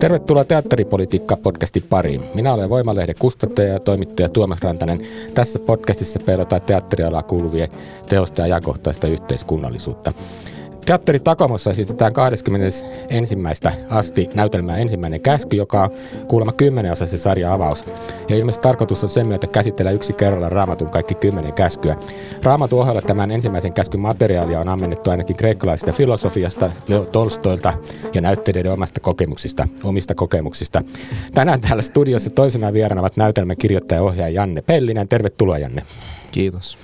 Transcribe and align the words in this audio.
Tervetuloa 0.00 0.44
Teatteripolitiikka-podcastin 0.44 1.82
pariin. 1.88 2.22
Minä 2.34 2.54
olen 2.54 2.70
Voimalehden 2.70 3.14
kustantaja 3.18 3.68
ja 3.68 3.80
toimittaja 3.80 4.28
Tuomas 4.28 4.62
Rantanen. 4.62 5.00
Tässä 5.34 5.58
podcastissa 5.58 6.20
peilataan 6.26 6.62
teatterialaa 6.62 7.22
kuuluvien 7.22 7.68
teosta 8.08 8.40
ja 8.40 8.44
ajankohtaista 8.44 9.06
yhteiskunnallisuutta. 9.06 10.12
Teatteri 10.86 11.20
Takamossa 11.20 11.70
esitetään 11.70 12.12
21. 12.12 12.84
asti 13.90 14.28
näytelmää 14.34 14.76
ensimmäinen 14.76 15.20
käsky, 15.20 15.56
joka 15.56 15.82
on 15.82 15.90
kuulemma 16.28 16.52
kymmenenosaisen 16.52 17.18
sarja 17.18 17.52
avaus. 17.52 17.84
Ja 18.28 18.36
ilmeisesti 18.36 18.62
tarkoitus 18.62 19.02
on 19.02 19.08
sen 19.08 19.26
myötä 19.26 19.46
käsitellä 19.46 19.90
yksi 19.90 20.12
kerralla 20.12 20.48
raamatun 20.48 20.90
kaikki 20.90 21.14
kymmenen 21.14 21.54
käskyä. 21.54 21.96
Raamatun 22.42 22.80
ohella 22.80 23.02
tämän 23.02 23.30
ensimmäisen 23.30 23.72
käskyn 23.72 24.00
materiaalia 24.00 24.60
on 24.60 24.68
ammennettu 24.68 25.10
ainakin 25.10 25.36
kreikkalaisesta 25.36 25.92
filosofiasta, 25.92 26.70
Tolstoilta 27.12 27.72
ja 28.14 28.20
näyttelijöiden 28.20 28.72
omasta 28.72 29.00
kokemuksista, 29.00 29.68
omista 29.84 30.14
kokemuksista. 30.14 30.82
Tänään 31.34 31.60
täällä 31.60 31.82
studiossa 31.82 32.30
toisena 32.30 32.72
vieraana 32.72 33.00
ovat 33.00 33.16
näytelmän 33.16 33.56
kirjoittaja 33.56 34.02
ohjaaja 34.02 34.34
Janne 34.34 34.62
Pellinen. 34.62 35.08
Tervetuloa 35.08 35.58
Janne. 35.58 35.82
Kiitos. 36.32 36.78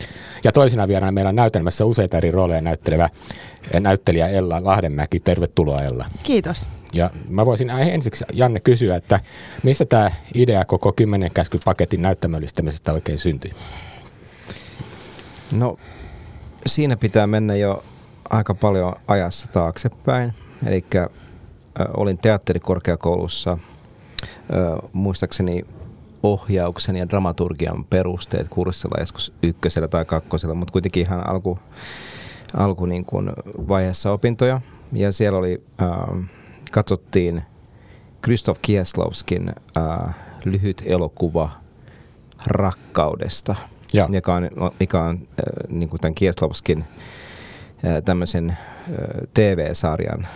Ja 0.45 0.53
toisena 0.53 0.89
vieraana 0.89 1.13
meillä 1.13 1.29
on 1.29 1.37
näytelmässä 1.37 1.85
useita 1.85 2.17
eri 2.17 2.31
rooleja 2.31 2.61
näyttelevä 2.61 3.09
näyttelijä 3.81 4.29
Ella 4.29 4.65
Lahdenmäki. 4.65 5.21
Tervetuloa 5.21 5.83
Ella. 5.83 6.05
Kiitos. 6.23 6.67
Ja 6.93 7.11
mä 7.29 7.47
voisin 7.47 7.71
ensiksi 7.71 8.25
Janne 8.33 8.61
kysyä, 8.61 8.97
että 8.97 9.21
mistä 9.63 9.85
tämä 9.85 10.11
idea 10.35 10.65
koko 10.65 10.93
kymmenen 10.93 11.31
käskypaketin 11.35 12.03
näyttämöllistämisestä 12.03 12.93
oikein 12.93 13.19
syntyi? 13.19 13.53
No 15.53 15.77
siinä 16.67 16.97
pitää 16.97 17.27
mennä 17.27 17.55
jo 17.55 17.85
aika 18.31 18.55
paljon 18.55 18.93
ajassa 19.09 19.47
taaksepäin. 19.47 20.33
Eli 20.67 20.85
äh, 20.97 21.07
olin 21.97 22.19
teatterikorkeakoulussa 22.19 23.53
äh, 23.53 23.59
muistaakseni 24.93 25.65
ohjauksen 26.23 26.97
ja 26.97 27.09
dramaturgian 27.09 27.85
perusteet 27.85 28.49
kurssilla 28.49 29.01
joskus 29.01 29.33
ykkösellä 29.43 29.89
tai 29.89 30.05
kakkosella, 30.05 30.55
mutta 30.55 30.73
kuitenkin 30.73 31.03
ihan 31.03 31.27
alku, 31.31 31.59
alku 32.55 32.87
niin 32.87 33.05
kuin 33.05 33.33
vaiheessa 33.69 34.13
opintoja. 34.13 34.61
Ja 34.93 35.13
siellä 35.13 35.39
oli, 35.39 35.63
äh, 35.83 36.29
katsottiin 36.73 37.43
Kristof 38.23 38.59
Kieslowskin 38.63 39.49
äh, 39.49 40.15
lyhyt 40.45 40.83
elokuva 40.87 41.51
rakkaudesta, 42.47 43.57
ja. 43.93 44.09
joka 44.13 44.35
on, 44.35 44.51
mikä 44.81 45.01
on 45.01 45.15
äh, 45.15 45.69
niin 45.69 45.89
kuin 45.89 46.01
tämän 46.01 46.15
Kieslowskin 46.15 46.85
äh, 47.85 48.03
tämmöisen 48.05 48.51
äh, 48.51 48.57
TV-sarjan 49.35 50.27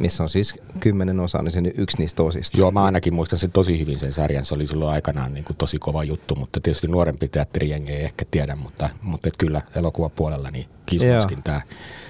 missä 0.00 0.22
on 0.22 0.28
siis 0.28 0.54
kymmenen 0.80 1.20
osaa, 1.20 1.42
niin 1.42 1.52
se 1.52 1.60
yksi 1.74 1.98
niistä 1.98 2.22
osista. 2.22 2.58
Joo, 2.58 2.70
mä 2.70 2.84
ainakin 2.84 3.14
muistan 3.14 3.38
sen 3.38 3.52
tosi 3.52 3.80
hyvin 3.80 3.98
sen 3.98 4.12
sarjan. 4.12 4.44
Se 4.44 4.54
oli 4.54 4.66
silloin 4.66 4.92
aikanaan 4.92 5.34
niin 5.34 5.44
kuin 5.44 5.56
tosi 5.56 5.78
kova 5.78 6.04
juttu, 6.04 6.34
mutta 6.34 6.60
tietysti 6.60 6.88
nuorempi 6.88 7.28
teatterijengi 7.28 7.92
ei 7.92 8.04
ehkä 8.04 8.24
tiedä, 8.30 8.56
mutta, 8.56 8.90
mutta 9.02 9.28
et 9.28 9.34
kyllä 9.38 9.62
elokuvapuolella 9.76 10.50
niin 10.50 10.66
Kislowskin 10.86 11.42
tämä 11.42 11.60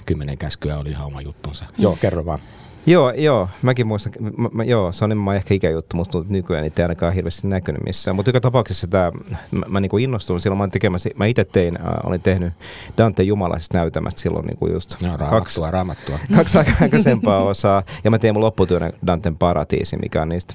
kymmenen 0.06 0.38
käskyä 0.38 0.78
oli 0.78 0.90
ihan 0.90 1.06
oma 1.06 1.20
juttunsa. 1.20 1.64
Mm. 1.64 1.82
Joo, 1.82 1.96
kerro 2.00 2.24
vaan. 2.24 2.40
Joo, 2.86 3.10
joo, 3.10 3.48
mäkin 3.62 3.86
muistan, 3.86 4.12
mä, 4.20 4.48
mä, 4.52 4.64
joo, 4.64 4.92
se 4.92 5.04
on 5.04 5.12
enemmän 5.12 5.36
ehkä 5.36 5.54
ikäjuttu, 5.54 5.96
musta 5.96 6.24
nykyään 6.28 6.62
niitä 6.62 6.82
ei 6.82 6.84
ainakaan 6.84 7.12
hirveästi 7.12 7.46
näkynyt 7.46 7.84
missään. 7.84 8.16
Mutta 8.16 8.28
joka 8.28 8.40
tapauksessa 8.40 8.86
tämä, 8.86 9.12
mä, 9.50 9.66
mä 9.68 9.80
niinku 9.80 9.98
innostuin 9.98 10.40
silloin, 10.40 10.58
mä, 10.58 10.68
tekemässä, 10.68 11.10
mä 11.16 11.26
itse 11.26 11.44
tein, 11.44 11.78
äh, 11.80 11.86
olin 12.04 12.20
tehnyt 12.20 12.52
Dante 12.98 13.22
Jumalaisesta 13.22 13.78
näytelmästä 13.78 14.20
silloin 14.20 14.46
niinku 14.46 14.66
just 14.66 15.02
no, 15.02 15.08
raamattua, 15.08 15.28
kaksi, 15.28 15.60
raamattua. 15.70 16.18
kaksi 16.36 16.58
aikaisempaa 16.80 17.42
osaa. 17.42 17.82
Ja 18.04 18.10
mä 18.10 18.18
tein 18.18 18.34
mun 18.34 18.40
lopputyönä 18.40 18.92
Danten 19.06 19.36
Paratiisi, 19.36 19.96
mikä 19.96 20.22
on 20.22 20.28
niistä 20.28 20.54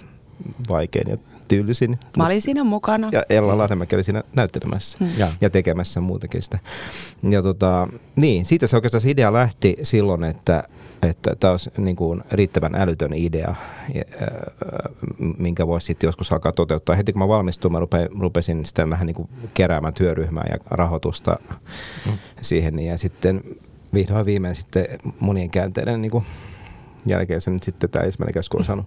vaikein 0.70 1.10
ja 1.10 1.18
tyylisin. 1.48 2.00
Mä 2.18 2.26
olin 2.26 2.42
siinä 2.42 2.64
mukana. 2.64 3.10
Ja 3.12 3.24
Ella 3.30 3.58
Lahdenmäki 3.58 3.96
oli 3.96 4.04
siinä 4.04 4.24
näyttelemässä 4.36 4.98
hmm. 5.00 5.10
ja 5.42 5.50
tekemässä 5.50 6.02
muutakin 6.02 6.42
sitä. 6.42 6.60
Ja 7.30 7.42
tota, 7.42 7.88
niin, 8.16 8.46
siitä 8.46 8.68
se 8.68 8.76
oikeastaan 8.76 9.02
se 9.02 9.10
idea 9.10 9.34
lähti 9.34 9.78
silloin, 9.84 10.24
että 10.24 10.64
että 11.02 11.36
tämä 11.36 11.52
olisi 11.52 11.72
niin 11.78 11.96
kuin 11.96 12.24
riittävän 12.32 12.76
älytön 12.76 13.14
idea, 13.14 13.56
minkä 15.38 15.68
voisi 15.68 15.86
sitten 15.86 16.08
joskus 16.08 16.32
alkaa 16.32 16.52
toteuttaa. 16.52 16.96
Heti 16.96 17.14
kun 17.14 17.22
mä 17.22 17.28
valmistuin, 17.28 17.72
mä 17.72 17.80
rupesin 18.20 18.66
sitten 18.66 18.90
vähän 18.90 19.08
niin 19.08 19.16
kuin 19.16 19.30
keräämään 19.54 19.94
työryhmää 19.94 20.46
ja 20.52 20.58
rahoitusta 20.72 21.40
mm. 22.06 22.18
siihen. 22.42 22.80
Ja 22.80 22.98
sitten 22.98 23.42
vihdoin 23.94 24.26
viimein 24.26 24.56
sitten 24.56 24.86
monien 25.20 25.50
käänteiden 25.50 26.02
niin 26.02 26.12
kuin 26.12 26.24
jälkeen 27.06 27.42
se 27.42 27.52
nyt 27.52 27.64
sitten 27.64 27.90
tämä 27.90 28.06
ensimmäinen 28.06 28.34
käsky 28.34 28.58
on 28.58 28.64
saanut 28.64 28.86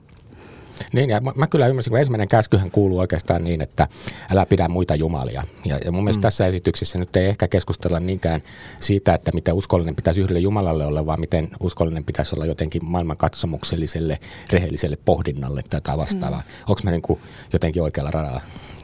niin, 0.93 1.11
ja 1.11 1.21
mä, 1.21 1.33
mä 1.37 1.47
kyllä 1.47 1.67
ymmärsin, 1.67 1.91
kun 1.91 1.99
ensimmäinen 1.99 2.29
käskyhän 2.29 2.71
kuuluu 2.71 2.99
oikeastaan 2.99 3.45
niin, 3.45 3.63
että 3.63 3.89
älä 4.33 4.47
pidä 4.47 4.69
muita 4.69 4.95
jumalia. 4.95 5.43
Ja, 5.65 5.79
ja 5.85 5.93
mun 5.93 6.05
mielestä 6.05 6.21
mm. 6.21 6.23
tässä 6.23 6.47
esityksessä 6.47 6.99
nyt 6.99 7.17
ei 7.17 7.27
ehkä 7.27 7.49
keskustella 7.49 8.01
niinkään 8.01 8.43
siitä, 8.81 9.15
että 9.15 9.31
miten 9.35 9.55
uskollinen 9.55 9.97
pitäisi 9.97 10.21
yhdelle 10.21 10.41
Jumalalle 10.41 10.87
olla, 10.87 11.07
vaan 11.07 11.21
miten 11.21 11.51
uskollinen 11.61 12.05
pitäisi 12.05 12.35
olla 12.37 12.47
jotenkin 12.47 12.85
maailmankatsomukselliselle, 12.85 14.19
rehelliselle 14.53 14.99
pohdinnalle 15.05 15.63
tätä 15.69 15.97
vastaavaa. 15.97 16.41
Mm. 16.47 16.65
Onko 16.69 16.81
mä 16.85 16.91
niin 16.91 17.03
kuin 17.03 17.21
jotenkin 17.53 17.83
oikealla 17.83 18.11
radalla 18.11 18.41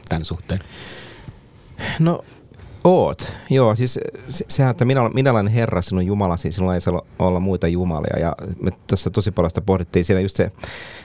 tämän 0.09 0.25
suhteen? 0.25 0.59
No 1.99 2.23
Oot, 2.83 3.33
joo. 3.49 3.75
Siis 3.75 3.99
se, 4.29 4.45
sehän, 4.47 4.71
että 4.71 4.85
minä, 4.85 5.09
minä 5.09 5.31
olen 5.31 5.47
Herra, 5.47 5.81
sinun 5.81 6.05
Jumalasi, 6.05 6.51
sinulla 6.51 6.75
ei 6.75 6.81
saa 6.81 7.01
olla 7.19 7.39
muita 7.39 7.67
jumalia. 7.67 8.19
Ja 8.19 8.35
me 8.61 8.71
tässä 8.87 9.09
tosi 9.09 9.31
paljon 9.31 9.51
sitä 9.51 9.61
pohdittiin. 9.61 10.05
Siinä 10.05 10.21
just 10.21 10.35
se, 10.35 10.51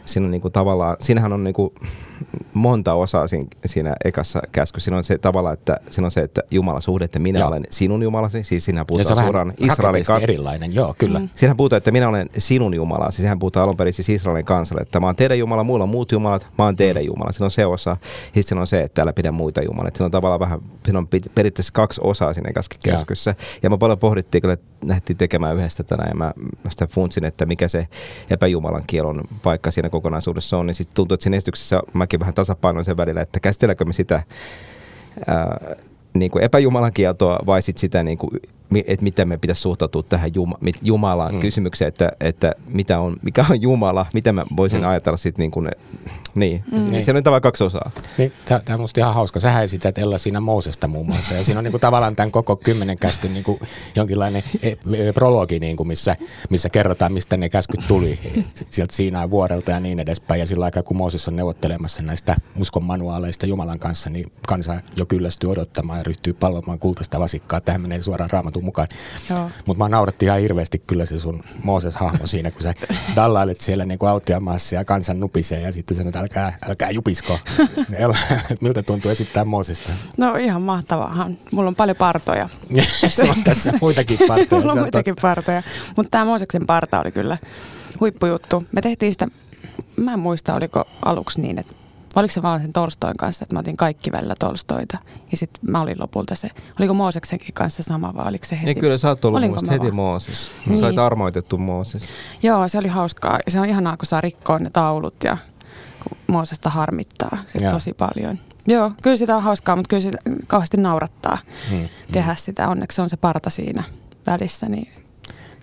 siinä 0.04 0.24
on 0.24 0.30
niinku 0.30 0.50
tavallaan, 0.50 0.96
siinähän 1.00 1.32
on 1.32 1.44
niinku 1.44 1.74
monta 2.54 2.94
osaa 2.94 3.28
siinä, 3.28 3.48
siinä 3.66 3.94
ekassa 4.04 4.42
käsky. 4.52 4.80
Siinä 4.80 4.96
on 4.96 5.04
se 5.04 5.18
tavalla, 5.18 5.52
että 5.52 5.76
siinä 5.90 6.06
on 6.06 6.10
se, 6.10 6.20
että 6.20 6.42
Jumala 6.50 6.80
suhde, 6.80 7.04
että 7.04 7.18
minä 7.18 7.38
joo. 7.38 7.48
olen 7.48 7.62
sinun 7.70 8.02
Jumalasi. 8.02 8.44
Siis 8.44 8.64
siinä 8.64 8.84
puhutaan 8.84 9.24
suoraan 9.24 9.52
Israelin 9.58 10.04
kansalle. 10.04 10.22
erilainen, 10.22 10.74
joo, 10.74 10.94
kyllä. 10.98 11.18
Mm. 11.18 11.28
Siinähän 11.34 11.56
puhutaan, 11.56 11.78
että 11.78 11.90
minä 11.90 12.08
olen 12.08 12.30
sinun 12.38 12.74
Jumalasi. 12.74 13.22
Sehän 13.22 13.38
puhutaan 13.38 13.64
alun 13.64 13.76
perin 13.76 13.92
siis 13.92 14.08
Israelin 14.08 14.44
kansalle, 14.44 14.82
että 14.82 15.00
mä 15.00 15.06
oon 15.06 15.16
teidän 15.16 15.38
Jumala, 15.38 15.64
muilla 15.64 15.82
on 15.82 15.88
muut 15.88 16.12
Jumalat, 16.12 16.46
mä 16.58 16.64
oon 16.64 16.76
teidän 16.76 17.02
mm. 17.02 17.06
Jumala. 17.06 17.32
Siinä 17.32 17.44
on 17.44 17.50
se 17.50 17.66
osa. 17.66 17.96
Sitten 18.24 18.44
siinä 18.44 18.60
on 18.60 18.66
se, 18.66 18.82
että 18.82 19.02
älä 19.02 19.12
pidä 19.12 19.32
muita 19.32 19.62
Jumalia. 19.62 19.90
Siinä 19.94 20.04
on 20.04 20.10
tavallaan 20.10 20.40
vähän, 20.40 20.60
siinä 20.84 20.98
on 20.98 21.08
periaatteessa 21.34 21.71
kaksi 21.72 22.00
osaa 22.04 22.34
siinä 22.34 22.52
käskyssä. 22.52 23.30
Ja. 23.30 23.36
ja 23.62 23.70
mä 23.70 23.78
paljon 23.78 23.98
pohdittiin, 23.98 24.42
kun 24.42 24.56
lähdettiin 24.84 25.16
tekemään 25.16 25.56
yhdestä 25.56 25.82
tänään 25.82 26.08
ja 26.08 26.14
mä 26.14 26.32
sitä 26.68 26.86
funtsin, 26.86 27.24
että 27.24 27.46
mikä 27.46 27.68
se 27.68 27.88
epäjumalan 28.30 28.84
kielon 28.86 29.20
paikka 29.42 29.70
siinä 29.70 29.88
kokonaisuudessa 29.88 30.58
on. 30.58 30.66
Niin 30.66 30.74
sitten 30.74 30.94
tuntuu, 30.94 31.14
että 31.14 31.22
siinä 31.22 31.36
esityksessä 31.36 31.82
mäkin 31.92 32.20
vähän 32.20 32.34
tasapainoin 32.34 32.84
sen 32.84 32.96
välillä, 32.96 33.20
että 33.20 33.40
käsitelläänkö 33.40 33.84
me 33.84 33.92
sitä 33.92 34.22
ää, 35.26 35.76
niin 36.14 36.30
kuin 36.30 36.44
epäjumalan 36.44 36.92
kieltoa 36.92 37.38
vai 37.46 37.62
sit 37.62 37.78
sitä, 37.78 38.02
niin 38.02 38.18
kuin, 38.18 38.30
että 38.86 39.04
miten 39.04 39.28
me 39.28 39.38
pitäisi 39.38 39.62
suhtautua 39.62 40.02
tähän 40.02 40.34
Juma, 40.34 40.58
Jumalaan 40.82 41.34
mm. 41.34 41.40
kysymykseen, 41.40 41.88
että, 41.88 42.12
että 42.20 42.52
mitä 42.68 43.00
on, 43.00 43.16
mikä 43.22 43.44
on 43.50 43.62
Jumala, 43.62 44.06
mitä 44.14 44.32
mä 44.32 44.44
voisin 44.56 44.80
mm. 44.80 44.88
ajatella 44.88 45.16
sitten 45.16 45.42
niin 45.42 45.50
kuin, 45.50 45.70
niin. 46.34 46.64
Mm. 46.72 46.90
niin. 46.90 47.04
Se 47.04 47.12
on 47.12 47.22
tavallaan 47.22 47.42
kaksi 47.42 47.64
osaa. 47.64 47.90
Niin, 48.18 48.32
tämä 48.44 48.60
on 48.70 48.80
musta 48.80 49.00
ihan 49.00 49.14
hauska. 49.14 49.40
Sähän 49.40 49.64
esität 49.64 49.98
Ella 49.98 50.18
siinä 50.18 50.40
Moosesta 50.40 50.88
muun 50.88 51.06
muassa. 51.06 51.34
Ja 51.34 51.44
siinä 51.44 51.58
on 51.58 51.64
niin 51.64 51.72
kuin, 51.72 51.80
tavallaan 51.80 52.16
tämän 52.16 52.30
koko 52.30 52.56
kymmenen 52.56 52.98
käskyn 52.98 53.34
niin 53.34 53.44
kuin, 53.44 53.60
jonkinlainen 53.96 54.42
e, 54.62 54.68
e, 54.68 55.12
prologi, 55.14 55.58
niin 55.58 55.76
kuin, 55.76 55.86
missä, 55.86 56.16
missä 56.50 56.68
kerrotaan, 56.68 57.12
mistä 57.12 57.36
ne 57.36 57.48
käskyt 57.48 57.80
tuli 57.88 58.14
sieltä 58.70 58.96
Siinain 58.96 59.30
vuorelta 59.30 59.70
ja 59.70 59.80
niin 59.80 60.00
edespäin. 60.00 60.40
Ja 60.40 60.46
sillä 60.46 60.64
aikaa, 60.64 60.82
kun 60.82 60.96
Mooses 60.96 61.28
on 61.28 61.36
neuvottelemassa 61.36 62.02
näistä 62.02 62.36
uskon 62.56 62.84
manuaaleista 62.84 63.46
Jumalan 63.46 63.78
kanssa, 63.78 64.10
niin 64.10 64.32
kansa 64.48 64.80
jo 64.96 65.06
kyllästyy 65.06 65.50
odottamaan 65.50 65.98
ja 65.98 66.04
ryhtyy 66.04 66.32
palvomaan 66.32 66.78
kultaista 66.78 67.20
vasikkaa. 67.20 67.60
Tähän 67.60 67.80
menee 67.80 68.02
suoraan 68.02 68.30
raamatun 68.30 68.61
kuin 68.62 68.66
mukaan. 68.66 68.88
Mutta 69.66 69.84
mä 69.84 69.88
nauratti 69.88 70.26
ihan 70.26 70.40
hirveästi 70.40 70.78
kyllä 70.86 71.06
se 71.06 71.18
sun 71.18 71.42
Mooses-hahmo 71.64 72.26
siinä, 72.26 72.50
kun 72.50 72.62
sä 72.62 72.74
dallailet 73.16 73.60
siellä 73.60 73.84
niin 73.84 73.98
autiamaassa 74.08 74.74
ja 74.74 74.84
kansan 74.84 75.20
nupisee 75.20 75.60
ja 75.60 75.72
sitten 75.72 75.96
sanot, 75.96 76.16
älkää, 76.16 76.58
älkää 76.68 76.90
jupisko. 76.90 77.38
Miltä 78.60 78.82
tuntuu 78.82 79.10
esittää 79.10 79.44
Moosesta? 79.44 79.92
No 80.16 80.34
ihan 80.34 80.62
mahtavahan. 80.62 81.36
Mulla 81.52 81.68
on 81.68 81.74
paljon 81.74 81.96
partoja. 81.96 82.48
on 83.30 83.44
tässä 83.44 83.72
muitakin 83.80 84.18
partoja. 84.28 84.60
Mulla 84.60 84.72
on 84.72 84.78
muitakin 84.78 85.14
partoja. 85.22 85.62
Mutta 85.96 86.10
tämä 86.10 86.24
Mooseksen 86.24 86.66
parta 86.66 87.00
oli 87.00 87.12
kyllä 87.12 87.38
huippujuttu. 88.00 88.64
Me 88.72 88.80
tehtiin 88.80 89.12
sitä, 89.12 89.26
mä 89.96 90.12
en 90.12 90.18
muista 90.18 90.54
oliko 90.54 90.84
aluksi 91.04 91.40
niin, 91.40 91.58
että 91.58 91.72
oliko 92.16 92.32
se 92.32 92.42
vaan 92.42 92.60
sen 92.60 92.72
Tolstoin 92.72 93.16
kanssa, 93.16 93.44
että 93.44 93.54
mä 93.54 93.60
otin 93.60 93.76
kaikki 93.76 94.12
välillä 94.12 94.34
Tolstoita. 94.38 94.98
Ja 95.30 95.36
sitten 95.36 95.70
mä 95.70 95.80
olin 95.80 96.00
lopulta 96.00 96.34
se, 96.34 96.48
oliko 96.78 96.94
Mooseksenkin 96.94 97.54
kanssa 97.54 97.82
sama 97.82 98.14
vai 98.14 98.28
oliko 98.28 98.44
se 98.44 98.56
heti? 98.56 98.66
Niin 98.66 98.80
kyllä 98.80 98.98
sä 98.98 99.08
oot 99.08 99.24
ollut 99.24 99.70
heti 99.70 99.90
Mooses. 99.90 100.50
Niin. 100.66 100.78
Sä 100.78 100.86
olit 100.86 100.98
armoitettu 100.98 101.58
Mooses. 101.58 102.08
Joo, 102.42 102.68
se 102.68 102.78
oli 102.78 102.88
hauskaa. 102.88 103.38
Se 103.48 103.60
on 103.60 103.68
ihanaa, 103.68 103.96
kun 103.96 104.06
saa 104.06 104.20
rikkoa 104.20 104.58
ne 104.58 104.70
taulut 104.70 105.14
ja 105.24 105.36
kun 106.02 106.18
Moosesta 106.26 106.70
harmittaa 106.70 107.38
sit 107.46 107.70
tosi 107.70 107.92
paljon. 107.92 108.38
Joo, 108.66 108.92
kyllä 109.02 109.16
sitä 109.16 109.36
on 109.36 109.42
hauskaa, 109.42 109.76
mutta 109.76 109.88
kyllä 109.88 110.02
sitä 110.02 110.18
kauheasti 110.46 110.76
naurattaa 110.76 111.38
hmm. 111.70 111.88
tehdä 112.12 112.34
sitä. 112.34 112.68
Onneksi 112.68 113.00
on 113.00 113.10
se 113.10 113.16
parta 113.16 113.50
siinä 113.50 113.84
välissä, 114.26 114.68
niin 114.68 115.01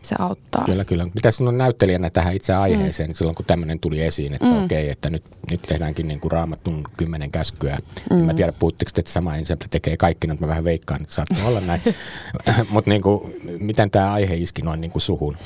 se 0.05 0.15
auttaa. 0.19 0.65
Kyllä, 0.65 0.85
kyllä. 0.85 1.07
Mitä 1.13 1.31
sinun 1.31 1.57
näyttelijänä 1.57 2.09
tähän 2.09 2.35
itse 2.35 2.53
aiheeseen, 2.53 3.09
mm. 3.09 3.13
silloin 3.13 3.35
kun 3.35 3.45
tämmöinen 3.45 3.79
tuli 3.79 4.01
esiin, 4.01 4.33
että 4.33 4.45
mm. 4.45 4.63
okei, 4.63 4.89
että 4.89 5.09
nyt, 5.09 5.23
nyt 5.51 5.61
tehdäänkin 5.61 6.07
niin 6.07 6.19
kuin 6.19 6.31
raamatun 6.31 6.83
kymmenen 6.97 7.31
käskyä. 7.31 7.77
Mm. 8.09 8.19
En 8.19 8.25
mä 8.25 8.33
tiedä, 8.33 8.51
puhutteko 8.51 8.91
että 8.97 9.11
sama 9.11 9.35
ensemble 9.35 9.67
tekee 9.69 9.97
kaikki, 9.97 10.27
mutta 10.27 10.45
mä 10.45 10.49
vähän 10.49 10.63
veikkaan, 10.63 11.01
että 11.01 11.13
saattaa 11.13 11.47
olla 11.47 11.61
näin. 11.61 11.81
mutta 12.69 12.89
niin 12.89 13.01
kuin, 13.01 13.33
miten 13.59 13.91
tämä 13.91 14.13
aihe 14.13 14.35
iski 14.35 14.61
noin 14.61 14.81
niin 14.81 14.91
kuin 14.91 15.01
suhun? 15.01 15.37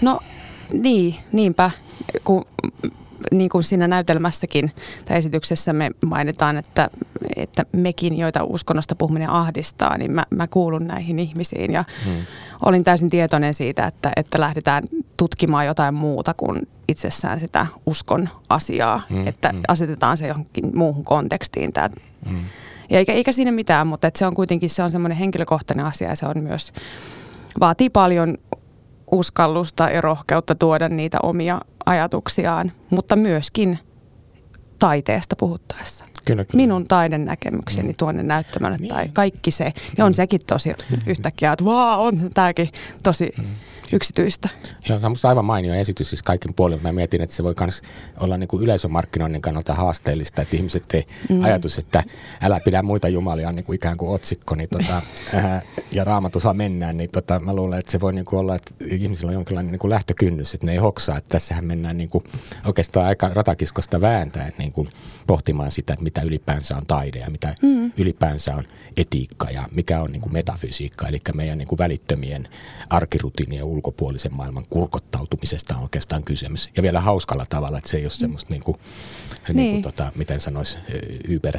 No 0.00 0.20
niin, 0.72 1.14
niinpä. 1.32 1.70
Kun 2.24 2.44
niin 3.32 3.50
kuin 3.50 3.64
siinä 3.64 3.88
näytelmässäkin 3.88 4.72
tai 5.04 5.18
esityksessä 5.18 5.72
me 5.72 5.90
mainitaan, 6.06 6.56
että, 6.56 6.90
että 7.36 7.64
mekin, 7.72 8.18
joita 8.18 8.44
uskonnosta 8.44 8.94
puhuminen 8.94 9.30
ahdistaa, 9.30 9.98
niin 9.98 10.12
mä, 10.12 10.24
mä 10.30 10.46
kuulun 10.46 10.86
näihin 10.86 11.18
ihmisiin 11.18 11.72
ja 11.72 11.84
hmm. 12.04 12.16
olin 12.66 12.84
täysin 12.84 13.10
tietoinen 13.10 13.54
siitä, 13.54 13.86
että, 13.86 14.12
että 14.16 14.40
lähdetään 14.40 14.84
tutkimaan 15.16 15.66
jotain 15.66 15.94
muuta 15.94 16.34
kuin 16.34 16.68
itsessään 16.88 17.40
sitä 17.40 17.66
uskon 17.86 18.28
asiaa, 18.48 19.02
hmm. 19.10 19.26
että 19.26 19.48
hmm. 19.52 19.62
asetetaan 19.68 20.16
se 20.16 20.26
johonkin 20.26 20.76
muuhun 20.76 21.04
kontekstiin. 21.04 21.72
Tämä. 21.72 21.88
Hmm. 22.28 22.44
Ja 22.90 22.98
eikä, 22.98 23.12
eikä 23.12 23.32
siinä 23.32 23.52
mitään, 23.52 23.86
mutta 23.86 24.06
että 24.06 24.18
se 24.18 24.26
on 24.26 24.34
kuitenkin 24.34 24.70
se 24.70 24.82
on 24.82 24.90
semmoinen 24.92 25.18
henkilökohtainen 25.18 25.86
asia 25.86 26.08
ja 26.08 26.16
se 26.16 26.26
on 26.26 26.42
myös, 26.42 26.72
vaatii 27.60 27.90
paljon 27.90 28.38
uskallusta 29.12 29.90
ja 29.90 30.00
rohkeutta 30.00 30.54
tuoda 30.54 30.88
niitä 30.88 31.18
omia 31.22 31.60
ajatuksiaan, 31.86 32.72
mutta 32.90 33.16
myöskin 33.16 33.78
taiteesta 34.78 35.36
puhuttaessa. 35.38 36.04
Kyllä, 36.26 36.44
kyllä. 36.44 36.56
Minun 36.56 36.84
taiden 36.84 37.24
näkemykseni 37.24 37.88
mm. 37.88 37.94
tuonne 37.98 38.22
näyttämällä 38.22 38.76
niin. 38.76 38.88
tai 38.88 39.08
kaikki 39.12 39.50
se. 39.50 39.72
Ja 39.98 40.04
on 40.04 40.12
mm. 40.12 40.14
sekin 40.14 40.40
tosi 40.46 40.72
yhtäkkiä, 41.06 41.52
että 41.52 41.64
vaan 41.64 42.00
on 42.00 42.30
tämäkin 42.34 42.68
tosi 43.02 43.32
mm 43.38 43.44
yksityistä. 43.92 44.48
Joo, 44.88 45.00
se 45.00 45.06
on 45.06 45.16
aivan 45.24 45.44
mainio 45.44 45.74
esitys 45.74 46.10
siis 46.10 46.22
kaiken 46.22 46.54
puolin. 46.54 46.82
Mä 46.82 46.92
mietin, 46.92 47.20
että 47.20 47.36
se 47.36 47.42
voi 47.42 47.54
myös 47.60 47.82
olla 48.20 48.36
niin 48.36 48.48
kuin 48.48 48.62
yleisömarkkinoinnin 48.62 49.42
kannalta 49.42 49.74
haasteellista, 49.74 50.42
että 50.42 50.56
ihmiset 50.56 50.94
ei 50.94 51.06
mm. 51.28 51.44
ajatus, 51.44 51.78
että 51.78 52.02
älä 52.42 52.60
pidä 52.60 52.82
muita 52.82 53.08
jumalia 53.08 53.52
niin 53.52 53.64
kuin 53.64 53.76
ikään 53.76 53.96
kuin 53.96 54.14
otsikko 54.14 54.54
niin 54.54 54.68
tota, 54.68 54.96
äh, 55.34 55.62
ja 55.92 56.04
raamatu 56.04 56.40
saa 56.40 56.54
mennään, 56.54 56.96
niin 56.96 57.10
tota, 57.10 57.40
mä 57.40 57.54
luulen, 57.54 57.78
että 57.78 57.92
se 57.92 58.00
voi 58.00 58.12
niin 58.12 58.24
kuin 58.24 58.40
olla, 58.40 58.54
että 58.54 58.74
ihmisillä 58.86 59.30
on 59.30 59.34
jonkinlainen 59.34 59.72
niin 59.72 59.80
kuin 59.80 59.90
lähtökynnys, 59.90 60.54
että 60.54 60.66
ne 60.66 60.72
ei 60.72 60.78
hoksaa, 60.78 61.16
että 61.16 61.28
tässähän 61.28 61.64
mennään 61.64 61.96
niin 61.96 62.08
kuin 62.08 62.24
oikeastaan 62.66 63.06
aika 63.06 63.30
ratakiskosta 63.34 64.00
vääntäen 64.00 64.52
niin 64.58 64.72
kuin 64.72 64.88
pohtimaan 65.26 65.70
sitä, 65.70 65.92
että 65.92 66.04
mitä 66.12 66.22
ylipäänsä 66.22 66.76
on 66.76 66.86
taide 66.86 67.18
ja 67.18 67.30
mitä 67.30 67.54
mm. 67.62 67.92
ylipäänsä 67.96 68.54
on 68.54 68.64
etiikka 68.96 69.50
ja 69.50 69.68
mikä 69.70 70.00
on 70.02 70.12
niin 70.12 70.22
kuin 70.22 70.32
metafysiikka, 70.32 71.08
eli 71.08 71.20
meidän 71.34 71.58
niin 71.58 71.68
kuin 71.68 71.78
välittömien 71.78 72.48
arkirutiinien 72.90 73.64
ulkopuolisen 73.64 74.34
maailman 74.34 74.64
kurkottautumisesta 74.70 75.76
on 75.76 75.82
oikeastaan 75.82 76.24
kysymys. 76.24 76.70
Ja 76.76 76.82
vielä 76.82 77.00
hauskalla 77.00 77.44
tavalla, 77.48 77.78
että 77.78 77.90
se 77.90 77.96
ei 77.96 78.04
ole 78.04 78.10
semmoista, 78.10 78.50
niin 78.50 78.62
kuin, 78.62 78.76
niin. 79.48 79.56
Niin 79.56 79.72
kuin, 79.72 79.82
tota, 79.82 80.12
miten 80.14 80.40
sanoisi, 80.40 80.78
yber 81.28 81.58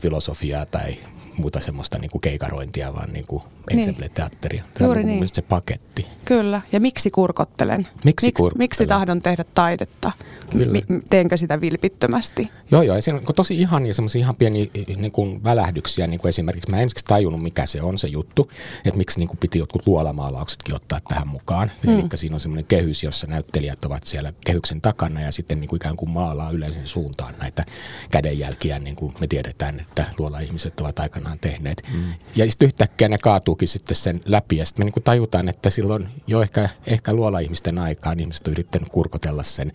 filosofiaa 0.00 0.66
tai 0.66 0.96
muuta 1.36 1.60
semmoista 1.60 1.98
niin 1.98 2.10
kuin 2.10 2.20
keikarointia, 2.20 2.94
vaan 2.94 3.12
niin 3.12 3.26
kuin 3.26 3.42
niin. 3.72 3.96
teatteria. 4.14 4.64
Tämä 4.74 4.86
Juuri 4.86 5.00
on 5.00 5.06
niin. 5.06 5.28
se 5.32 5.42
paketti. 5.42 6.06
Kyllä. 6.24 6.60
Ja 6.72 6.80
miksi 6.80 7.10
kurkottelen? 7.10 7.88
Miksi, 8.04 8.26
Miks, 8.26 8.36
kurkottelen? 8.36 8.64
miksi 8.64 8.86
tahdon 8.86 9.22
tehdä 9.22 9.44
taidetta? 9.54 10.12
Kyllä. 10.50 10.78
Teenkö 11.10 11.36
sitä 11.36 11.60
vilpittömästi? 11.60 12.50
Joo, 12.70 12.82
joo. 12.82 12.96
Ja 12.96 13.02
siinä 13.02 13.20
on 13.28 13.34
tosi 13.34 13.60
ihania 13.60 13.94
semmoisia 13.94 14.20
ihan 14.20 14.36
pieniä 14.36 14.66
niin 14.96 15.12
kuin 15.12 15.44
välähdyksiä. 15.44 16.06
Niin 16.06 16.20
kuin 16.20 16.28
esimerkiksi 16.28 16.70
mä 16.70 16.76
en 16.76 16.82
ensiksi 16.82 17.04
tajunnut, 17.04 17.42
mikä 17.42 17.66
se 17.66 17.82
on 17.82 17.98
se 17.98 18.08
juttu. 18.08 18.50
Että 18.84 18.98
miksi 18.98 19.18
niin 19.18 19.28
kuin 19.28 19.38
piti 19.38 19.58
jotkut 19.58 19.86
luolamaalauksetkin 19.86 20.74
ottaa 20.74 20.98
tähän 21.08 21.28
mukaan. 21.28 21.70
Mm. 21.86 21.92
Eli 21.92 22.04
siinä 22.14 22.36
on 22.36 22.40
semmoinen 22.40 22.64
kehys, 22.64 23.02
jossa 23.02 23.26
näyttelijät 23.26 23.84
ovat 23.84 24.04
siellä 24.04 24.32
kehyksen 24.46 24.80
takana 24.80 25.20
ja 25.20 25.32
sitten 25.32 25.60
niin 25.60 25.68
kuin 25.68 25.76
ikään 25.76 25.96
kuin 25.96 26.10
maalaa 26.10 26.50
yleisen 26.50 26.86
suuntaan 26.86 27.34
näitä 27.40 27.64
kädenjälkiä, 28.10 28.78
niin 28.78 28.96
kuin 28.96 29.14
me 29.20 29.26
tiedetään, 29.26 29.80
että 29.80 30.04
luola-ihmiset 30.18 30.80
ovat 30.80 30.98
aikanaan 30.98 31.38
tehneet. 31.38 31.82
Mm. 31.94 32.00
Ja 32.36 32.50
sitten 32.50 32.66
yhtäkkiä 32.66 33.08
ne 33.08 33.18
kaatuukin 33.18 33.68
sitten 33.68 33.96
sen 33.96 34.20
läpi 34.24 34.56
ja 34.56 34.64
sitten 34.64 34.80
me 34.80 34.84
niin 34.84 34.92
kuin 34.92 35.04
tajutaan, 35.04 35.48
että 35.48 35.70
silloin 35.70 36.08
jo 36.26 36.42
ehkä, 36.42 36.68
ehkä 36.86 37.12
luola-ihmisten 37.12 37.78
aikaan 37.78 38.20
ihmiset 38.20 38.46
on 38.46 38.52
yrittänyt 38.52 38.88
kurkotella 38.88 39.42
sen 39.42 39.72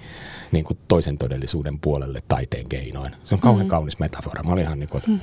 niin 0.51 0.58
kuin 0.65 0.79
toisen 0.87 1.17
todellisuuden 1.17 1.79
puolelle 1.79 2.19
taiteen 2.27 2.69
keinoin. 2.69 3.15
Se 3.23 3.35
on 3.35 3.41
kauhean 3.41 3.65
mm. 3.65 3.69
kaunis 3.69 3.99
metafora. 3.99 4.43
Mä 4.43 4.53
olin 4.53 4.63
ihan 4.63 4.79
niin 4.79 4.89
kuin, 4.89 5.03
mm. 5.07 5.19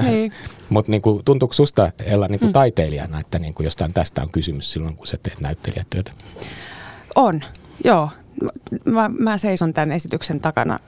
niin. 0.04 0.32
Mutta 0.68 0.90
niin 0.90 1.02
kuin, 1.02 1.24
tuntuuko 1.24 1.54
susta 1.54 1.92
Ella 2.06 2.28
niin 2.28 2.38
kuin 2.38 2.48
mm. 2.48 2.52
taiteilijana, 2.52 3.20
että 3.20 3.38
niin 3.38 3.54
kuin 3.54 3.64
jostain 3.64 3.92
tästä 3.92 4.22
on 4.22 4.30
kysymys 4.30 4.72
silloin, 4.72 4.96
kun 4.96 5.06
sä 5.06 5.16
teet 5.22 5.40
näyttelijätyötä? 5.40 6.12
On, 7.14 7.40
joo. 7.84 8.10
Mä, 8.84 9.10
mä 9.18 9.38
seison 9.38 9.72
tämän 9.72 9.92
esityksen 9.92 10.40
takana 10.40 10.78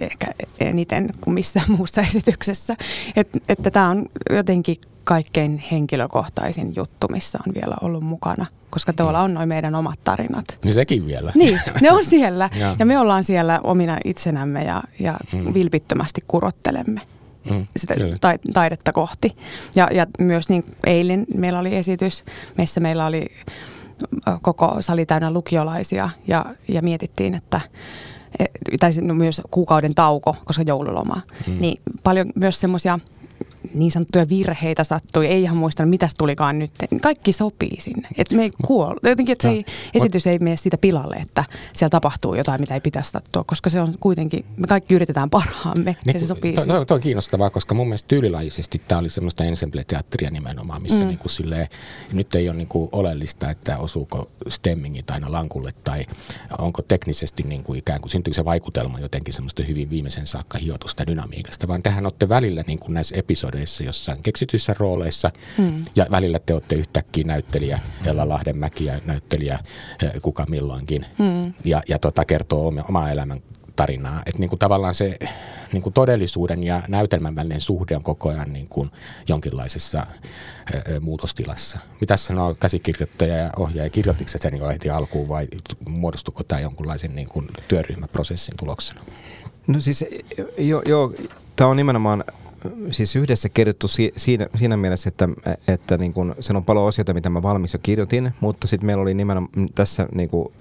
ehkä 0.00 0.26
eniten 0.60 1.10
kuin 1.20 1.34
missään 1.34 1.70
muussa 1.76 2.00
esityksessä. 2.00 2.76
Et, 3.16 3.28
että 3.48 3.70
tämä 3.70 3.90
on 3.90 4.06
jotenkin 4.30 4.76
kaikkein 5.04 5.64
henkilökohtaisin 5.70 6.72
juttu, 6.76 7.08
missä 7.08 7.38
on 7.46 7.54
vielä 7.54 7.76
ollut 7.80 8.04
mukana, 8.04 8.46
koska 8.70 8.92
tuolla 8.92 9.20
on 9.20 9.34
noin 9.34 9.48
meidän 9.48 9.74
omat 9.74 9.98
tarinat. 10.04 10.58
Niin 10.64 10.74
sekin 10.74 11.06
vielä. 11.06 11.32
Niin, 11.42 11.60
ne 11.80 11.92
on 11.92 12.04
siellä 12.04 12.50
ja. 12.60 12.74
ja 12.78 12.86
me 12.86 12.98
ollaan 12.98 13.24
siellä 13.24 13.60
omina 13.64 13.98
itsenämme 14.04 14.64
ja, 14.64 14.82
ja 14.98 15.16
mm. 15.32 15.54
vilpittömästi 15.54 16.20
kurottelemme. 16.28 17.00
Mm, 17.50 17.66
sitä 17.76 17.94
ta- 18.20 18.38
taidetta 18.52 18.92
kohti. 18.92 19.36
Ja, 19.74 19.88
ja 19.94 20.06
myös 20.18 20.48
niin 20.48 20.64
eilen 20.86 21.26
meillä 21.34 21.58
oli 21.58 21.76
esitys, 21.76 22.24
missä 22.58 22.80
meillä 22.80 23.06
oli 23.06 23.26
koko 24.42 24.76
sali 24.80 25.06
täynnä 25.06 25.30
lukiolaisia 25.30 26.10
ja, 26.28 26.44
ja 26.68 26.82
mietittiin, 26.82 27.34
että 27.34 27.60
e, 28.38 28.44
tai 28.80 28.92
no 29.00 29.14
myös 29.14 29.40
kuukauden 29.50 29.94
tauko, 29.94 30.36
koska 30.44 30.62
joululoma, 30.66 31.22
mm. 31.46 31.60
niin 31.60 31.82
paljon 32.02 32.32
myös 32.34 32.60
semmoisia 32.60 32.98
niin 33.74 33.90
sanottuja 33.90 34.28
virheitä 34.28 34.84
sattui, 34.84 35.26
ei 35.26 35.42
ihan 35.42 35.56
muista, 35.56 35.86
mitä 35.86 36.08
tulikaan 36.18 36.58
nyt. 36.58 36.70
Kaikki 37.02 37.32
sopii 37.32 37.80
sinne. 37.80 38.08
Että 38.18 38.36
me 38.36 38.42
ei 38.42 38.50
kuole. 38.66 39.00
Jotenkin, 39.02 39.32
että 39.32 39.48
se 39.48 39.54
ei, 39.54 39.64
esitys 39.94 40.26
ei 40.26 40.38
mene 40.38 40.56
siitä 40.56 40.78
pilalle, 40.78 41.16
että 41.16 41.44
siellä 41.72 41.90
tapahtuu 41.90 42.34
jotain, 42.34 42.60
mitä 42.60 42.74
ei 42.74 42.80
pitäisi 42.80 43.10
sattua, 43.10 43.44
koska 43.44 43.70
se 43.70 43.80
on 43.80 43.94
kuitenkin, 44.00 44.44
me 44.56 44.66
kaikki 44.66 44.94
yritetään 44.94 45.30
parhaamme 45.30 45.96
ne, 46.06 46.12
ja 46.12 46.20
se 46.20 46.26
sopii 46.26 46.52
to, 46.52 46.66
to, 46.66 46.84
to, 46.84 46.94
on 46.94 47.00
kiinnostavaa, 47.00 47.50
koska 47.50 47.74
mun 47.74 47.88
mielestä 47.88 48.08
tyylilajisesti 48.08 48.82
tämä 48.88 48.98
oli 48.98 49.08
semmoista 49.08 49.44
ensemble-teatteria 49.44 50.30
nimenomaan, 50.30 50.82
missä 50.82 51.00
mm. 51.00 51.06
niin 51.06 51.18
kuin 51.18 51.30
silleen, 51.30 51.68
nyt 52.12 52.34
ei 52.34 52.48
ole 52.48 52.56
niin 52.56 52.68
kuin 52.68 52.88
oleellista, 52.92 53.50
että 53.50 53.78
osuuko 53.78 54.30
stemmingit 54.48 55.10
aina 55.10 55.32
lankulle 55.32 55.72
tai 55.84 56.04
onko 56.58 56.82
teknisesti 56.82 57.42
niin 57.42 57.64
kuin 57.64 57.78
ikään 57.78 58.00
kuin, 58.00 58.10
syntyykö 58.10 58.34
se 58.34 58.44
vaikutelma 58.44 59.00
jotenkin 59.00 59.34
semmoista 59.34 59.62
hyvin 59.62 59.90
viimeisen 59.90 60.26
saakka 60.26 60.58
hiotusta 60.58 61.06
dynamiikasta, 61.06 61.68
vaan 61.68 61.82
tähän 61.82 62.06
olette 62.06 62.28
välillä 62.28 62.64
niin 62.66 62.78
kuin 62.78 62.94
näissä 62.94 63.16
episodeissa 63.16 63.51
rooleissa, 63.52 63.84
jossain 63.84 64.22
keksityissä 64.22 64.74
rooleissa. 64.78 65.30
Mm. 65.58 65.84
Ja 65.96 66.06
välillä 66.10 66.38
te 66.38 66.54
olette 66.54 66.74
yhtäkkiä 66.74 67.24
näyttelijä, 67.24 67.78
Ella 68.04 68.28
Lahdenmäki 68.28 68.84
ja 68.84 69.00
näyttelijä 69.04 69.58
eh, 70.02 70.10
kuka 70.22 70.46
milloinkin. 70.48 71.06
Mm. 71.18 71.54
Ja, 71.64 71.82
ja 71.88 71.98
tota, 71.98 72.24
kertoo 72.24 72.68
oma, 72.68 72.84
oma 72.88 73.10
elämän 73.10 73.42
tarinaa. 73.76 74.22
Että 74.26 74.38
niin 74.38 74.48
kuin 74.48 74.58
tavallaan 74.58 74.94
se 74.94 75.18
niin 75.72 75.82
kuin 75.82 75.92
todellisuuden 75.92 76.64
ja 76.64 76.82
näytelmän 76.88 77.36
välinen 77.36 77.60
suhde 77.60 77.96
on 77.96 78.02
koko 78.02 78.28
ajan 78.28 78.52
niin 78.52 78.68
kuin 78.68 78.90
jonkinlaisessa 79.28 79.98
ä, 79.98 80.06
eh, 80.74 80.94
eh, 80.94 81.00
muutostilassa. 81.00 81.78
Mitä 82.00 82.16
sanoo 82.16 82.54
käsikirjoittaja 82.54 83.36
ja 83.36 83.50
ohjaaja? 83.56 83.90
Kirjoititko 83.90 84.38
sen 84.38 84.58
jo 84.58 84.68
heti 84.68 84.90
alkuun 84.90 85.28
vai 85.28 85.48
muodostuko 85.88 86.42
tämä 86.42 86.60
jonkunlaisen 86.60 87.14
niin 87.14 87.28
kuin 87.28 87.48
työryhmäprosessin 87.68 88.56
tuloksena? 88.56 89.00
No 89.66 89.80
siis 89.80 90.04
joo, 90.58 90.82
jo, 90.86 91.12
tämä 91.56 91.70
on 91.70 91.76
nimenomaan 91.76 92.24
siis 92.90 93.16
yhdessä 93.16 93.48
kirjoittu 93.48 93.88
si- 93.88 94.12
siinä, 94.16 94.46
siinä 94.54 94.76
mielessä, 94.76 95.08
että, 95.08 95.28
että 95.68 95.98
niin 95.98 96.12
kun, 96.12 96.34
sen 96.40 96.56
on 96.56 96.64
paljon 96.64 96.88
asioita, 96.88 97.14
mitä 97.14 97.30
mä 97.30 97.42
valmis 97.42 97.72
jo 97.72 97.78
kirjoitin, 97.82 98.32
mutta 98.40 98.66
sitten 98.66 98.86
meillä 98.86 99.02
oli 99.02 99.14
nimenomaan 99.14 99.68
tässä 99.74 100.08
niin 100.14 100.28
kun, 100.28 100.52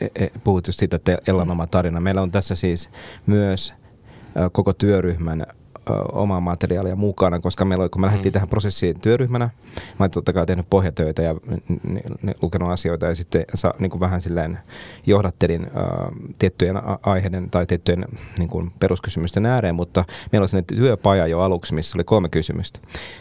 e, 0.00 0.24
e, 0.24 0.28
puhuttu 0.44 0.72
siitä, 0.72 0.96
että 0.96 1.18
Ellan 1.26 1.50
oma 1.50 1.66
tarina. 1.66 2.00
Meillä 2.00 2.22
on 2.22 2.32
tässä 2.32 2.54
siis 2.54 2.90
myös 3.26 3.74
koko 4.52 4.72
työryhmän 4.72 5.46
omaa 6.12 6.40
materiaalia 6.40 6.96
mukana, 6.96 7.40
koska 7.40 7.64
meillä 7.64 7.82
oli, 7.82 7.88
kun 7.88 8.00
me 8.00 8.06
lähdettiin 8.06 8.30
mm. 8.30 8.34
tähän 8.34 8.48
prosessiin 8.48 9.00
työryhmänä, 9.00 9.44
mä 9.74 10.04
olin 10.04 10.10
totta 10.10 10.32
kai 10.32 10.46
tehnyt 10.46 10.66
pohjatöitä 10.70 11.22
ja 11.22 11.34
lukenut 12.42 12.70
asioita 12.70 13.06
ja 13.06 13.14
sitten 13.14 13.44
sa, 13.54 13.74
niin 13.78 13.90
kuin 13.90 14.00
vähän 14.00 14.20
silleen 14.22 14.58
johdattelin 15.06 15.64
äh, 15.64 15.72
tiettyjen 16.38 16.76
aiheiden 17.02 17.50
tai 17.50 17.66
tiettyjen 17.66 18.04
niin 18.38 18.48
kuin 18.48 18.70
peruskysymysten 18.80 19.46
ääreen, 19.46 19.74
mutta 19.74 20.04
meillä 20.32 20.42
oli 20.42 20.48
sellainen 20.48 20.76
työpaja 20.76 21.26
jo 21.26 21.40
aluksi, 21.40 21.74
missä 21.74 21.96
oli 21.96 22.04
kolme 22.04 22.28
kysymystä. 22.28 22.80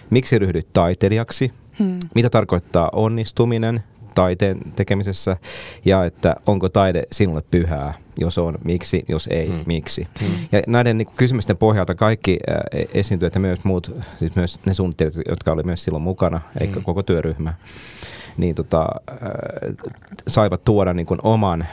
Miksi 0.10 0.40
ryhdyt 0.40 0.68
taiteilijaksi? 0.74 1.52
Hmm. 1.80 2.00
Mitä 2.16 2.30
tarkoittaa 2.30 2.90
onnistuminen? 2.94 3.84
taiteen 4.18 4.58
tekemisessä 4.76 5.38
ja 5.86 6.06
että 6.06 6.36
onko 6.46 6.70
taide 6.70 7.04
sinulle 7.12 7.44
pyhää, 7.52 7.94
jos 8.18 8.38
on, 8.38 8.58
miksi, 8.64 9.06
jos 9.08 9.28
ei, 9.28 9.48
hmm. 9.48 9.64
miksi. 9.66 10.08
Hmm. 10.20 10.30
Ja 10.52 10.62
näiden 10.68 10.98
niin 10.98 11.08
kysymysten 11.16 11.58
pohjalta 11.58 11.96
kaikki 11.96 12.40
äh, 12.50 12.58
esiintyjät 12.94 13.34
ja 13.34 13.40
myös 13.40 13.64
muut, 13.64 13.96
siis 14.20 14.36
myös 14.36 14.60
ne 14.66 14.74
suunnittelijat, 14.74 15.28
jotka 15.30 15.52
oli 15.52 15.64
myös 15.64 15.84
silloin 15.84 16.04
mukana, 16.04 16.38
hmm. 16.38 16.62
eikä 16.62 16.82
koko 16.82 17.04
työryhmä, 17.04 17.54
niin 18.38 18.56
tota, 18.56 18.88
äh, 19.12 19.18
saivat 20.28 20.64
tuoda 20.64 20.94
niin 20.94 21.06
kuin 21.06 21.20
oman 21.24 21.62
äh, 21.62 21.68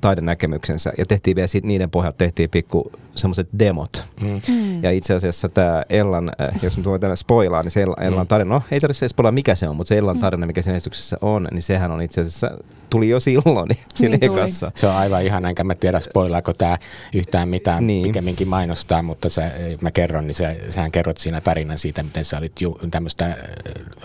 taidenäkemyksensä 0.00 0.92
ja 0.98 1.06
tehtiin 1.06 1.36
vielä 1.36 1.46
siitä, 1.46 1.66
niiden 1.66 1.90
pohjalta 1.90 2.18
tehtiin 2.18 2.50
pikku 2.50 2.92
semmoiset 3.14 3.48
demot. 3.58 4.04
Mm. 4.20 4.40
Mm. 4.48 4.82
Ja 4.82 4.90
itse 4.90 5.14
asiassa 5.14 5.48
tämä 5.48 5.82
Ellan, 5.88 6.30
äh, 6.40 6.62
jos 6.62 6.78
mä 6.78 6.84
voin 6.84 7.00
tänne 7.00 7.16
spoilaa, 7.16 7.62
niin 7.62 7.70
se 7.70 7.82
Ellan 7.82 8.24
mm. 8.24 8.28
tarina, 8.28 8.54
no 8.54 8.62
ei 8.70 8.80
tarvitse 8.80 9.08
spoilaa 9.08 9.32
mikä 9.32 9.54
se 9.54 9.68
on, 9.68 9.76
mutta 9.76 9.88
se 9.88 9.98
Ellan 9.98 10.16
mm. 10.16 10.20
tarina, 10.20 10.46
mikä 10.46 10.62
siinä 10.62 10.76
esityksessä 10.76 11.16
on, 11.20 11.48
niin 11.50 11.62
sehän 11.62 11.90
on 11.90 12.02
itse 12.02 12.20
asiassa, 12.20 12.50
tuli 12.90 13.08
jo 13.08 13.20
silloin 13.20 13.68
niin 13.68 13.78
siinä 13.94 14.16
niin 14.16 14.32
ekassa. 14.32 14.72
Se 14.74 14.86
on 14.86 14.94
aivan 14.94 15.22
ihan, 15.22 15.46
enkä 15.46 15.64
mä 15.64 15.74
tiedä 15.80 16.00
spoilaako 16.00 16.52
tämä 16.52 16.78
yhtään 17.14 17.48
mitään, 17.48 17.86
niin. 17.86 18.02
pikemminkin 18.02 18.48
mainostaa, 18.48 19.02
mutta 19.02 19.28
se, 19.28 19.42
mä 19.80 19.90
kerron, 19.90 20.26
niin 20.26 20.34
se, 20.34 20.60
sähän 20.70 20.92
kerrot 20.92 21.18
siinä 21.18 21.40
tarinan 21.40 21.78
siitä, 21.78 22.02
miten 22.02 22.24
sä 22.24 22.38
olit 22.38 22.60
ju, 22.60 22.78
tämmöistä 22.90 23.36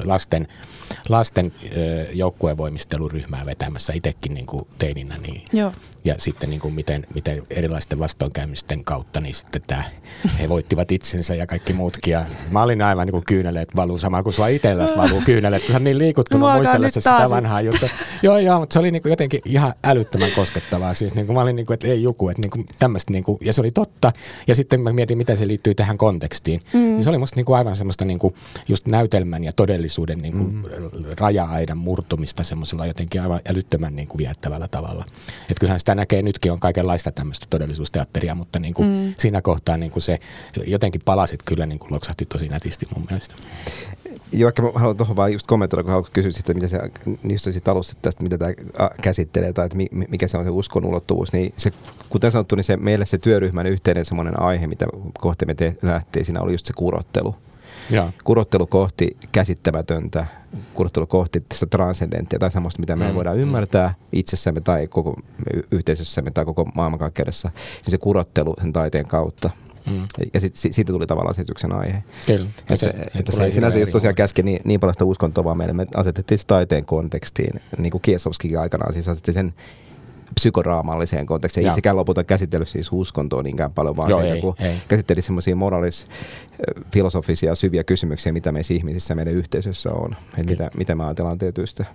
lasten, 0.04 0.48
lasten 1.10 1.52
joukkuevoimisteluryhmää 2.14 3.46
vetämässä 3.46 3.94
itsekin 3.94 4.34
niin 4.34 4.46
kuin 4.46 4.68
teininä. 4.78 5.16
Niin, 5.28 5.42
Joo. 5.54 5.72
Ja 6.06 6.16
sitten 6.18 6.50
niin 6.50 6.60
kuin 6.60 6.74
miten, 6.74 7.08
miten 7.14 7.44
erilaisten 7.50 8.00
vastoinkäymisten 8.00 8.84
kautta, 8.84 9.20
niin 9.20 9.36
sitten 9.36 9.62
tämä, 9.68 9.84
he 10.40 10.50
voittivat 10.50 10.92
itsensä 10.92 11.36
ja 11.36 11.48
kaikki 11.48 11.74
muutkin. 11.74 12.12
Ja 12.12 12.26
mä 12.52 12.64
olin 12.64 12.82
aivan 12.82 13.08
niin 13.08 13.12
kuin 13.12 13.26
kyyneleet 13.26 13.76
valuu, 13.76 13.98
sama 13.98 14.24
kuin 14.24 14.34
sulla 14.34 14.48
itsellä 14.48 14.88
valuu 14.98 15.22
kyyneleet, 15.22 15.64
kun 15.64 15.74
sä 15.74 15.80
niin 15.80 15.98
liikuttunut 15.98 16.54
muistellessa 16.54 17.02
sitä 17.02 17.30
vanhaa 17.30 17.62
juttua. 17.62 17.90
joo, 18.24 18.38
joo, 18.38 18.60
mutta 18.60 18.74
se 18.74 18.80
oli 18.80 18.92
niin 18.92 19.02
kuin 19.02 19.10
jotenkin 19.10 19.42
ihan 19.46 19.74
älyttömän 19.84 20.32
koskettavaa. 20.32 20.94
Siis 20.94 21.16
niin 21.16 21.26
kuin 21.26 21.36
mä 21.36 21.42
olin 21.42 21.56
niin 21.56 21.65
kuin, 21.66 21.74
että 21.74 21.88
ei 21.88 22.04
joku, 22.04 22.30
että 22.30 22.42
niin 22.42 22.52
kuin 22.52 22.66
tämmöistä, 22.80 23.12
niin 23.12 23.24
kuin, 23.24 23.38
ja 23.42 23.54
se 23.54 23.62
oli 23.62 23.72
totta. 23.72 24.14
Ja 24.48 24.56
sitten 24.56 24.82
mä 24.82 24.94
mietin, 24.94 25.18
miten 25.18 25.38
se 25.38 25.48
liittyy 25.48 25.76
tähän 25.76 25.98
kontekstiin. 25.98 26.62
Mm. 26.74 26.80
Niin 26.80 27.04
se 27.04 27.10
oli 27.10 27.18
musta 27.18 27.36
niin 27.36 27.46
kuin 27.46 27.58
aivan 27.58 27.76
semmoista 27.76 28.06
niin 28.06 28.20
kuin 28.20 28.36
just 28.68 28.88
näytelmän 28.88 29.44
ja 29.44 29.54
todellisuuden 29.54 30.22
niin 30.22 30.34
kuin 30.34 30.54
mm. 30.54 30.64
raja-aidan 31.20 31.78
murtumista 31.78 32.44
semmoisella 32.44 32.86
jotenkin 32.86 33.22
aivan 33.22 33.42
älyttömän 33.48 33.96
niin 33.96 34.08
kuin 34.08 34.18
viettävällä 34.18 34.68
tavalla. 34.68 35.06
Että 35.42 35.60
kyllähän 35.60 35.80
sitä 35.80 35.96
näkee 35.96 36.22
nytkin 36.22 36.52
on 36.52 36.60
kaikenlaista 36.60 37.12
tämmöistä 37.12 37.48
todellisuusteatteria, 37.50 38.36
mutta 38.36 38.60
niin 38.60 38.74
kuin 38.74 38.90
mm. 38.90 39.14
siinä 39.18 39.42
kohtaa 39.42 39.78
niin 39.78 39.92
kuin 39.92 40.04
se 40.04 40.20
jotenkin 40.68 41.02
palasit 41.06 41.44
kyllä 41.46 41.66
niin 41.66 41.80
kuin 41.80 41.94
loksahti 41.94 42.26
tosi 42.26 42.48
nätisti 42.48 42.86
mun 42.96 43.06
mielestä. 43.10 43.36
Joo, 44.36 44.48
ehkä 44.48 44.62
mä 44.62 44.70
haluan 44.76 44.98
tuohon 44.98 45.16
vaan 45.16 45.34
just 45.34 45.48
kommentoida, 45.48 45.84
kun 45.84 45.92
haluat 45.92 46.10
kysyä 46.10 46.32
sitten, 46.32 46.56
mitä 46.56 46.68
se, 46.68 46.80
just 47.30 47.52
siitä 47.52 47.72
alusta 47.72 47.96
tästä, 48.02 48.24
mitä 48.24 48.38
tämä 48.38 48.52
käsittelee 49.02 49.54
tai 49.54 49.66
että 49.66 49.78
mikä 50.10 50.28
se 50.28 50.38
on 50.38 50.44
se 50.44 50.50
uskon 50.50 50.86
ulottuvuus, 50.86 51.34
niin 51.34 51.54
se, 51.58 51.72
kuten 52.10 52.32
sanottu, 52.32 52.56
niin 52.56 52.64
se, 52.64 52.78
meille 52.78 53.06
se 53.06 53.18
työryhmän 53.18 53.68
yhteinen 53.68 54.06
semmoinen 54.06 54.40
aihe, 54.40 54.68
mitä 54.68 54.86
kohti 55.20 55.46
me 55.46 55.56
te, 55.56 55.78
lähtiin, 55.82 56.26
siinä 56.26 56.42
oli 56.42 56.52
just 56.52 56.66
se 56.66 56.74
kurottelu. 56.74 57.36
Ja. 57.90 58.12
Kurottelu 58.24 58.68
kohti 58.68 59.18
käsittämätöntä, 59.32 60.26
kurottelu 60.74 61.08
kohti 61.08 61.44
sitä 61.54 61.66
transcendenttia 61.66 62.40
tai 62.40 62.52
semmoista, 62.52 62.80
mitä 62.80 62.96
me 62.96 63.04
mm. 63.04 63.10
ei 63.10 63.16
voida 63.16 63.34
ymmärtää 63.34 63.94
itsessämme 64.12 64.62
tai 64.62 64.88
koko 64.88 65.16
yhteisössämme 65.72 66.32
tai 66.32 66.46
koko 66.46 66.66
maailmankaikkeudessa, 66.76 67.50
niin 67.56 67.92
se 67.92 67.98
kurottelu 67.98 68.56
sen 68.62 68.74
taiteen 68.74 69.06
kautta. 69.06 69.50
Mm. 69.92 70.08
Ja 70.34 70.40
sit, 70.40 70.56
siitä 70.56 70.92
tuli 70.92 71.08
tavallaan 71.08 71.36
esityksen 71.36 71.74
aihe. 71.74 72.04
Kyllä. 72.28 72.46
Että 72.60 72.76
se, 72.76 72.88
se, 72.88 72.94
että 73.20 73.32
se 73.32 73.52
sinänsä 73.52 73.80
just 73.80 73.92
tosiaan 73.92 74.16
käski 74.16 74.44
niin, 74.44 74.62
niin 74.64 74.80
paljon 74.80 74.94
sitä 74.94 75.06
uskontoa 75.06 75.44
vaan 75.44 75.58
meille. 75.58 75.74
Me 75.74 75.86
asetettiin 75.96 76.40
taiteen 76.48 76.86
kontekstiin, 76.86 77.62
niin 77.78 77.92
kuin 77.92 78.02
Kiesowskikin 78.02 78.60
aikanaan, 78.60 78.94
siis 78.94 79.08
asetettiin 79.08 79.34
sen 79.34 79.54
psykoraamalliseen 80.34 81.26
kontekstiin. 81.26 81.66
Ei 81.66 81.72
sekään 81.72 81.96
lopulta 81.96 82.24
käsitellyt 82.24 82.68
siis 82.68 82.90
uskontoa 82.92 83.44
niinkään 83.44 83.74
paljon, 83.74 83.98
vaan 83.98 84.10
Joo, 84.10 84.22
ei, 84.22 84.42
kun 84.42 84.56
ei. 84.60 84.76
käsitteli 84.88 85.22
semmoisia 85.22 85.56
moralis-filosofisia 85.56 87.56
syviä 87.56 87.84
kysymyksiä, 87.84 88.34
mitä 88.34 88.52
meissä 88.52 88.74
ihmisissä 88.74 89.16
meidän 89.16 89.34
yhteisössä 89.34 89.92
on. 89.92 90.16
Että 90.38 90.52
mitä, 90.52 90.70
mitä 90.78 90.96
me 90.96 91.06
ajatellaan 91.06 91.38
tietyistä 91.38 91.86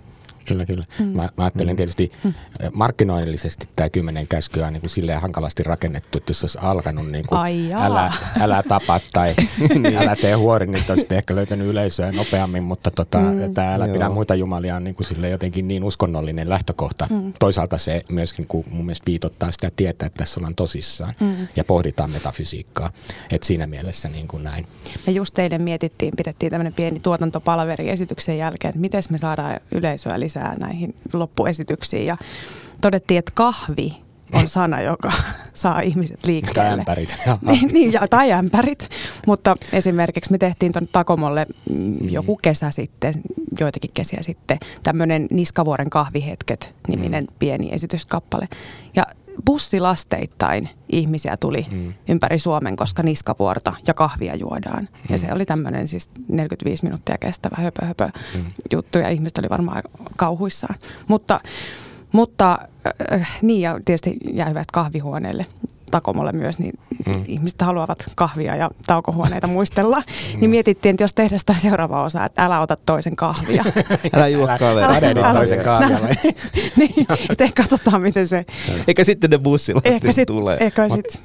Kyllä, 0.50 0.66
kyllä. 0.66 0.84
Mm. 0.98 1.06
Mä, 1.06 1.22
mä 1.36 1.44
ajattelen 1.44 1.74
mm. 1.74 1.76
tietysti 1.76 2.12
mm. 2.24 2.32
markkinoinnillisesti 2.72 3.68
tämä 3.76 3.88
kymmenen 3.88 4.26
käskyä 4.26 4.66
on 4.66 4.72
niin 4.72 4.80
kuin 4.80 4.90
silleen 4.90 5.20
hankalasti 5.20 5.62
rakennettu, 5.62 6.18
että 6.18 6.30
jos 6.30 6.42
olisi 6.42 6.58
alkanut 6.62 7.10
niin 7.10 7.24
kuin 7.28 7.40
älä, 7.74 8.12
älä 8.40 8.62
tapa 8.68 9.00
tai 9.12 9.34
niin. 9.82 9.96
älä 9.96 10.16
tee 10.16 10.34
huori, 10.34 10.66
niin 10.66 10.84
olisi 10.88 11.06
ehkä 11.10 11.34
löytänyt 11.34 11.68
yleisöä 11.68 12.12
nopeammin, 12.12 12.62
mutta 12.62 12.90
tota, 12.90 13.18
mm. 13.18 13.54
tämä 13.54 13.74
älä 13.74 13.88
pidä 13.88 14.04
Joo. 14.04 14.14
muita 14.14 14.34
jumalia 14.34 14.76
on 14.76 14.84
niin 14.84 14.94
kuin 14.94 15.06
sille 15.06 15.28
jotenkin 15.28 15.68
niin 15.68 15.84
uskonnollinen 15.84 16.48
lähtökohta. 16.48 17.06
Mm. 17.10 17.32
Toisaalta 17.38 17.78
se 17.78 18.02
myöskin 18.08 18.46
kun 18.46 18.64
mun 18.70 18.86
mielestä 18.86 19.06
viitottaa 19.06 19.52
sitä 19.52 19.70
tietää, 19.76 20.06
että 20.06 20.18
tässä 20.18 20.40
ollaan 20.40 20.54
tosissaan 20.54 21.14
mm. 21.20 21.34
ja 21.56 21.64
pohditaan 21.64 22.10
metafysiikkaa. 22.10 22.90
Et 23.30 23.42
siinä 23.42 23.66
mielessä 23.66 24.08
niin 24.08 24.28
kuin 24.28 24.44
näin. 24.44 24.66
Me 25.06 25.12
just 25.12 25.34
teille 25.34 25.58
mietittiin, 25.58 26.12
pidettiin 26.16 26.50
tämmöinen 26.50 26.74
pieni 26.74 27.00
tuotantopalaveri 27.00 27.90
esityksen 27.90 28.38
jälkeen, 28.38 28.70
että 28.70 28.80
miten 28.80 29.02
me 29.10 29.18
saadaan 29.18 29.60
yleisöä 29.72 30.20
lisää 30.20 30.39
lisää 30.40 30.56
näihin 30.60 30.94
loppuesityksiin. 31.12 32.06
Ja 32.06 32.16
todettiin, 32.80 33.18
että 33.18 33.32
kahvi 33.34 33.96
on 34.32 34.48
sana, 34.48 34.80
joka 34.80 35.12
saa 35.52 35.80
ihmiset 35.80 36.26
liikkeelle. 36.26 36.70
Tai 36.70 36.78
ämpärit. 36.78 37.18
niin, 37.48 37.68
niin, 37.72 37.92
ja, 37.92 38.08
tai 38.08 38.32
ämpärit. 38.32 38.88
Mutta 39.26 39.56
esimerkiksi 39.72 40.32
me 40.32 40.38
tehtiin 40.38 40.72
tuonne 40.72 40.88
Takomolle 40.92 41.46
mm. 41.70 42.08
joku 42.08 42.38
kesä 42.42 42.70
sitten, 42.70 43.14
joitakin 43.60 43.90
kesiä 43.94 44.18
sitten, 44.22 44.58
tämmöinen 44.82 45.26
Niskavuoren 45.30 45.90
kahvihetket-niminen 45.90 47.24
mm. 47.24 47.36
pieni 47.38 47.68
esityskappale. 47.72 48.48
Ja 48.96 49.04
bussilasteittain 49.46 50.68
ihmisiä 50.92 51.36
tuli 51.40 51.66
mm. 51.70 51.94
ympäri 52.08 52.38
Suomen, 52.38 52.76
koska 52.76 53.02
niskavuorta 53.02 53.74
ja 53.86 53.94
kahvia 53.94 54.34
juodaan. 54.34 54.82
Mm. 54.82 54.98
Ja 55.08 55.18
se 55.18 55.32
oli 55.32 55.46
tämmöinen 55.46 55.88
siis 55.88 56.10
45 56.28 56.84
minuuttia 56.84 57.18
kestävä 57.18 57.56
höpö, 57.62 57.84
höpö 57.84 58.08
mm. 58.34 58.44
juttu 58.72 58.98
ja 58.98 59.08
ihmiset 59.08 59.38
oli 59.38 59.48
varmaan 59.50 59.82
kauhuissaan. 60.16 60.74
Mutta, 61.08 61.40
mutta 62.12 62.58
äh, 63.12 63.38
niin 63.42 63.60
ja 63.60 63.80
tietysti 63.84 64.16
jää 64.32 64.48
hyvät 64.48 64.70
kahvihuoneelle. 64.72 65.46
Takomolle 65.90 66.32
myös, 66.32 66.58
niin 66.58 66.72
mm. 67.06 67.24
ihmiset 67.26 67.62
haluavat 67.62 68.12
kahvia 68.14 68.56
ja 68.56 68.70
taukohuoneita 68.86 69.46
muistella. 69.56 69.96
Mm. 69.96 70.40
Niin 70.40 70.50
mietittiin, 70.50 70.90
että 70.90 71.04
jos 71.04 71.14
tehdään 71.14 71.40
sitä 71.40 71.54
seuraava 71.58 72.04
osa, 72.04 72.24
että 72.24 72.44
älä 72.44 72.60
ota 72.60 72.76
toisen 72.76 73.16
kahvia. 73.16 73.64
älä 74.14 74.28
juo 74.28 74.46
kahvia. 74.46 75.32
toisen 75.32 75.64
kahvia. 75.64 75.98
niin, 76.76 77.06
että 77.30 77.44
ehkä 77.44 77.62
katsotaan, 77.62 78.02
miten 78.02 78.26
se... 78.26 78.44
Eikä 78.88 79.04
sitten 79.04 79.30
ne 79.30 79.38
bussilla 79.38 79.80
ehkä 79.84 80.12
sit, 80.12 80.26
tulee. 80.26 80.56
Ehkä 80.60 80.88
sit. 80.88 81.20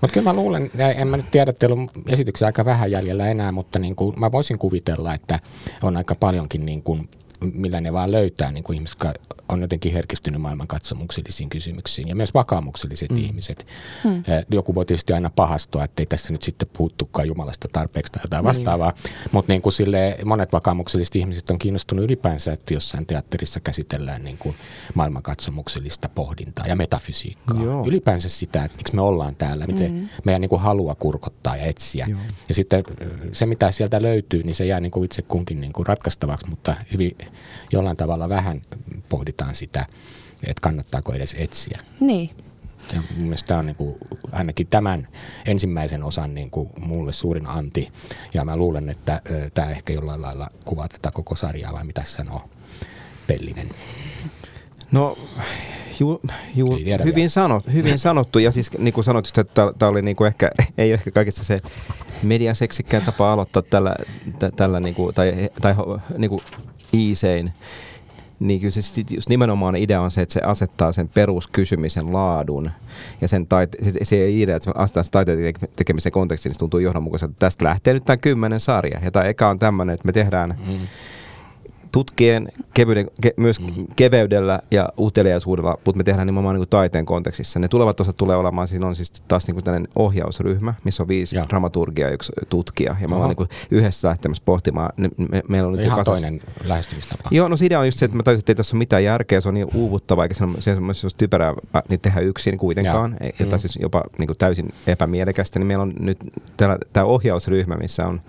Mutta 0.00 0.14
kyllä 0.14 0.30
mä 0.30 0.34
luulen, 0.34 0.70
ja 0.78 0.90
en 0.90 1.08
mä 1.08 1.16
nyt 1.16 1.30
tiedä, 1.30 1.50
että 1.50 1.60
teillä 1.60 1.82
on 1.82 1.90
esityksiä 2.08 2.46
aika 2.46 2.64
vähän 2.64 2.90
jäljellä 2.90 3.26
enää, 3.26 3.52
mutta 3.52 3.78
niin 3.78 3.96
kuin 3.96 4.20
mä 4.20 4.32
voisin 4.32 4.58
kuvitella, 4.58 5.14
että 5.14 5.38
on 5.82 5.96
aika 5.96 6.14
paljonkin 6.14 6.66
niin 6.66 6.82
kuin 6.82 7.08
millä 7.40 7.80
ne 7.80 7.92
vaan 7.92 8.12
löytää 8.12 8.52
niin 8.52 8.64
kuin 8.64 8.74
ihmiset, 8.74 8.96
jotka 9.00 9.20
on 9.48 9.62
jotenkin 9.62 9.92
herkistynyt 9.92 10.40
maailman 10.40 10.66
katsomuksellisiin 10.66 11.50
kysymyksiin 11.50 12.08
ja 12.08 12.16
myös 12.16 12.34
vakaumukselliset 12.34 13.10
mm. 13.10 13.16
ihmiset. 13.16 13.66
Mm. 14.04 14.22
Joku 14.50 14.74
voi 14.74 14.84
tietysti 14.84 15.12
aina 15.12 15.30
pahastua, 15.30 15.84
että 15.84 16.02
ei 16.02 16.06
tässä 16.06 16.32
nyt 16.32 16.42
sitten 16.42 16.68
puhuttukaan 16.76 17.28
Jumalasta 17.28 17.68
tarpeeksi 17.72 18.12
tai 18.12 18.20
jotain 18.24 18.44
vastaavaa, 18.44 18.90
mm. 18.90 19.28
mutta 19.32 19.52
niin 19.52 19.62
kuin 19.62 19.72
sille, 19.72 20.18
monet 20.24 20.52
vakaumukselliset 20.52 21.16
ihmiset 21.16 21.50
on 21.50 21.58
kiinnostunut 21.58 22.04
ylipäänsä, 22.04 22.52
että 22.52 22.74
jossain 22.74 23.06
teatterissa 23.06 23.60
käsitellään 23.60 24.24
niin 24.24 24.38
kuin 24.38 24.54
maailmankatsomuksellista 24.94 26.08
pohdintaa 26.08 26.66
ja 26.66 26.76
metafysiikkaa. 26.76 27.62
Joo. 27.62 27.86
Ylipäänsä 27.86 28.28
sitä, 28.28 28.64
että 28.64 28.76
miksi 28.76 28.94
me 28.94 29.02
ollaan 29.02 29.36
täällä, 29.36 29.66
miten 29.66 29.92
mm. 29.92 30.08
meidän 30.24 30.40
niin 30.40 30.48
kuin 30.48 30.60
halua 30.60 30.94
kurkottaa 30.94 31.56
ja 31.56 31.64
etsiä. 31.64 32.06
Joo. 32.08 32.20
Ja 32.48 32.54
sitten 32.54 32.84
se, 33.32 33.46
mitä 33.46 33.70
sieltä 33.70 34.02
löytyy, 34.02 34.42
niin 34.42 34.54
se 34.54 34.66
jää 34.66 34.80
niin 34.80 34.90
kuin 34.90 35.04
itse 35.04 35.22
kunkin 35.22 35.60
niin 35.60 35.72
kuin 35.72 35.86
ratkaistavaksi, 35.86 36.46
mutta 36.48 36.74
hyvin 36.92 37.16
jollain 37.72 37.96
tavalla 37.96 38.28
vähän 38.28 38.62
pohditaan 39.08 39.54
sitä, 39.54 39.86
että 40.46 40.60
kannattaako 40.60 41.12
edes 41.12 41.34
etsiä. 41.38 41.80
Niin. 42.00 42.30
Ja 42.94 43.02
mun 43.10 43.22
mielestä 43.22 43.48
tämä 43.48 43.60
on 43.60 43.66
niin 43.66 43.76
kuin, 43.76 43.96
ainakin 44.32 44.66
tämän 44.66 45.08
ensimmäisen 45.46 46.04
osan 46.04 46.34
niin 46.34 46.50
kuin 46.50 46.68
mulle 46.80 47.12
suurin 47.12 47.46
anti. 47.46 47.92
Ja 48.34 48.44
mä 48.44 48.56
luulen, 48.56 48.88
että 48.88 49.20
ö, 49.30 49.50
tämä 49.54 49.70
ehkä 49.70 49.92
jollain 49.92 50.22
lailla 50.22 50.48
kuvaa 50.64 50.88
tätä 50.88 51.10
koko 51.10 51.36
sarjaa, 51.36 51.72
vai 51.72 51.84
mitä 51.84 52.02
sanoo 52.02 52.40
Pellinen? 53.26 53.68
No, 54.92 55.18
ju, 56.00 56.20
ju, 56.54 56.66
hyvin, 57.04 57.30
sanot, 57.30 57.72
hyvin 57.72 57.98
sanottu. 57.98 58.38
Ja 58.38 58.52
siis 58.52 58.70
niin 58.78 58.94
kuin 58.94 59.04
sanoit, 59.04 59.38
että 59.38 59.72
tämä 59.78 59.90
oli 59.90 60.02
niin 60.02 60.16
kuin 60.16 60.28
ehkä, 60.28 60.50
ei 60.78 60.92
ehkä 60.92 61.10
kaikista 61.10 61.44
se 61.44 61.58
median 62.22 62.56
seksikkään 62.56 63.02
tapa 63.02 63.32
aloittaa 63.32 63.62
tällä, 63.62 63.96
tä, 64.38 64.50
tällä 64.50 64.80
niin 64.80 64.94
kuin, 64.94 65.14
tai, 65.14 65.50
tai 65.60 65.74
niin 66.18 66.28
kuin 66.28 66.42
iisein 66.94 67.52
niin 68.40 68.60
kyllä 68.60 68.70
se 68.70 68.80
just 69.10 69.28
nimenomaan 69.28 69.76
idea 69.76 70.00
on 70.00 70.10
se, 70.10 70.22
että 70.22 70.32
se 70.32 70.40
asettaa 70.40 70.92
sen 70.92 71.08
peruskysymisen 71.08 72.12
laadun 72.12 72.70
ja 73.20 73.28
sen 73.28 73.46
taite- 73.46 73.84
se, 73.84 73.92
se 74.02 74.30
idea, 74.30 74.56
että 74.56 74.64
se 74.64 74.72
asettaa 74.74 75.02
sen 75.02 75.12
taiteen 75.12 75.54
tekemisen 75.76 76.12
kontekstiin, 76.12 76.50
niin 76.50 76.54
se 76.54 76.58
tuntuu 76.58 76.80
johdonmukaiselta, 76.80 77.34
tästä 77.38 77.64
lähtee 77.64 77.94
nyt 77.94 78.04
tämä 78.04 78.16
kymmenen 78.16 78.60
sarja. 78.60 79.00
Ja 79.02 79.10
tämä 79.10 79.24
eka 79.24 79.48
on 79.48 79.58
tämmöinen, 79.58 79.94
että 79.94 80.06
me 80.06 80.12
tehdään 80.12 80.58
mm 80.66 80.78
tutkien 81.96 82.48
kevyyden, 82.74 83.06
ke, 83.20 83.34
myös 83.36 83.60
mm. 83.60 83.86
keveydellä 83.96 84.60
ja 84.70 84.88
uteliaisuudella, 84.98 85.78
mutta 85.84 85.96
me 85.96 86.04
tehdään 86.04 86.26
nimenomaan 86.26 86.54
niin 86.54 86.60
kuin 86.60 86.68
taiteen 86.68 87.06
kontekstissa. 87.06 87.58
Ne 87.58 87.68
tulevat 87.68 88.00
osat 88.00 88.16
tulee 88.16 88.36
olemaan, 88.36 88.68
siinä 88.68 88.86
on 88.86 88.96
siis 88.96 89.12
taas 89.28 89.46
niin 89.46 89.54
kuin 89.54 89.64
tällainen 89.64 89.92
ohjausryhmä, 89.96 90.74
missä 90.84 91.02
on 91.02 91.08
viisi 91.08 91.36
ja. 91.36 91.46
dramaturgia 91.48 92.06
ja 92.06 92.12
yksi 92.12 92.32
tutkija. 92.48 92.96
Ja 93.00 93.08
me 93.08 93.14
ollaan 93.14 93.34
niin 93.38 93.48
yhdessä 93.70 94.08
lähtemässä 94.08 94.42
pohtimaan. 94.46 94.90
Me, 94.96 95.08
me, 95.30 95.42
meillä 95.48 95.66
on 95.66 95.72
nyt 95.72 95.86
Ihan 95.86 96.04
toinen 96.04 96.40
lähestymistapa. 96.64 97.28
Joo, 97.32 97.48
no 97.48 97.56
idea 97.62 97.80
on 97.80 97.86
just 97.86 97.98
se, 97.98 98.04
että 98.04 98.16
mä 98.16 98.22
tajusin, 98.22 98.40
että 98.40 98.52
ei 98.52 98.56
tässä 98.56 98.76
ole 98.76 98.78
mitään 98.78 99.04
järkeä, 99.04 99.40
se 99.40 99.48
on 99.48 99.54
niin 99.54 99.68
uuvuttavaa, 99.74 100.24
eikä 100.24 100.34
se 100.34 100.44
on, 100.44 100.56
se 100.58 100.70
on, 100.70 100.84
on 100.84 100.94
typerää 101.16 101.54
niin 101.88 102.00
tehdä 102.00 102.20
yksin 102.20 102.58
kuitenkaan, 102.58 103.16
ja. 103.20 103.30
jota 103.38 103.56
mm. 103.56 103.60
siis 103.60 103.76
jopa 103.76 104.04
niin 104.18 104.26
kuin 104.26 104.38
täysin 104.38 104.72
epämielekästä. 104.86 105.58
Niin 105.58 105.66
meillä 105.66 105.82
on 105.82 105.92
nyt 106.00 106.18
tämä 106.92 107.06
ohjausryhmä, 107.06 107.76
missä 107.76 108.06
on 108.06 108.20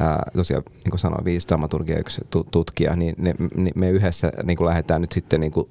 ää, 0.00 0.30
tosiaan 0.36 0.62
niin 0.66 0.90
kuin 0.90 1.00
sanoin, 1.00 1.24
viisi 1.24 1.48
dramaturgia 1.48 1.98
yksi 1.98 2.26
tutkija, 2.50 2.96
niin 2.96 3.14
ne, 3.18 3.34
ne, 3.56 3.70
me 3.74 3.90
yhdessä 3.90 4.32
niin 4.44 4.56
kuin 4.56 4.66
lähdetään 4.66 5.00
nyt 5.00 5.12
sitten 5.12 5.40
niin 5.40 5.52
kuin 5.52 5.68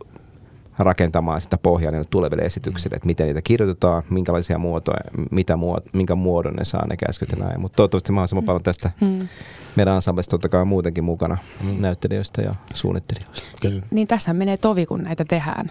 rakentamaan 0.80 1.42
sitä 1.42 1.58
pohjaa 1.58 1.92
niille 1.92 2.08
tuleville 2.10 2.44
esityksille, 2.44 2.96
että 2.96 3.06
miten 3.06 3.28
niitä 3.28 3.42
kirjoitetaan, 3.42 4.04
minkälaisia 4.10 4.58
muotoja, 4.58 5.00
mitä 5.32 5.56
muod, 5.58 5.84
minkä 5.94 6.16
muodon 6.16 6.54
ne 6.54 6.66
saa 6.66 6.88
ne 6.88 6.98
käskyt 6.98 7.32
ja 7.32 7.38
näin. 7.38 7.62
Mutta 7.62 7.76
toivottavasti 7.76 8.12
mahdollisimman 8.12 8.46
paljon 8.46 8.64
tästä 8.64 8.92
mm. 9.02 9.28
meidän 9.76 9.96
ensemblesta 9.96 10.30
totta 10.30 10.50
kai 10.50 10.66
muutenkin 10.66 11.04
mukana 11.04 11.38
mm. 11.64 11.82
näyttelijöistä 11.82 12.42
ja 12.42 12.56
suunnittelijoista. 12.74 13.48
Kyllä. 13.62 13.82
Niin 13.92 14.08
tässä 14.08 14.34
menee 14.34 14.58
tovi, 14.58 14.86
kun 14.86 15.04
näitä 15.04 15.26
tehdään. 15.26 15.66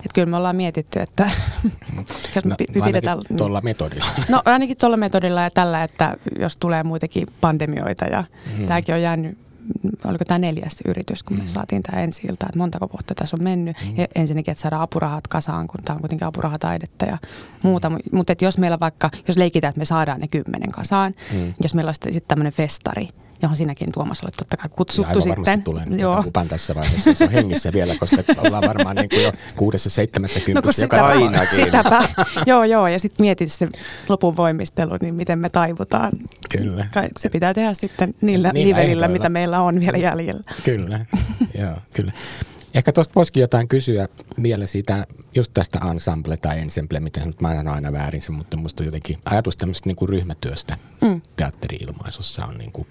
Että 0.00 0.14
kyllä 0.14 0.26
me 0.26 0.36
ollaan 0.36 0.56
mietitty, 0.56 1.00
että 1.00 1.30
jos 2.34 2.44
me 2.44 2.56
no, 2.74 2.84
pidetään... 2.84 3.18
tuolla 3.36 3.60
metodilla. 3.60 4.06
No 4.28 4.42
ainakin 4.44 4.76
tuolla 4.76 4.96
metodilla 4.96 5.40
ja 5.40 5.50
tällä, 5.50 5.82
että 5.82 6.16
jos 6.38 6.56
tulee 6.56 6.82
muitakin 6.82 7.26
pandemioita 7.40 8.04
ja 8.04 8.24
hmm. 8.56 8.66
tämäkin 8.66 8.94
on 8.94 9.02
jäänyt 9.02 9.38
oliko 10.04 10.24
tämä 10.24 10.38
neljäs 10.38 10.76
yritys, 10.84 11.22
kun 11.22 11.36
me 11.36 11.42
mm. 11.42 11.48
saatiin 11.48 11.82
tämä 11.82 12.02
ensi 12.02 12.26
ilta, 12.26 12.46
että 12.46 12.58
montako 12.58 12.88
vuotta 12.92 13.14
tässä 13.14 13.36
on 13.40 13.44
mennyt. 13.44 13.76
Mm. 13.86 13.96
Ja 13.96 14.06
ensinnäkin, 14.14 14.52
että 14.52 14.62
saadaan 14.62 14.82
apurahat 14.82 15.28
kasaan, 15.28 15.66
kun 15.66 15.80
tämä 15.84 15.94
on 15.94 16.00
kuitenkin 16.00 16.26
apurahataidetta 16.26 17.06
ja 17.06 17.18
muuta. 17.62 17.90
Mm. 17.90 17.98
Mutta 18.12 18.34
jos 18.40 18.58
meillä 18.58 18.80
vaikka, 18.80 19.10
jos 19.28 19.36
leikitään, 19.36 19.68
että 19.68 19.78
me 19.78 19.84
saadaan 19.84 20.20
ne 20.20 20.26
kymmenen 20.30 20.72
kasaan, 20.72 21.14
mm. 21.32 21.54
jos 21.62 21.74
meillä 21.74 21.88
olisi 21.88 22.00
sitten 22.02 22.28
tämmöinen 22.28 22.52
festari, 22.52 23.08
johon 23.42 23.56
sinäkin 23.56 23.92
Tuomas 23.92 24.22
olet 24.22 24.34
totta 24.36 24.56
kai 24.56 24.68
kutsuttu 24.76 25.18
ja 25.18 25.22
sitten. 25.22 25.62
tulee 25.62 25.84
Joo. 25.96 26.22
Kupan 26.22 26.48
tässä 26.48 26.74
vaiheessa, 26.74 27.14
se 27.14 27.24
on 27.24 27.30
hengissä 27.30 27.72
vielä, 27.72 27.96
koska 27.96 28.16
ollaan 28.38 28.62
varmaan 28.68 28.96
niin 28.96 29.08
kuin 29.08 29.22
jo 29.22 29.32
kuudessa, 29.56 29.90
seitsemässä 29.90 30.40
kympissä 30.40 30.82
no, 30.82 30.84
joka 30.84 31.06
ainakin. 31.06 31.64
Sitäpä, 31.64 32.08
joo 32.46 32.64
joo, 32.64 32.88
ja 32.88 32.98
sitten 32.98 33.24
mietit 33.24 33.52
se 33.52 33.68
lopun 34.08 34.36
voimistelu, 34.36 34.96
niin 35.00 35.14
miten 35.14 35.38
me 35.38 35.48
taivutaan. 35.48 36.12
Kyllä. 36.58 36.86
Se 37.18 37.28
pitää 37.28 37.54
tehdä 37.54 37.74
sitten 37.74 38.14
niillä 38.20 38.50
niin 38.52 38.68
nivelillä, 38.68 39.08
mitä 39.08 39.28
meillä 39.28 39.60
on 39.60 39.80
vielä 39.80 39.98
jäljellä. 39.98 40.42
Kyllä, 40.64 41.06
joo, 41.58 41.76
kyllä. 41.94 42.12
Ehkä 42.74 42.92
tuosta 42.92 43.14
voisikin 43.14 43.40
jotain 43.40 43.68
kysyä 43.68 44.08
vielä 44.42 44.66
siitä, 44.66 45.06
just 45.34 45.50
tästä 45.54 45.80
ensemble 45.90 46.36
tai 46.36 46.58
ensemble, 46.58 47.00
miten 47.00 47.26
nyt 47.26 47.40
mä 47.40 47.48
ajan 47.48 47.68
aina 47.68 47.92
väärin 47.92 48.22
se, 48.22 48.32
mutta 48.32 48.56
musta 48.56 48.84
jotenkin 48.84 49.18
ajatus 49.24 49.56
tämmöistä 49.56 49.88
niin 49.88 49.96
kuin 49.96 50.08
ryhmätyöstä 50.08 50.78
mm. 51.00 51.20
teatteri-ilmaisussa 51.36 52.44
on 52.44 52.58
niin 52.58 52.72
kuin, 52.72 52.86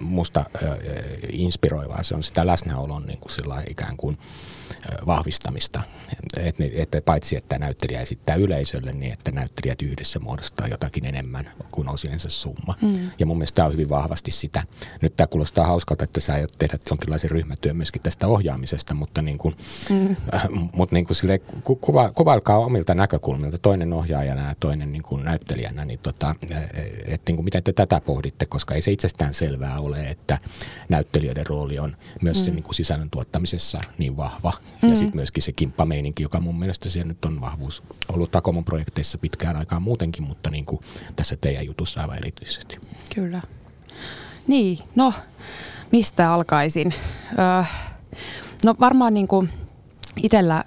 musta 0.00 0.40
äh, 0.40 0.70
inspiroivaa. 1.28 2.02
Se 2.02 2.14
on 2.14 2.22
sitä 2.22 2.46
läsnäolon 2.46 3.06
niin 3.06 3.18
kuin 3.18 3.32
sillä 3.32 3.62
ikään 3.70 3.96
kuin 3.96 4.18
vahvistamista. 5.06 5.82
Että 6.36 6.64
et, 6.74 7.04
paitsi 7.04 7.36
että 7.36 7.58
näyttelijä 7.58 8.00
esittää 8.00 8.36
yleisölle, 8.36 8.92
niin 8.92 9.12
että 9.12 9.30
näyttelijät 9.30 9.82
yhdessä 9.82 10.18
muodostaa 10.18 10.68
jotakin 10.68 11.04
enemmän 11.04 11.50
kuin 11.72 11.88
osiensa 11.88 12.30
summa. 12.30 12.74
Mm. 12.82 13.10
Ja 13.18 13.26
mun 13.26 13.36
mielestä 13.36 13.56
tämä 13.56 13.66
on 13.66 13.72
hyvin 13.72 13.88
vahvasti 13.88 14.30
sitä. 14.30 14.62
Nyt 15.02 15.16
tämä 15.16 15.26
kuulostaa 15.26 15.66
hauskalta, 15.66 16.04
että 16.04 16.20
sä 16.20 16.34
aiot 16.34 16.52
tehdä 16.58 16.78
jonkinlaisen 16.90 17.30
ryhmätyön 17.30 17.76
myöskin 17.76 18.02
tästä 18.02 18.26
ohjaamisesta, 18.26 18.94
mutta 18.94 19.22
niin 19.22 19.38
kuin, 19.38 19.56
mm. 19.90 20.16
äh, 20.34 20.44
mut 20.76 20.92
niin 20.92 21.04
kuin 21.04 21.16
sille, 21.16 21.40
kuva, 21.74 22.10
kuvailkaa 22.10 22.58
omilta 22.58 22.94
näkökulmilta, 22.94 23.58
toinen 23.58 23.92
ohjaajana 23.92 24.48
ja 24.48 24.54
toinen 24.60 24.92
niin 24.92 25.02
kuin 25.02 25.24
näyttelijänä, 25.24 25.84
niin 25.84 25.98
tota, 25.98 26.34
että 27.06 27.30
niin 27.30 27.36
kuin 27.36 27.44
miten 27.44 27.62
te 27.62 27.72
tätä 27.72 28.00
pohditte, 28.00 28.46
koska 28.46 28.74
ei 28.74 28.80
se 28.80 28.90
itsestään 28.92 29.34
selvää 29.34 29.80
ole, 29.80 30.08
että 30.08 30.38
näyttelijöiden 30.88 31.46
rooli 31.46 31.78
on 31.78 31.96
myös 32.22 32.38
mm. 32.38 32.44
sen 32.44 32.54
niin 32.54 32.62
kuin 32.62 32.74
sisällön 32.74 33.10
tuottamisessa 33.10 33.80
niin 33.98 34.16
vahva. 34.16 34.52
Mm. 34.82 34.90
Ja 34.90 34.96
sitten 34.96 35.16
myöskin 35.16 35.42
se 35.42 35.52
kimppameininki, 35.52 36.22
joka 36.22 36.40
mun 36.40 36.58
mielestä 36.58 36.88
siellä 36.88 37.08
nyt 37.08 37.24
on 37.24 37.40
vahvuus 37.40 37.82
ollut 38.08 38.30
Takomon 38.30 38.64
projekteissa 38.64 39.18
pitkään 39.18 39.56
aikaan 39.56 39.82
muutenkin, 39.82 40.24
mutta 40.24 40.50
niin 40.50 40.64
kuin 40.64 40.80
tässä 41.16 41.36
teidän 41.40 41.66
jutussa 41.66 42.00
aivan 42.00 42.18
erityisesti. 42.18 42.78
Kyllä. 43.14 43.42
Niin, 44.46 44.78
no 44.94 45.12
mistä 45.92 46.32
alkaisin? 46.32 46.94
Öö, 47.38 47.64
no 48.64 48.74
varmaan 48.80 49.14
niin 49.14 49.28
kuin 49.28 49.50
itsellä 50.22 50.64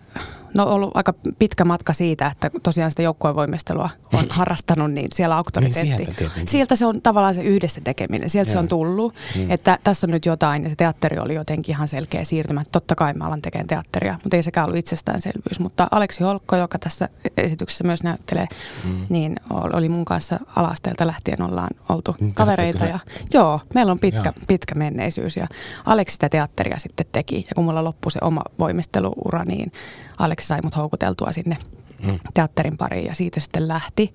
No 0.54 0.64
ollut 0.64 0.92
aika 0.94 1.14
pitkä 1.40 1.66
matka 1.66 1.94
siitä, 1.94 2.28
että 2.28 2.52
tosiaan 2.64 2.92
sitä 2.92 3.02
joukkuevoimistelua 3.02 3.90
on 4.14 4.26
harrastanut, 4.30 4.92
niin 4.92 5.10
siellä 5.14 5.36
auktoriteetti. 5.38 6.30
Niin 6.36 6.48
sieltä 6.48 6.76
se 6.76 6.86
on 6.86 7.02
tavallaan 7.02 7.36
se 7.36 7.42
yhdessä 7.42 7.82
tekeminen, 7.82 8.30
sieltä 8.30 8.50
Joo. 8.50 8.54
se 8.54 8.60
on 8.60 8.68
tullut. 8.68 9.14
Mm. 9.36 9.52
Että 9.52 9.80
tässä 9.84 10.08
on 10.08 10.12
nyt 10.12 10.26
jotain 10.26 10.64
ja 10.64 10.70
se 10.70 10.76
teatteri 10.76 11.20
oli 11.20 11.36
jotenkin 11.36 11.76
ihan 11.76 11.88
selkeä 11.88 12.24
siirtymä. 12.24 12.64
Totta 12.72 12.96
kai 12.96 13.14
mä 13.14 13.26
alan 13.26 13.42
tekemään 13.42 13.68
teatteria, 13.68 14.20
mutta 14.24 14.36
ei 14.38 14.44
sekään 14.44 14.68
ollut 14.68 14.80
itsestäänselvyys. 14.80 15.60
Mutta 15.60 15.88
Aleksi 15.92 16.24
Holkko, 16.24 16.56
joka 16.56 16.80
tässä 16.80 17.10
esityksessä 17.38 17.84
myös 17.84 18.04
näyttelee, 18.04 18.48
mm. 18.86 19.06
niin 19.10 19.36
oli 19.50 19.90
mun 19.90 20.06
kanssa 20.06 20.40
alasteelta 20.56 21.08
lähtien 21.08 21.42
ollaan 21.42 21.70
oltu 21.90 22.16
mm, 22.20 22.34
kavereita. 22.34 22.86
Ja, 22.86 23.00
joo, 23.34 23.60
meillä 23.74 23.92
on 23.92 24.00
pitkä, 24.00 24.34
pitkä 24.48 24.76
menneisyys 24.76 25.38
ja 25.38 25.48
Aleksi 25.86 26.14
sitä 26.14 26.30
teatteria 26.30 26.80
sitten 26.80 27.06
teki. 27.12 27.46
Ja 27.50 27.56
kun 27.56 27.64
mulla 27.64 27.84
loppui 27.84 28.12
se 28.12 28.20
oma 28.22 28.42
voimisteluura, 28.60 29.44
niin 29.44 29.72
Aleksi 30.18 30.39
sai 30.48 30.60
mut 30.64 30.76
houkuteltua 30.76 31.32
sinne 31.32 31.58
mm. 32.04 32.20
teatterin 32.34 32.78
pariin 32.78 33.06
ja 33.06 33.16
siitä 33.16 33.40
sitten 33.40 33.68
lähti. 33.68 34.14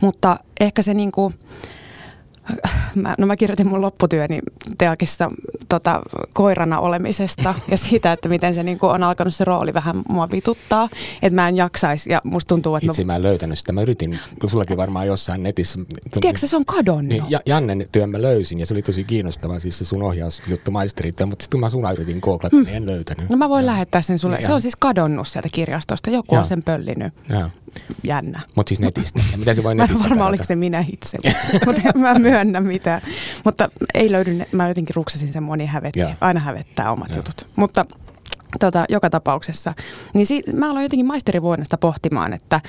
Mutta 0.00 0.38
ehkä 0.60 0.82
se 0.82 0.94
niinku, 0.94 1.32
mä, 2.94 3.14
no 3.18 3.26
mä 3.26 3.36
kirjoitin 3.36 3.66
mun 3.66 3.80
lopputyöni 3.80 4.40
Teakissa 4.78 5.28
tota, 5.68 6.02
koirana 6.34 6.80
olemisesta 6.80 7.54
ja 7.70 7.76
siitä, 7.76 8.12
että 8.12 8.28
miten 8.28 8.54
se 8.54 8.62
niin 8.62 8.78
on 8.82 9.02
alkanut 9.02 9.34
se 9.34 9.44
rooli 9.44 9.74
vähän 9.74 10.02
mua 10.08 10.30
vituttaa, 10.30 10.88
että 11.22 11.34
mä 11.34 11.48
en 11.48 11.56
jaksaisi 11.56 12.12
ja 12.12 12.20
musta 12.24 12.48
tuntuu, 12.48 12.76
että... 12.76 12.86
Itse 12.86 13.04
mä, 13.04 13.12
mä 13.12 13.16
en 13.16 13.22
löytänyt 13.22 13.58
sitä, 13.58 13.72
mä 13.72 13.82
yritin, 13.82 14.18
sullakin 14.46 14.76
varmaan 14.76 15.06
jossain 15.06 15.42
netissä... 15.42 15.80
Tiedätkö, 16.20 16.46
se 16.46 16.56
on 16.56 16.64
kadonnut? 16.64 17.08
Niin, 17.08 17.24
ja, 17.28 17.40
Jannen 17.46 17.88
työn 17.92 18.10
mä 18.10 18.22
löysin 18.22 18.60
ja 18.60 18.66
se 18.66 18.74
oli 18.74 18.82
tosi 18.82 19.04
kiinnostava, 19.04 19.58
siis 19.58 19.78
se 19.78 19.84
sun 19.84 20.02
ohjausjuttu 20.02 20.70
maisterit, 20.70 21.16
mutta 21.26 21.42
sitten 21.42 21.60
mä 21.60 21.70
sun 21.70 21.92
yritin 21.92 22.18
googlata, 22.22 22.56
mm. 22.56 22.64
niin 22.64 22.76
en 22.76 22.86
löytänyt. 22.86 23.30
No 23.30 23.36
mä 23.36 23.48
voin 23.48 23.62
ja. 23.62 23.66
lähettää 23.66 24.02
sen 24.02 24.18
sulle, 24.18 24.36
ja. 24.36 24.46
se 24.46 24.52
on 24.52 24.60
siis 24.60 24.76
kadonnut 24.76 25.28
sieltä 25.28 25.48
kirjastosta, 25.52 26.10
joku 26.10 26.34
ja. 26.34 26.40
on 26.40 26.46
sen 26.46 26.62
pöllinyt. 26.64 27.12
Ja. 27.28 27.50
Jännä. 28.04 28.40
Mutta 28.54 28.68
siis 28.68 28.80
netistä. 28.80 29.20
Ja 29.32 29.38
mitä 29.38 29.54
se 29.54 29.62
voi 29.62 29.74
netistä 29.74 30.04
varmaan 30.04 30.28
oliko 30.28 30.44
se 30.44 30.56
minä 30.56 30.84
itse, 30.92 31.18
mutta 31.66 31.98
mä 31.98 32.14
myönnä 32.44 32.60
mitään. 32.60 33.02
Mutta 33.44 33.68
ei 33.94 34.12
löydy, 34.12 34.44
mä 34.52 34.68
jotenkin 34.68 34.96
ruksasin 34.96 35.32
sen 35.32 35.42
moni 35.42 35.66
hävetti. 35.66 36.00
Yeah. 36.00 36.16
Aina 36.20 36.40
hävettää 36.40 36.92
omat 36.92 37.08
yeah. 37.08 37.16
jutut. 37.16 37.48
Mutta 37.56 37.84
tota, 38.60 38.84
joka 38.88 39.10
tapauksessa. 39.10 39.74
Niin 40.14 40.26
si- 40.26 40.42
mä 40.52 40.70
aloin 40.70 40.82
jotenkin 40.82 41.06
maisterivuodesta 41.06 41.78
pohtimaan, 41.78 42.32
että 42.32 42.60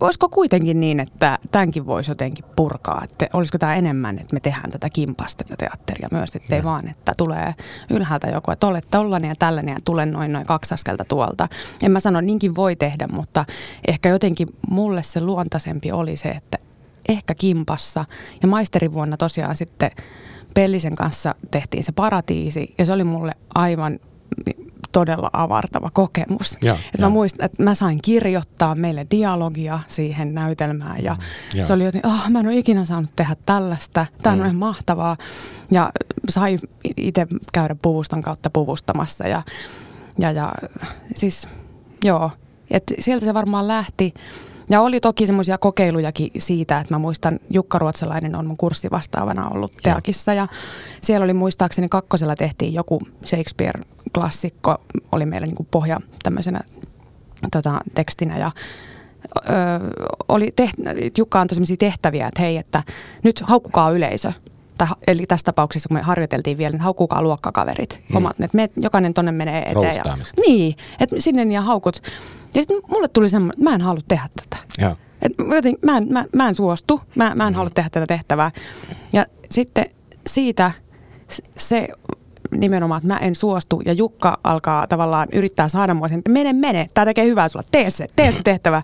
olisiko 0.00 0.28
kuitenkin 0.28 0.80
niin, 0.80 1.00
että 1.00 1.38
tämänkin 1.50 1.86
voisi 1.86 2.10
jotenkin 2.10 2.44
purkaa, 2.56 3.00
että 3.04 3.26
olisiko 3.32 3.58
tämä 3.58 3.74
enemmän, 3.74 4.18
että 4.18 4.34
me 4.34 4.40
tehdään 4.40 4.70
tätä 4.70 4.90
kimpasta 4.90 5.44
tätä 5.44 5.56
teatteria 5.56 6.08
myös, 6.10 6.36
ettei 6.36 6.58
ja. 6.58 6.64
vaan, 6.64 6.88
että 6.88 7.12
tulee 7.16 7.54
ylhäältä 7.90 8.28
joku, 8.28 8.50
että 8.50 8.66
olet 8.66 8.86
tollainen 8.90 9.28
ja 9.28 9.34
tällainen 9.38 9.72
ja 9.72 9.78
tulen 9.84 10.12
noin 10.12 10.32
noin 10.32 10.46
kaksi 10.46 10.74
askelta 10.74 11.04
tuolta. 11.04 11.48
En 11.82 11.92
mä 11.92 12.00
sano, 12.00 12.20
niinkin 12.20 12.54
voi 12.54 12.76
tehdä, 12.76 13.08
mutta 13.12 13.44
ehkä 13.88 14.08
jotenkin 14.08 14.48
mulle 14.70 15.02
se 15.02 15.20
luontaisempi 15.20 15.92
oli 15.92 16.16
se, 16.16 16.28
että 16.28 16.58
ehkä 17.08 17.34
kimpassa. 17.34 18.04
Ja 18.42 18.48
maisterivuonna 18.48 19.16
tosiaan 19.16 19.54
sitten 19.54 19.90
Pellisen 20.54 20.94
kanssa 20.96 21.34
tehtiin 21.50 21.84
se 21.84 21.92
paratiisi 21.92 22.74
ja 22.78 22.86
se 22.86 22.92
oli 22.92 23.04
mulle 23.04 23.32
aivan 23.54 23.98
todella 24.92 25.30
avartava 25.32 25.90
kokemus. 25.90 26.58
Joo, 26.62 26.76
Et 26.76 27.00
joo. 27.00 27.08
mä 27.10 27.14
muistan, 27.14 27.46
että 27.46 27.62
mä 27.62 27.74
sain 27.74 27.98
kirjoittaa 28.04 28.74
meille 28.74 29.06
dialogia 29.10 29.80
siihen 29.88 30.34
näytelmään 30.34 31.04
ja 31.04 31.14
Mm, 31.14 31.20
joo. 31.58 31.66
se 31.66 31.72
oli 31.72 31.84
jotenkin, 31.84 32.10
oh, 32.10 32.28
mä 32.30 32.40
en 32.40 32.46
ole 32.46 32.56
ikinä 32.56 32.84
saanut 32.84 33.10
tehdä 33.16 33.36
tällaista. 33.46 34.06
Tämä 34.22 34.32
on 34.32 34.38
Mm. 34.38 34.44
ihan 34.44 34.56
mahtavaa. 34.56 35.16
Ja 35.70 35.92
sai 36.28 36.58
itse 36.96 37.26
käydä 37.52 37.76
puvuston 37.82 38.20
kautta 38.22 38.50
puvustamassa 38.50 39.28
ja, 39.28 39.42
ja, 40.18 40.32
ja 40.32 40.52
siis 41.14 41.48
joo, 42.04 42.30
et 42.70 42.92
sieltä 42.98 43.26
se 43.26 43.34
varmaan 43.34 43.68
lähti. 43.68 44.14
Ja 44.72 44.80
oli 44.80 45.00
toki 45.00 45.26
semmoisia 45.26 45.58
kokeilujakin 45.58 46.30
siitä, 46.38 46.78
että 46.78 46.94
mä 46.94 46.98
muistan 46.98 47.40
Jukka 47.50 47.78
Ruotsalainen 47.78 48.34
on 48.34 48.46
mun 48.46 48.56
kurssivastaavana 48.56 49.48
ollut 49.48 49.72
Teakissa. 49.82 50.34
Ja 50.34 50.48
siellä 51.00 51.24
oli 51.24 51.32
muistaakseni 51.32 51.88
kakkosella 51.88 52.36
tehtiin 52.36 52.74
joku 52.74 53.00
Shakespeare-klassikko, 53.26 54.80
oli 55.12 55.26
meillä 55.26 55.46
niin 55.46 55.66
pohja 55.70 56.00
tämmöisenä 56.22 56.60
tota, 57.52 57.80
tekstinä. 57.94 58.38
Ja 58.38 58.52
ö, 59.36 59.50
oli 60.28 60.52
teht- 60.60 61.12
Jukka 61.18 61.40
antoi 61.40 61.54
sellaisia 61.54 61.76
tehtäviä, 61.76 62.26
että 62.26 62.42
hei, 62.42 62.56
että 62.56 62.82
nyt 63.22 63.40
haukkukaa 63.40 63.90
yleisö. 63.90 64.32
Tai, 64.86 64.96
eli 65.06 65.26
tässä 65.26 65.44
tapauksessa, 65.44 65.88
kun 65.88 65.96
me 65.96 66.02
harjoiteltiin 66.02 66.58
vielä, 66.58 66.72
niin 66.72 66.80
haukkukaa 66.80 67.22
luokkakaverit. 67.22 68.00
Mm. 68.00 68.12
Mm. 68.12 68.16
Omat, 68.16 68.40
että 68.40 68.56
me, 68.56 68.70
jokainen 68.76 69.14
tonne 69.14 69.32
menee 69.32 69.62
eteen. 69.70 69.96
Ja, 70.04 70.16
niin, 70.46 70.76
että 71.00 71.16
sinne 71.18 71.42
ja 71.54 71.60
haukut. 71.60 72.02
Ja 72.54 72.62
sitten 72.62 72.80
mulle 72.90 73.08
tuli 73.08 73.28
semmoinen, 73.28 73.54
että 73.58 73.70
mä 73.70 73.74
en 73.74 73.80
halua 73.80 74.00
tehdä 74.08 74.28
tätä. 74.36 74.64
Joo. 74.78 74.96
Et 75.22 75.32
joten, 75.54 75.74
mä, 75.82 75.96
en, 75.96 76.06
mä, 76.10 76.24
mä 76.36 76.48
en 76.48 76.54
suostu, 76.54 77.00
mä, 77.14 77.34
mä 77.34 77.46
en 77.46 77.54
halua 77.54 77.70
tehdä 77.70 77.90
tätä 77.90 78.06
tehtävää. 78.06 78.50
Ja 79.12 79.26
sitten 79.50 79.84
siitä 80.26 80.70
se 81.56 81.88
nimenomaan, 82.50 82.98
että 82.98 83.14
mä 83.14 83.18
en 83.18 83.34
suostu 83.34 83.82
ja 83.84 83.92
Jukka 83.92 84.38
alkaa 84.44 84.86
tavallaan 84.86 85.28
yrittää 85.32 85.68
saada 85.68 85.94
mua 85.94 86.08
sen, 86.08 86.18
että 86.18 86.30
mene, 86.30 86.52
mene, 86.52 86.86
tämä 86.94 87.04
tekee 87.04 87.24
hyvää 87.24 87.48
sulla, 87.48 87.64
tee 87.70 87.90
se, 87.90 88.06
tee 88.16 88.32
se 88.32 88.42
tehtävä. 88.52 88.82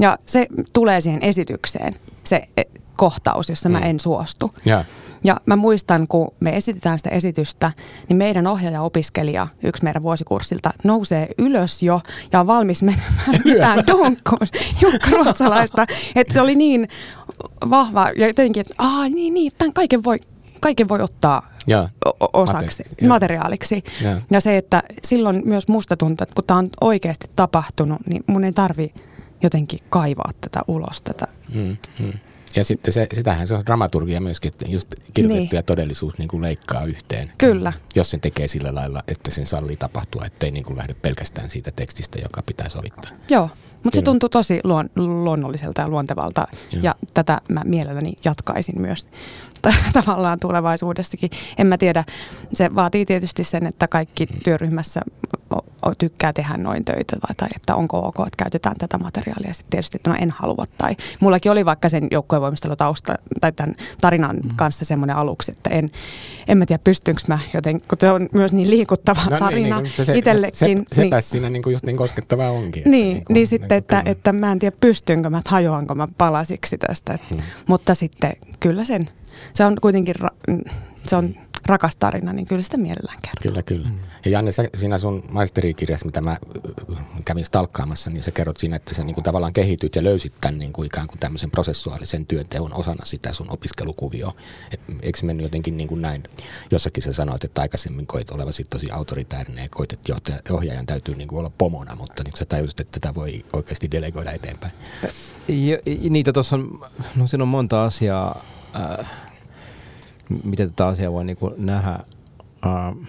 Ja 0.00 0.18
se 0.26 0.46
tulee 0.72 1.00
siihen 1.00 1.22
esitykseen, 1.22 1.94
se 2.24 2.42
kohtaus, 2.96 3.48
jossa 3.48 3.68
mä 3.68 3.78
Mm. 3.78 3.86
en 3.86 4.00
suostu. 4.00 4.54
Joo. 4.66 4.84
Ja 5.24 5.36
mä 5.46 5.56
muistan, 5.56 6.06
kun 6.08 6.28
me 6.40 6.56
esitetään 6.56 6.98
sitä 6.98 7.10
esitystä, 7.10 7.72
niin 8.08 8.16
meidän 8.16 8.46
ohjaaja-opiskelija, 8.46 9.48
yksi 9.62 9.84
meidän 9.84 10.02
vuosikurssilta, 10.02 10.70
nousee 10.84 11.28
ylös 11.38 11.82
jo 11.82 12.00
ja 12.32 12.40
on 12.40 12.46
valmis 12.46 12.82
menemään 12.82 13.40
mitään 13.44 13.86
donkkoon 13.86 14.46
Jukka 14.82 15.10
Ruotsalaista. 15.10 15.86
Että 16.16 16.34
se 16.34 16.40
oli 16.40 16.54
niin 16.54 16.88
vahva 17.70 18.08
ja 18.16 18.26
jotenkin, 18.26 18.60
että 18.60 18.74
Aa, 18.78 19.08
niin, 19.08 19.34
niin, 19.34 19.52
tämän 19.58 19.72
kaiken 19.72 20.04
voi, 20.04 20.20
kaiken 20.60 20.88
voi 20.88 21.00
ottaa 21.00 21.48
o- 22.06 22.42
osaksi, 22.42 22.82
Mate- 22.82 23.06
materiaaliksi. 23.08 23.82
Joo. 24.02 24.14
Ja 24.30 24.40
se, 24.40 24.56
että 24.56 24.82
silloin 25.04 25.42
myös 25.44 25.68
musta 25.68 25.96
tuntuu, 25.96 26.22
että 26.24 26.34
kun 26.34 26.44
tämä 26.44 26.58
on 26.58 26.70
oikeasti 26.80 27.26
tapahtunut, 27.36 27.98
niin 28.06 28.24
mun 28.26 28.44
ei 28.44 28.52
tarvi 28.52 28.94
jotenkin 29.42 29.78
kaivaa 29.90 30.30
tätä 30.40 30.60
ulos, 30.68 31.02
tätä 31.02 31.26
Mm, 31.54 31.76
mm. 32.00 32.12
Ja 32.56 32.64
sitten 32.64 32.92
se, 32.94 33.06
sitähän 33.14 33.48
se 33.48 33.54
on 33.54 33.62
dramaturgia 33.66 34.20
myöskin, 34.20 34.48
että 34.52 34.64
just 34.68 34.88
kirjoitettu 35.14 35.42
Niin. 35.42 35.56
ja 35.56 35.62
todellisuus 35.62 36.18
niin 36.18 36.28
kuin 36.28 36.42
leikkaa 36.42 36.84
yhteen. 36.84 37.30
Kyllä. 37.38 37.72
Jos 37.94 38.10
sen 38.10 38.20
tekee 38.20 38.46
sillä 38.46 38.74
lailla, 38.74 39.02
että 39.08 39.30
sen 39.30 39.46
sallii 39.46 39.76
tapahtua, 39.76 40.24
ettei 40.26 40.50
niin 40.50 40.64
kuin 40.64 40.76
lähde 40.76 40.94
pelkästään 40.94 41.50
siitä 41.50 41.70
tekstistä, 41.70 42.18
joka 42.22 42.42
pitää 42.42 42.68
sovittaa. 42.68 43.10
Joo, 43.28 43.48
mutta 43.84 43.96
se 43.96 44.02
tuntuu 44.02 44.28
tosi 44.28 44.60
luon, 44.64 44.90
luonnolliselta 44.96 45.80
ja 45.80 45.88
luontevalta 45.88 46.46
Joo. 46.72 46.82
ja 46.82 46.94
tätä 47.14 47.38
mä 47.48 47.62
mielelläni 47.64 48.12
jatkaisin 48.24 48.80
myös 48.80 49.04
t- 49.62 49.92
tavallaan 49.92 50.40
tulevaisuudessakin. 50.40 51.30
En 51.58 51.66
mä 51.66 51.78
tiedä, 51.78 52.04
se 52.52 52.74
vaatii 52.74 53.06
tietysti 53.06 53.44
sen, 53.44 53.66
että 53.66 53.88
kaikki 53.88 54.26
Mm. 54.26 54.38
työryhmässä 54.44 55.00
tykkää 55.98 56.32
tehdä 56.32 56.56
noin 56.56 56.84
töitä 56.84 57.16
vai, 57.28 57.34
tai 57.36 57.48
että 57.56 57.74
onko 57.74 57.98
ok, 57.98 58.14
että 58.26 58.44
käytetään 58.44 58.76
tätä 58.78 58.98
materiaalia. 58.98 59.52
Sitten 59.54 59.70
tietysti, 59.70 59.96
että 59.98 60.10
no 60.10 60.16
en 60.20 60.30
halua. 60.30 60.64
Tai 60.78 60.96
mullakin 61.20 61.52
oli 61.52 61.64
vaikka 61.64 61.88
sen 61.88 62.08
joukkuevoimistelutausta 62.10 63.14
tai 63.40 63.52
tämän 63.52 63.74
tarinan 64.00 64.36
Mm. 64.36 64.50
kanssa 64.56 64.84
semmoinen 64.84 65.16
aluksi, 65.16 65.52
että 65.52 65.70
en, 65.70 65.90
en 66.48 66.58
mä 66.58 66.66
tiedä 66.66 66.80
pystynkö 66.84 67.22
mä 67.28 67.38
joten, 67.54 67.80
kun 67.80 67.98
se 68.00 68.10
on 68.10 68.28
myös 68.32 68.52
niin 68.52 68.70
liikuttava 68.70 69.20
tarina 69.38 69.76
niin, 69.80 69.86
mutta 69.88 70.04
se, 70.04 70.18
itsellekin. 70.18 70.54
Se, 70.54 70.58
se, 70.58 70.66
niin- 70.66 70.86
niin, 71.10 71.22
siinä 71.22 71.50
niin 71.50 71.62
kuin 71.62 71.72
just 71.72 71.84
niin 71.86 71.96
koskettavaa 71.96 72.50
onkin. 72.50 72.80
että 72.80 72.90
niin, 72.90 73.14
niin, 73.14 73.24
kuin- 73.24 73.34
niin 73.34 73.46
sitten, 73.46 73.68
kuin 73.68 73.78
että, 73.78 73.96
kyllä. 74.00 74.10
että 74.12 74.32
mä 74.32 74.52
en 74.52 74.58
tiedä 74.58 74.76
pystynkö 74.80 75.30
mä, 75.30 75.38
että 75.38 75.50
hajoanko 75.50 75.94
mä 75.94 76.08
palasiksi 76.18 76.78
tästä. 76.78 77.18
Hmm. 77.30 77.40
Mutta 77.66 77.94
sitten 77.94 78.32
kyllä 78.60 78.84
sen, 78.84 79.08
se 79.52 79.64
on 79.64 79.76
kuitenkin, 79.82 80.16
ra, 80.16 80.28
mm, 80.48 80.60
se 81.02 81.16
on 81.16 81.34
rakas 81.66 81.96
tarina, 81.96 82.32
niin 82.32 82.46
kyllä 82.46 82.62
sitä 82.62 82.76
mielellään 82.76 83.18
kertoo. 83.22 83.42
Kyllä, 83.42 83.62
kyllä. 83.62 83.88
Ja 84.24 84.30
Janne, 84.30 84.52
sä, 84.52 84.64
siinä 84.74 84.98
sun 84.98 85.24
maisterikirjassa, 85.30 86.06
mitä 86.06 86.20
mä 86.20 86.30
äh, 86.30 87.04
kävin 87.24 87.44
stalkkaamassa, 87.44 88.10
niin 88.10 88.22
sä 88.22 88.30
kerrot 88.30 88.56
siinä, 88.56 88.76
että 88.76 88.94
sä 88.94 89.04
niin 89.04 89.14
kuin 89.14 89.24
tavallaan 89.24 89.52
kehityt 89.52 89.96
ja 89.96 90.04
löysit 90.04 90.32
tämän 90.40 90.58
niin 90.58 90.72
kuin 90.72 90.86
ikään 90.86 91.06
kuin 91.06 91.18
tämmöisen 91.18 91.50
prosessuaalisen 91.50 92.26
työnteon 92.26 92.74
osana 92.74 93.04
sitä 93.04 93.32
sun 93.32 93.50
opiskelukuvioa. 93.50 94.32
Et, 94.70 94.80
eikö 95.02 95.18
se 95.18 95.26
mennyt 95.26 95.44
jotenkin 95.44 95.76
niin 95.76 95.88
kuin 95.88 96.02
näin? 96.02 96.22
Jossakin 96.70 97.02
sä 97.02 97.12
sanoit, 97.12 97.44
että 97.44 97.60
aikaisemmin 97.60 98.06
koit 98.06 98.30
olevasi 98.30 98.64
tosi 98.64 98.90
autoritäärinen 98.90 99.62
ja 99.62 99.68
koit, 99.68 99.92
että 99.92 100.12
johtaja, 100.12 100.38
ohjaajan 100.50 100.86
täytyy 100.86 101.14
niin 101.14 101.28
kuin 101.28 101.38
olla 101.38 101.50
pomona, 101.58 101.96
mutta 101.96 102.22
niin 102.24 102.36
sä 102.36 102.44
tajusit, 102.44 102.80
että 102.80 103.00
tätä 103.00 103.14
voi 103.14 103.44
oikeasti 103.52 103.90
delegoida 103.90 104.32
eteenpäin. 104.32 104.72
Ja, 105.48 105.78
niitä 106.10 106.32
tuossa 106.32 106.56
on, 106.56 106.80
no 107.16 107.26
siinä 107.26 107.44
on 107.44 107.48
monta 107.48 107.84
asiaa, 107.84 108.42
äh, 109.00 109.31
miten 110.44 110.68
tätä 110.70 110.86
asiaa 110.86 111.12
voi 111.12 111.24
niinku 111.24 111.54
nähdä. 111.56 111.90
Äh, 112.66 113.08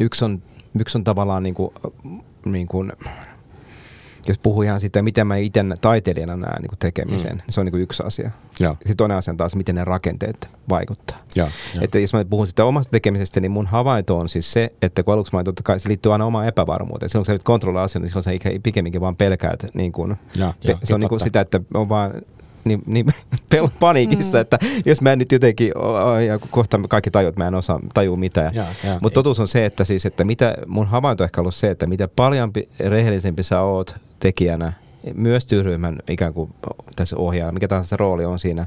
yksi, 0.00 0.24
on, 0.24 0.42
yksi 0.80 0.98
on 0.98 1.04
tavallaan 1.04 1.42
niinku, 1.42 1.72
äh, 1.86 2.20
niin 2.44 2.66
kuin, 2.66 2.92
jos 4.28 4.38
puhuu 4.38 4.62
ihan 4.62 4.80
siitä, 4.80 5.02
miten 5.02 5.26
mä 5.26 5.36
itse 5.36 5.60
taiteilijana 5.80 6.36
näen 6.36 6.62
niin 6.62 6.78
tekemisen, 6.78 7.30
Mm. 7.30 7.36
niin 7.36 7.44
se 7.52 7.60
on 7.60 7.66
niin 7.66 7.80
yksi 7.82 8.02
asia. 8.06 8.30
Joo, 8.60 8.72
Sitten 8.72 8.96
toinen 8.96 9.16
asia 9.16 9.32
on 9.32 9.36
taas, 9.36 9.54
miten 9.56 9.74
ne 9.74 9.84
rakenteet 9.84 10.48
vaikuttaa. 10.68 11.18
joo, 11.36 11.48
joo. 11.74 11.84
Että 11.84 11.98
jos 11.98 12.12
mä 12.12 12.24
puhun 12.24 12.46
sitä 12.46 12.64
omasta 12.64 12.90
tekemisestä, 12.90 13.40
niin 13.40 13.50
mun 13.50 13.66
havainto 13.66 14.18
on 14.18 14.28
siis 14.28 14.52
se, 14.52 14.72
että 14.82 15.02
kun 15.02 15.14
aluksi 15.14 15.36
mä 15.36 15.44
totta 15.44 15.62
kai 15.62 15.80
se 15.80 15.88
liittyy 15.88 16.12
aina 16.12 16.24
omaan 16.26 16.46
epävarmuuteen. 16.48 17.08
Silloin 17.10 17.20
kun 17.22 17.26
sä 17.26 17.32
nyt 17.32 17.42
kontrolloi 17.44 17.82
asian, 17.82 18.02
niin 18.02 18.10
silloin 18.10 18.24
sä 18.42 18.50
pikemminkin 18.62 19.00
vaan 19.00 19.16
pelkäät. 19.16 19.66
Niin 19.74 19.92
Joo, 20.36 20.52
pe- 20.66 20.70
joo, 20.72 20.78
se 20.82 20.94
on 20.94 21.00
niin 21.00 21.08
kuin 21.08 21.20
sitä, 21.20 21.40
että 21.40 21.60
on 21.74 21.88
vaan 21.88 22.12
niin, 22.64 22.82
niin 22.86 23.06
pel- 23.54 23.70
paniikissa, 23.80 24.38
mm. 24.38 24.40
että 24.40 24.58
jos 24.86 25.00
mä 25.00 25.12
en 25.12 25.18
nyt 25.18 25.32
jotenkin, 25.32 25.72
ja 26.26 26.38
kohta 26.38 26.80
kaikki 26.88 27.10
tajuu, 27.10 27.28
että 27.28 27.40
mä 27.40 27.48
en 27.48 27.54
osaa 27.54 27.80
tajua 27.94 28.16
mitään. 28.16 28.52
Mutta 29.00 29.14
totuus 29.14 29.40
on 29.40 29.48
se, 29.48 29.66
että, 29.66 29.84
siis, 29.84 30.06
että 30.06 30.24
mitä, 30.24 30.54
mun 30.66 30.86
havainto 30.86 31.24
on 31.24 31.26
ehkä 31.26 31.40
ollut 31.40 31.54
se, 31.54 31.70
että 31.70 31.86
mitä 31.86 32.08
paljon 32.08 32.52
pi- 32.52 32.68
rehellisempi 32.80 33.42
sä 33.42 33.60
oot 33.60 33.96
tekijänä, 34.20 34.72
myös 35.14 35.46
työryhmän 35.46 35.98
ikään 36.08 36.34
kuin 36.34 36.50
tässä 36.96 37.16
ohjaa, 37.16 37.52
mikä 37.52 37.68
tahansa 37.68 37.88
se 37.88 37.96
rooli 37.96 38.24
on 38.24 38.38
siinä, 38.38 38.66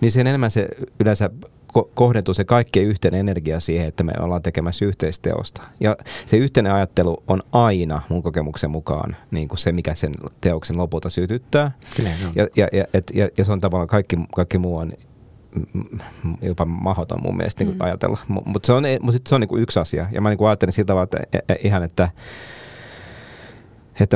niin 0.00 0.12
sen 0.12 0.26
enemmän 0.26 0.50
se 0.50 0.68
yleensä 1.00 1.30
ko- 1.78 1.90
kohdentuu 1.94 2.34
se 2.34 2.44
kaikkein 2.44 2.88
yhteinen 2.88 3.20
energia 3.20 3.60
siihen, 3.60 3.88
että 3.88 4.04
me 4.04 4.12
ollaan 4.20 4.42
tekemässä 4.42 4.84
yhteisteosta. 4.84 5.62
Ja 5.80 5.96
se 6.26 6.36
yhteinen 6.36 6.72
ajattelu 6.72 7.22
on 7.28 7.42
aina 7.52 8.02
mun 8.08 8.22
kokemuksen 8.22 8.70
mukaan 8.70 9.16
niin 9.30 9.48
kuin 9.48 9.58
se, 9.58 9.72
mikä 9.72 9.94
sen 9.94 10.12
teoksen 10.40 10.76
lopulta 10.76 11.10
sytyttää. 11.10 11.70
Kyllä, 11.96 12.10
joo. 12.22 12.30
Ja, 12.36 12.46
ja, 12.56 12.68
ja, 12.72 12.84
et, 12.94 13.12
ja, 13.14 13.28
ja 13.38 13.44
se 13.44 13.52
on 13.52 13.60
tavallaan 13.60 13.88
kaikki, 13.88 14.16
kaikki 14.34 14.58
muu 14.58 14.76
on 14.76 14.92
jopa 16.42 16.64
mahdoton 16.64 17.22
mun 17.22 17.36
mielestä 17.36 17.64
niin 17.64 17.74
Mm. 17.74 17.78
mm. 17.78 17.84
ajatella. 17.84 18.18
Mutta 18.28 18.66
se 18.66 18.72
on, 18.72 18.82
mut 19.00 19.14
sit 19.14 19.26
se 19.26 19.34
on 19.34 19.40
niin 19.40 19.62
yksi 19.62 19.80
asia. 19.80 20.06
Ja 20.12 20.20
mä 20.20 20.30
niin 20.30 20.46
ajattelin 20.48 20.72
siltä 20.72 20.86
tavalla, 20.86 21.04
että 21.04 21.18
e- 21.32 21.52
e- 21.52 21.58
ihan, 21.64 21.82
että 21.82 22.04
että 22.04 22.10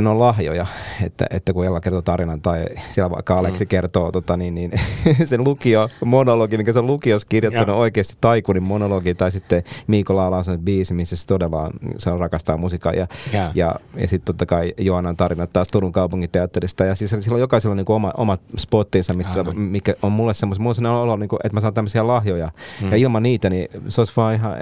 ne 0.01 0.09
on 0.09 0.19
lahjoja, 0.19 0.65
että, 1.03 1.25
että 1.29 1.53
kun 1.53 1.65
Ella 1.65 1.79
kertoo 1.81 2.01
tarinan 2.01 2.41
tai 2.41 2.65
siellä 2.91 3.11
vaikka 3.11 3.39
Aleksi 3.39 3.63
Mm. 3.63 3.67
kertoo 3.67 4.11
tota, 4.11 4.37
niin, 4.37 4.55
niin, 4.55 4.71
sen 5.25 5.43
lukio 5.43 5.89
monologi, 6.05 6.57
mikä 6.57 6.73
se 6.73 6.79
on 6.79 6.87
lukiossa 6.87 7.27
kirjoittanut 7.29 7.67
Joo. 7.67 7.79
oikeasti 7.79 8.17
Taikunin 8.21 8.63
monologi 8.63 9.15
tai 9.15 9.31
sitten 9.31 9.63
Miiko 9.87 10.15
Laala 10.15 10.37
on 10.37 10.43
se 10.45 10.57
biisi, 10.57 10.93
missä 10.93 11.15
se 11.15 11.27
todella 11.27 11.61
on, 11.61 11.71
se 11.97 12.09
on 12.09 12.19
rakastaa 12.19 12.57
musiikkaa 12.57 12.93
ja, 12.93 13.07
Joo. 13.33 13.43
ja, 13.55 13.75
ja 13.95 14.07
sitten 14.07 14.25
totta 14.25 14.45
kai 14.45 14.73
Joanan 14.77 15.17
tarinat 15.17 15.53
taas 15.53 15.67
Turun 15.67 15.91
kaupungin 15.91 16.29
teatterista 16.29 16.85
ja 16.85 16.95
siis 16.95 17.11
sillä 17.19 17.35
on 17.35 17.41
jokaisella 17.41 17.75
niin 17.75 17.85
oma, 17.91 18.11
omat 18.17 18.41
spottinsa, 18.57 19.13
mistä, 19.13 19.33
Aivan. 19.33 19.59
mikä 19.59 19.93
on 20.01 20.11
mulle 20.11 20.33
semmoista, 20.33 20.61
mulla 20.61 20.71
on 20.71 20.75
sellainen 20.75 21.01
olo, 21.01 21.15
niin 21.15 21.29
kuin, 21.29 21.39
että 21.43 21.55
mä 21.55 21.61
saan 21.61 21.73
tämmöisiä 21.73 22.07
lahjoja 22.07 22.51
Mm. 22.81 22.91
ja 22.91 22.97
ilman 22.97 23.23
niitä 23.23 23.49
niin 23.49 23.67
se 23.87 24.01
olisi 24.01 24.13
vaan 24.17 24.33
ihan, 24.33 24.55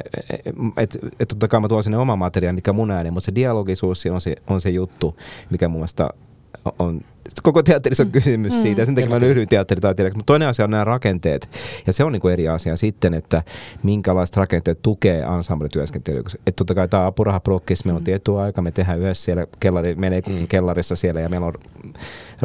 että 0.77 0.99
et 1.19 1.27
totta 1.27 1.47
kai 1.47 1.59
mä 1.59 1.67
tuon 1.67 1.83
sinne 1.83 1.97
oma 1.97 2.15
materiaali, 2.15 2.55
mikä 2.55 2.73
mun 2.73 2.91
ääni, 2.91 3.11
mutta 3.11 3.25
se 3.25 3.35
dialogisuus 3.35 4.05
on 4.11 4.21
se, 4.21 4.35
on 4.47 4.61
se 4.61 4.69
juttu, 4.69 5.10
mikä 5.49 5.67
mun 5.67 5.79
mielestä 5.79 6.09
on, 6.79 7.01
koko 7.43 7.63
teatterissa 7.63 8.03
on 8.03 8.11
kysymys 8.11 8.53
Mm. 8.53 8.59
siitä, 8.61 8.81
ja 8.81 8.85
sen 8.85 8.95
takia 8.95 9.09
mä 9.09 9.15
Kyllä, 9.19 9.31
yhdyn 9.31 9.47
teatteritaiteilijaksi. 9.47 10.17
Mutta 10.17 10.25
toinen 10.33 10.47
asia 10.47 10.65
on 10.65 10.71
nämä 10.71 10.83
rakenteet, 10.83 11.49
ja 11.87 11.93
se 11.93 12.03
on 12.03 12.11
niinku 12.11 12.27
eri 12.27 12.47
asia 12.47 12.77
sitten, 12.77 13.13
että 13.13 13.43
minkälaiset 13.83 14.37
rakenteet 14.37 14.79
tukee 14.81 15.23
ensemble-työskentelyä. 15.37 16.21
Että 16.35 16.51
totta 16.55 16.75
kai 16.75 16.87
tämä 16.87 17.05
apurahaprokkis, 17.05 17.85
meillä 17.85 17.97
on 17.97 18.03
tietty 18.03 18.37
aika, 18.39 18.61
me 18.61 18.71
tehdään 18.71 18.99
yhdessä 18.99 19.23
siellä 19.25 19.47
kellari, 19.59 19.95
menee 19.95 20.21
Mm. 20.27 20.47
kellarissa 20.47 20.95
siellä, 20.95 21.21
ja 21.21 21.29
meillä 21.29 21.47
on 21.47 21.53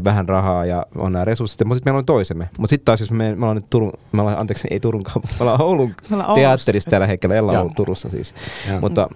vähän 0.04 0.28
rahaa, 0.28 0.66
ja 0.66 0.86
on 0.98 1.12
nämä 1.12 1.24
resurssit, 1.24 1.64
mutta 1.64 1.74
sitten 1.76 1.90
meillä 1.90 1.98
on 1.98 2.06
toisemme. 2.06 2.48
Mutta 2.58 2.70
sitten 2.70 2.84
taas, 2.84 3.00
jos 3.00 3.10
me, 3.10 3.28
me 3.36 3.44
ollaan 3.44 3.54
nyt 3.56 3.70
Turun, 3.70 3.92
me 4.12 4.20
ollaan, 4.22 4.38
anteeksi, 4.38 4.68
ei 4.70 4.80
Turun 4.80 5.02
kaupunki, 5.02 5.28
me 5.38 5.42
ollaan 5.42 5.62
Oulun 5.68 5.88
Me 5.88 5.94
ollaan 6.16 6.30
Oulussa. 6.30 6.40
teatterissa 6.48 6.90
tällä 6.90 7.06
hetkellä, 7.06 7.34
Ella 7.36 7.60
on 7.60 7.74
Turussa 7.76 8.08
siis. 8.10 8.34
Joo. 8.70 8.80
Mutta 8.80 9.08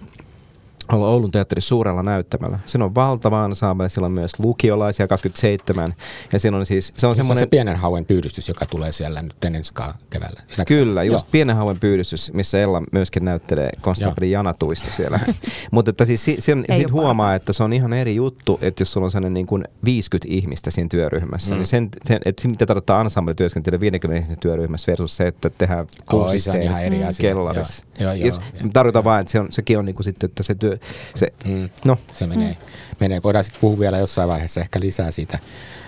olla 0.91 1.07
Oulun 1.07 1.31
teatterin 1.31 1.61
suurella 1.61 2.03
näyttämällä. 2.03 2.59
Siinä 2.65 2.85
on 2.85 2.95
valtava 2.95 3.45
ensemble, 3.45 3.89
siellä 3.89 4.05
on 4.05 4.11
myös 4.11 4.39
lukiolaisia 4.39 5.07
27. 5.07 5.93
Ja 6.33 6.39
siinä 6.39 6.57
on 6.57 6.65
siis, 6.65 6.93
se 6.97 7.07
on 7.07 7.15
semmoinen... 7.15 7.41
se 7.43 7.47
pienen 7.47 7.75
hauen 7.75 8.05
pyydystys, 8.05 8.47
joka 8.47 8.65
tulee 8.65 8.91
siellä 8.91 9.21
nyt 9.21 9.45
ennen 9.45 9.63
keväällä. 10.09 10.41
Sinä 10.47 10.65
Kyllä, 10.65 11.03
just 11.03 11.25
Joo. 11.25 11.31
pienen 11.31 11.55
hauen 11.55 11.79
pyydystys, 11.79 12.33
missä 12.33 12.61
Ella 12.61 12.83
myöskin 12.91 13.25
näyttelee 13.25 13.69
Konstabli 13.81 14.31
Janatuista 14.31 14.91
siellä. 14.91 15.19
Mutta 15.71 15.89
että 15.89 16.05
siis 16.05 16.23
si, 16.23 16.35
si, 16.39 16.51
sit 16.77 16.91
huomaa, 16.91 17.35
että 17.35 17.53
se 17.53 17.63
on 17.63 17.73
ihan 17.73 17.93
eri 17.93 18.15
juttu, 18.15 18.59
että 18.61 18.81
jos 18.81 18.93
sulla 18.93 19.05
on 19.05 19.11
sellainen 19.11 19.33
niin 19.33 19.47
kuin 19.47 19.63
50 19.85 20.27
ihmistä 20.35 20.71
siinä 20.71 20.89
työryhmässä, 20.89 21.53
mm. 21.53 21.57
niin 21.57 21.67
sen, 21.67 21.89
sen, 22.05 22.19
että 22.25 22.47
mitä 22.47 22.65
tarkoittaa 22.65 23.01
ensemble-työskentely 23.01 23.79
50 23.79 24.17
ihmisen 24.17 24.39
työryhmässä 24.39 24.91
versus 24.91 25.17
se, 25.17 25.27
että 25.27 25.49
tehdään 25.49 25.87
kuusi 26.09 26.49
on 26.49 26.61
ihan 26.61 26.83
eri 26.83 27.03
asia. 27.03 27.29
kellarissa. 27.29 27.85
Joo, 27.99 28.13
joo, 28.13 28.27
joo, 28.27 28.41
joo, 28.61 28.69
tarkoitan 28.73 29.03
vaan, 29.03 29.21
että 29.21 29.31
se 29.31 29.39
on, 29.39 29.51
sekin 29.51 29.79
on 29.79 29.85
niin 29.85 29.95
kuin 29.95 30.03
sitten, 30.03 30.29
että 30.29 30.43
se 30.43 30.55
työ, 30.55 30.77
se, 31.15 31.33
mm. 31.45 31.69
no. 31.85 31.97
se 32.13 32.27
menee, 32.27 32.51
mm. 32.51 32.57
menee. 32.99 33.23
Voidaan 33.23 33.43
sitten 33.43 33.61
puhua 33.61 33.79
vielä 33.79 33.97
jossain 33.97 34.29
vaiheessa 34.29 34.61
ehkä 34.61 34.79
lisää 34.79 35.11
siitä, 35.11 35.39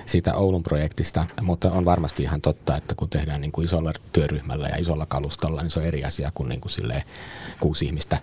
siitä 0.06 0.36
Oulun 0.36 0.64
projektista, 0.64 1.26
mutta 1.42 1.72
on 1.72 1.86
varmasti 1.86 2.24
ihan 2.24 2.42
totta, 2.42 2.78
että 2.78 2.96
kun 2.96 3.10
tehdään 3.10 3.42
niin 3.42 3.52
kuin 3.52 3.66
isolla 3.66 3.94
työryhmällä 4.14 4.68
ja 4.68 4.78
isolla 4.78 5.06
kalustolla, 5.06 5.62
niin 5.62 5.72
se 5.72 5.80
on 5.80 5.86
eri 5.86 6.04
asia 6.04 6.32
kuin, 6.34 6.50
niin 6.50 6.62
kuin 6.62 7.04
kuusi 7.60 7.86
ihmistä 7.86 8.18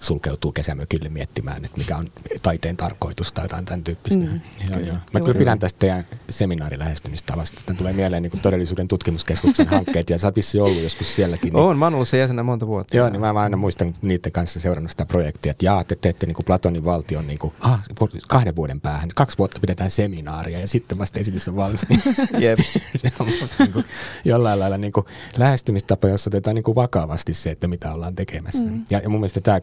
sulkeutuu 0.00 0.52
kesämökille 0.52 1.08
miettimään, 1.08 1.64
että 1.64 1.78
mikä 1.78 1.96
on 1.96 2.06
taiteen 2.42 2.76
tarkoitus 2.76 3.32
tai 3.32 3.44
jotain 3.44 3.64
tämän 3.64 3.84
tyyppistä. 3.84 4.24
Mm. 4.24 4.40
Joo, 4.70 4.80
joo. 4.80 4.96
Mä 5.12 5.20
kyllä 5.20 5.38
pidän 5.38 5.58
tästä 5.58 5.78
teidän 5.78 6.06
seminaarilähestymistavasta. 6.30 7.60
Tämän 7.66 7.78
tulee 7.78 7.92
mieleen 7.92 8.22
niin 8.22 8.40
todellisuuden 8.42 8.88
tutkimuskeskuksen 8.88 9.66
hankkeet 9.68 10.10
ja 10.10 10.18
sä 10.18 10.26
oot 10.26 10.36
ollut 10.60 10.82
joskus 10.82 11.14
sielläkin. 11.14 11.52
Niin... 11.52 11.64
On, 11.64 11.78
mä 11.78 11.86
oon 11.86 11.94
ollut 11.94 12.08
se 12.08 12.18
jäsenä 12.18 12.42
monta 12.42 12.66
vuotta. 12.66 12.96
Joo, 12.96 13.10
niin 13.10 13.20
mä, 13.20 13.32
mä 13.32 13.40
aina 13.40 13.56
muistan 13.56 13.94
niiden 14.02 14.32
kanssa 14.32 14.60
seurannut 14.60 14.90
sitä 14.90 15.06
projektia, 15.06 15.50
että 15.50 15.64
jaa, 15.64 15.84
te 15.84 15.96
teette 15.96 16.26
niin 16.26 16.34
kuin 16.34 16.46
Platonin 16.46 16.84
valtion 16.84 17.26
niin 17.26 17.38
kuin, 17.38 17.54
ah, 17.60 17.82
kahden 18.28 18.56
vuoden 18.56 18.80
päähän. 18.80 19.08
Kaksi 19.14 19.38
vuotta 19.38 19.60
pidetään 19.60 19.90
seminaaria 19.90 20.60
ja 20.60 20.66
sitten 20.68 20.98
vasta 20.98 21.18
esitys 21.18 21.48
on 21.48 21.56
valmis. 21.56 21.86
Jep. 22.38 22.58
se 22.96 23.12
on 23.20 23.28
musta 23.40 23.56
niin 23.58 23.72
kuin, 23.72 23.84
jollain 24.24 24.60
lailla 24.60 24.78
niin 24.78 24.92
kuin 24.92 25.06
lähestymistapa, 25.36 26.08
jossa 26.08 26.30
otetaan 26.30 26.54
niin 26.54 26.64
kuin 26.64 26.74
vakavasti 26.74 27.34
se, 27.34 27.50
että 27.50 27.68
mitä 27.68 27.92
ollaan 27.92 28.14
tekemässä. 28.14 28.68
Mm. 28.68 28.84
Ja, 28.90 28.98
ja 28.98 29.08
mun 29.08 29.20
mielestä 29.20 29.40
tämä 29.40 29.60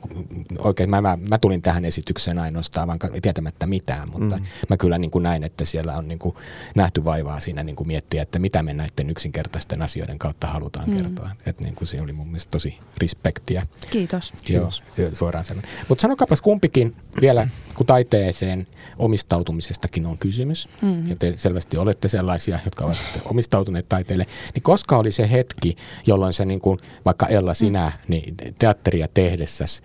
oikein, 0.58 0.90
mä, 0.90 1.02
mä, 1.02 1.18
mä 1.30 1.38
tulin 1.38 1.62
tähän 1.62 1.86
esitykseen 1.86 2.40
ainoastaan 2.40 2.88
vaan 2.88 3.00
tietämättä 3.22 3.68
mitään, 3.68 4.10
mutta 4.10 4.38
mm. 4.38 4.46
mä 4.70 4.78
kyllä 4.78 4.98
niin 4.98 5.12
kuin 5.12 5.24
näin, 5.24 5.44
että 5.44 5.66
siellä 5.66 5.98
on 5.98 6.08
niin 6.08 6.20
kuin 6.20 6.36
nähty 6.76 7.04
vaivaa 7.04 7.40
siinä 7.40 7.64
niin 7.64 7.76
kuin 7.76 7.88
miettiä, 7.88 8.22
että 8.22 8.40
mitä 8.40 8.64
me 8.64 8.74
näiden 8.74 9.10
yksinkertaisten 9.10 9.82
asioiden 9.82 10.20
kautta 10.20 10.48
halutaan 10.48 10.90
mm. 10.90 10.98
kertoa. 10.98 11.30
Että 11.46 11.64
niin 11.64 11.76
kuin 11.76 11.88
se 11.88 12.02
oli 12.02 12.12
mun 12.14 12.28
mielestä 12.28 12.52
tosi 12.52 12.78
respektiä. 12.98 13.68
Kiitos. 13.92 14.34
Joo, 14.50 14.72
Kiitos. 14.96 15.20
suoraan 15.20 15.46
sanon. 15.46 15.64
Mutta 15.90 16.02
sanokapas 16.02 16.42
kumpikin 16.42 16.96
vielä, 17.22 17.48
kun 17.76 17.86
taiteeseen 17.86 18.68
omistautumisestakin 19.00 20.06
on 20.06 20.18
kysymys, 20.18 20.70
mm-hmm. 20.82 21.10
ja 21.10 21.16
te 21.16 21.34
selvästi 21.38 21.78
olette 21.78 22.08
sellaisia, 22.08 22.60
jotka 22.66 22.86
ovat 22.86 22.98
omistautuneet 23.26 23.90
taiteelle, 23.90 24.26
niin 24.54 24.64
koska 24.64 24.98
oli 24.98 25.12
se 25.12 25.32
hetki, 25.32 25.76
jolloin 26.08 26.34
se 26.34 26.46
niin 26.46 26.62
kuin, 26.62 26.80
vaikka 27.06 27.28
Ella 27.28 27.54
sinä, 27.54 27.86
mm. 27.88 28.12
niin 28.12 28.36
teatteria 28.60 29.08
tehdessäsi 29.14 29.82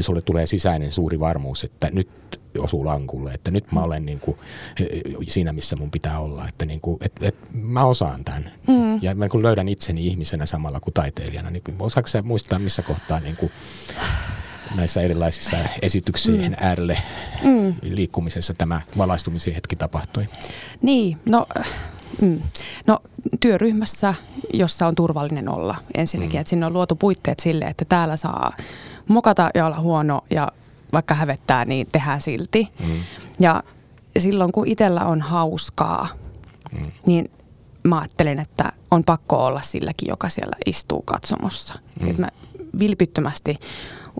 sulle 0.00 0.22
tulee 0.22 0.46
sisäinen 0.46 0.92
suuri 0.92 1.20
varmuus, 1.20 1.64
että 1.64 1.90
nyt 1.92 2.08
osuu 2.58 2.84
lankulle, 2.84 3.32
että 3.32 3.50
nyt 3.50 3.72
mä 3.72 3.80
olen 3.80 4.06
niin 4.06 4.20
kuin 4.20 4.38
siinä, 5.28 5.52
missä 5.52 5.76
mun 5.76 5.90
pitää 5.90 6.20
olla, 6.20 6.48
että 6.48 6.66
niin 6.66 6.80
kuin, 6.80 6.96
et, 7.00 7.12
et 7.20 7.36
mä 7.52 7.84
osaan 7.84 8.24
tämän. 8.24 8.52
Mm. 8.66 9.02
Ja 9.02 9.14
mä 9.14 9.28
kun 9.28 9.42
löydän 9.42 9.68
itseni 9.68 10.06
ihmisenä 10.06 10.46
samalla 10.46 10.80
kuin 10.80 10.94
taiteilijana, 10.94 11.50
niin 11.50 11.62
osaako 11.78 12.08
sä 12.08 12.22
muistaa 12.22 12.58
missä 12.58 12.82
kohtaa 12.82 13.20
niin 13.20 13.36
kuin 13.36 13.52
näissä 14.74 15.00
erilaisissa 15.00 15.56
esityksien 15.82 16.52
mm. 16.52 16.56
äärelle 16.60 16.98
mm. 17.42 17.74
liikkumisessa 17.82 18.54
tämä 18.54 18.80
valaistumisen 18.98 19.54
hetki 19.54 19.76
tapahtui? 19.76 20.28
Niin, 20.82 21.16
no 21.26 21.46
Mm. 22.20 22.40
No 22.86 22.98
työryhmässä, 23.40 24.14
jossa 24.52 24.86
on 24.86 24.94
turvallinen 24.94 25.48
olla 25.48 25.74
ensinnäkin, 25.94 26.38
mm. 26.38 26.40
että 26.40 26.48
sinne 26.50 26.66
on 26.66 26.72
luotu 26.72 26.96
puitteet 26.96 27.40
sille, 27.40 27.64
että 27.64 27.84
täällä 27.84 28.16
saa 28.16 28.52
mokata 29.08 29.50
ja 29.54 29.66
olla 29.66 29.80
huono 29.80 30.24
ja 30.30 30.48
vaikka 30.92 31.14
hävettää, 31.14 31.64
niin 31.64 31.86
tehdään 31.92 32.20
silti. 32.20 32.68
Mm. 32.80 33.02
Ja 33.40 33.62
silloin 34.18 34.52
kun 34.52 34.66
itsellä 34.66 35.00
on 35.00 35.20
hauskaa, 35.20 36.08
mm. 36.72 36.92
niin 37.06 37.30
mä 37.82 37.98
ajattelen, 37.98 38.38
että 38.38 38.72
on 38.90 39.04
pakko 39.04 39.44
olla 39.44 39.62
silläkin, 39.62 40.08
joka 40.08 40.28
siellä 40.28 40.56
istuu 40.66 41.02
katsomossa. 41.02 41.74
Mm. 42.00 42.10
Et 42.10 42.18
mä 42.18 42.28
vilpittömästi 42.78 43.56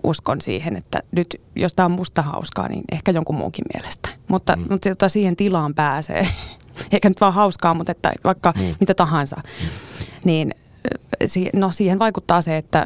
uskon 0.03 0.41
siihen, 0.41 0.75
että 0.75 0.99
nyt 1.11 1.41
jos 1.55 1.73
tämä 1.73 1.85
on 1.85 1.91
musta 1.91 2.21
hauskaa, 2.21 2.67
niin 2.67 2.83
ehkä 2.91 3.11
jonkun 3.11 3.35
muunkin 3.35 3.65
mielestä. 3.73 4.09
Mutta, 4.27 4.55
mm. 4.55 4.65
mutta 4.69 4.89
se, 4.89 5.09
siihen 5.09 5.35
tilaan 5.35 5.73
pääsee, 5.73 6.27
eikä 6.91 7.09
nyt 7.09 7.21
vaan 7.21 7.33
hauskaa, 7.33 7.73
mutta 7.73 7.91
että 7.91 8.13
vaikka 8.23 8.53
mm. 8.57 8.75
mitä 8.79 8.93
tahansa, 8.93 9.35
mm. 9.35 9.69
niin 10.23 10.51
no 11.53 11.71
siihen 11.71 11.99
vaikuttaa 11.99 12.41
se, 12.41 12.57
että 12.57 12.85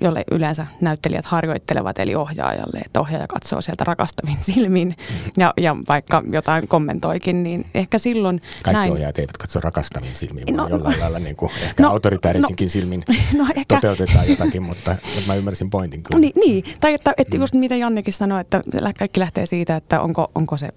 jolle 0.00 0.24
yleensä 0.30 0.66
näyttelijät 0.80 1.24
harjoittelevat, 1.24 1.98
eli 1.98 2.14
ohjaajalle, 2.14 2.78
että 2.86 3.00
ohjaaja 3.00 3.26
katsoo 3.26 3.60
sieltä 3.60 3.84
rakastavin 3.84 4.36
silmin 4.40 4.96
ja, 5.36 5.54
ja 5.56 5.76
vaikka 5.88 6.22
jotain 6.32 6.68
kommentoikin, 6.68 7.42
niin 7.42 7.66
ehkä 7.74 7.98
silloin 7.98 8.40
Kaikki 8.62 8.78
näin. 8.78 8.92
ohjaajat 8.92 9.18
eivät 9.18 9.36
katso 9.36 9.60
rakastavin 9.60 10.14
silmin, 10.14 10.44
no, 10.50 10.56
vaan 10.62 10.70
jollain 10.70 11.00
lailla 11.00 11.18
niin 11.18 11.36
kuin 11.36 11.52
ehkä 11.62 11.82
no, 11.82 11.90
autoritäärisinkin 11.90 12.66
no, 12.66 12.70
silmin 12.70 13.04
no, 13.38 13.46
ehkä. 13.56 13.74
toteutetaan 13.74 14.28
jotakin, 14.28 14.62
mutta, 14.62 14.96
mä 15.26 15.34
ymmärsin 15.34 15.70
pointin 15.70 16.02
kyllä. 16.02 16.20
Niin, 16.20 16.32
niin. 16.44 16.64
tai 16.80 16.94
että, 16.94 17.14
että 17.16 17.36
mm. 17.36 17.40
just 17.40 17.54
mitä 17.54 17.76
Jannekin 17.76 18.12
sanoi, 18.12 18.40
että 18.40 18.62
kaikki 18.98 19.20
lähtee 19.20 19.46
siitä, 19.46 19.76
että 19.76 20.00
onko, 20.00 20.30
onko 20.34 20.56
se 20.56 20.68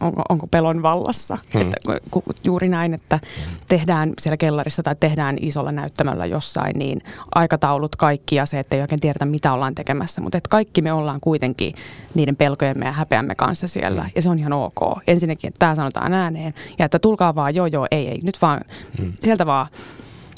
onko, 0.00 0.22
onko 0.28 0.46
pelon 0.46 0.82
vallassa. 0.82 1.38
Hmm. 1.52 1.60
Että, 1.60 1.76
juuri 2.44 2.68
näin, 2.68 2.94
että 2.94 3.20
tehdään 3.68 4.12
siellä 4.20 4.36
kellarissa 4.36 4.82
tai 4.82 4.96
tehdään 5.00 5.36
isolla 5.40 5.72
näyttämällä 5.72 6.26
jossain, 6.26 6.78
niin 6.78 7.02
aikataulut 7.34 7.96
kaikki 7.96 8.23
ja 8.32 8.46
se, 8.46 8.58
että 8.58 8.76
ei 8.76 8.82
oikein 8.82 9.00
tiedetä, 9.00 9.24
mitä 9.24 9.52
ollaan 9.52 9.74
tekemässä. 9.74 10.20
Mutta 10.20 10.38
että 10.38 10.50
kaikki 10.50 10.82
me 10.82 10.92
ollaan 10.92 11.20
kuitenkin 11.20 11.74
niiden 12.14 12.36
pelkojemme 12.36 12.86
ja 12.86 12.92
häpeämme 12.92 13.34
kanssa 13.34 13.68
siellä. 13.68 14.02
Hmm. 14.02 14.10
Ja 14.14 14.22
se 14.22 14.30
on 14.30 14.38
ihan 14.38 14.52
ok. 14.52 14.98
Ensinnäkin, 15.06 15.48
että 15.48 15.58
tämä 15.58 15.74
sanotaan 15.74 16.12
ääneen 16.12 16.54
ja 16.78 16.84
että 16.84 16.98
tulkaa 16.98 17.34
vaan, 17.34 17.54
joo 17.54 17.66
joo, 17.66 17.86
ei 17.90 18.08
ei, 18.08 18.20
nyt 18.22 18.42
vaan 18.42 18.60
hmm. 18.98 19.12
sieltä 19.20 19.46
vaan. 19.46 19.66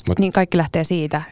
Mut, 0.09 0.19
niin 0.19 0.33
kaikki 0.33 0.59
lähtee 0.59 0.85
siitä 0.85 1.23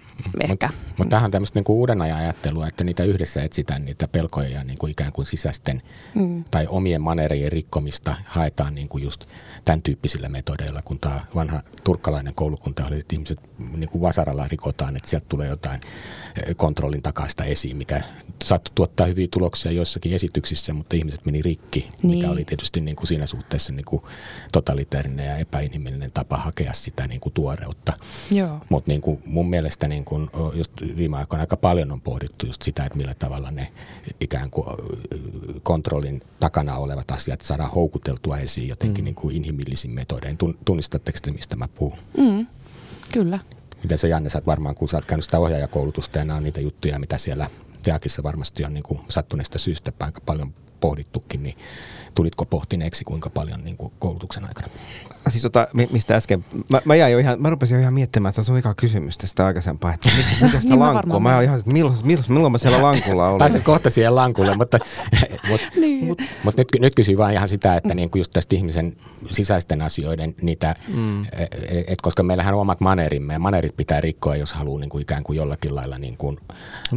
ehkä. 0.40 0.66
Mutta 0.66 0.94
mut 0.98 1.08
tähän 1.08 1.24
on 1.24 1.30
tämmöistä 1.30 1.58
niinku 1.58 1.78
uuden 1.78 2.02
ajan 2.02 2.18
ajattelua, 2.18 2.68
että 2.68 2.84
niitä 2.84 3.04
yhdessä 3.04 3.42
etsitään 3.42 3.84
niitä 3.84 4.08
pelkoja 4.08 4.48
ja 4.48 4.64
niinku 4.64 4.86
ikään 4.86 5.12
kuin 5.12 5.26
sisäisten 5.26 5.82
mm. 6.14 6.44
tai 6.50 6.66
omien 6.68 7.02
manereiden 7.02 7.52
rikkomista 7.52 8.14
haetaan 8.26 8.74
niinku 8.74 8.98
just 8.98 9.24
tämän 9.64 9.82
tyyppisillä 9.82 10.28
metodeilla, 10.28 10.80
kun 10.84 11.00
tämä 11.00 11.20
vanha 11.34 11.60
turkkalainen 11.84 12.34
koulukunta 12.34 12.86
oli, 12.86 12.98
että 12.98 13.14
ihmiset 13.14 13.40
niin 13.76 13.88
kuin 13.88 14.02
vasaralla 14.02 14.48
rikotaan, 14.48 14.96
että 14.96 15.08
sieltä 15.08 15.26
tulee 15.28 15.48
jotain 15.48 15.80
eh, 16.46 16.56
kontrollin 16.56 17.02
takaista 17.02 17.44
esiin, 17.44 17.76
mikä 17.76 18.02
saattoi 18.44 18.72
tuottaa 18.74 19.06
hyviä 19.06 19.28
tuloksia 19.30 19.72
joissakin 19.72 20.14
esityksissä, 20.14 20.72
mutta 20.72 20.96
ihmiset 20.96 21.26
meni 21.26 21.42
rikki, 21.42 21.88
niin. 22.02 22.16
mikä 22.18 22.30
oli 22.30 22.44
tietysti 22.44 22.80
niin 22.80 22.96
kuin 22.96 23.06
siinä 23.06 23.26
suhteessa 23.26 23.72
niin 23.72 23.84
kuin 23.84 24.02
totalitaarinen 24.52 25.26
ja 25.26 25.36
epäinhimillinen 25.36 26.12
tapa 26.12 26.36
hakea 26.36 26.72
sitä 26.72 27.06
niin 27.06 27.20
kuin 27.20 27.32
tuoreutta. 27.32 27.92
Mutta 28.68 28.90
niin 28.90 29.00
kuin 29.00 29.22
mun 29.26 29.50
mielestä 29.50 29.88
niin 29.88 30.03
kuin 30.04 30.30
just 30.54 30.72
viime 30.96 31.16
aikoina 31.16 31.40
aika 31.40 31.56
paljon 31.56 31.92
on 31.92 32.00
pohdittu 32.00 32.46
just 32.46 32.62
sitä, 32.62 32.84
että 32.84 32.98
millä 32.98 33.14
tavalla 33.14 33.50
ne 33.50 33.68
ikään 34.20 34.50
kuin 34.50 34.66
kontrollin 35.62 36.22
takana 36.40 36.76
olevat 36.76 37.10
asiat 37.10 37.40
saadaan 37.40 37.70
houkuteltua 37.70 38.38
esiin 38.38 38.68
jotenkin 38.68 39.02
mm. 39.02 39.04
niin 39.04 39.14
kuin 39.14 39.36
inhimillisin 39.36 39.90
metodein. 39.90 40.38
Tunnistatteko 40.64 41.18
te, 41.22 41.32
mistä 41.32 41.56
mä 41.56 41.68
puhun? 41.68 41.98
Mm. 42.18 42.46
Kyllä. 43.12 43.38
Miten 43.82 43.98
se 43.98 44.08
Janne, 44.08 44.30
sä 44.30 44.38
oot 44.38 44.46
varmaan, 44.46 44.74
kun 44.74 44.88
sä 44.88 44.96
oot 44.96 45.04
käynyt 45.04 45.24
sitä 45.24 45.38
ohjaajakoulutusta 45.38 46.18
ja 46.18 46.24
nämä 46.24 46.36
on 46.36 46.42
niitä 46.42 46.60
juttuja, 46.60 46.98
mitä 46.98 47.18
siellä 47.18 47.50
Teakissa 47.82 48.22
varmasti 48.22 48.64
on 48.64 48.74
niin 48.74 48.84
kuin 48.84 49.00
sattuneesta 49.08 49.58
syystä 49.58 49.92
aika 50.00 50.20
paljon 50.20 50.54
pohdittukin, 50.84 51.42
niin 51.42 51.56
tulitko 52.14 52.44
pohtineeksi 52.44 53.04
kuinka 53.04 53.30
paljon 53.30 53.64
niin 53.64 53.76
kuin 53.76 53.92
koulutuksen 53.98 54.44
aikana? 54.44 54.68
Siis 55.28 55.42
tota, 55.42 55.68
mistä 55.90 56.16
äsken, 56.16 56.44
mä, 56.70 56.80
mä, 56.84 56.94
jäin 56.94 57.12
jo 57.12 57.18
ihan, 57.18 57.42
mä 57.42 57.50
rupesin 57.50 57.74
jo 57.74 57.80
ihan 57.80 57.94
miettimään, 57.94 58.30
että 58.30 58.42
se 58.42 58.52
on 58.52 58.58
ika 58.58 58.74
kysymys 58.74 59.18
tästä 59.18 59.46
aikaisempaa, 59.46 59.94
että 59.94 60.10
mitä 60.42 60.60
sitä 60.60 60.74
niin 60.74 60.78
lankkua, 60.78 61.20
mä 61.20 61.42
ihan, 61.42 61.58
että 61.58 61.70
milloin, 61.70 61.96
milloin, 62.02 62.32
milloin 62.32 62.52
mä 62.52 62.58
siellä 62.58 62.82
lankulla 62.82 63.28
olin. 63.28 63.38
Pääsen 63.38 63.62
kohta 63.62 63.90
siihen 63.90 64.14
lankulle, 64.14 64.56
mutta, 64.56 64.78
mutta, 65.48 65.66
niin. 65.76 66.04
mutta, 66.04 66.24
mutta 66.42 66.60
nyt, 66.60 66.68
nyt 66.78 66.94
kysyin 66.94 67.18
vaan 67.18 67.32
ihan 67.32 67.48
sitä, 67.48 67.76
että 67.76 67.94
niin 67.94 68.10
kuin 68.10 68.20
just 68.20 68.32
tästä 68.32 68.56
ihmisen 68.56 68.96
sisäisten 69.30 69.82
asioiden 69.82 70.34
niitä, 70.42 70.74
mm. 70.94 71.22
et, 71.22 71.30
et, 71.86 72.00
koska 72.00 72.22
meillähän 72.22 72.54
on 72.54 72.60
omat 72.60 72.80
manerimme 72.80 73.32
ja 73.32 73.38
manerit 73.38 73.76
pitää 73.76 74.00
rikkoa, 74.00 74.36
jos 74.36 74.52
haluaa 74.52 74.80
niin 74.80 74.90
kuin 74.90 75.02
ikään 75.02 75.22
kuin 75.22 75.36
jollakin 75.36 75.74
lailla, 75.74 75.98
niin 75.98 76.16
kuin, 76.16 76.40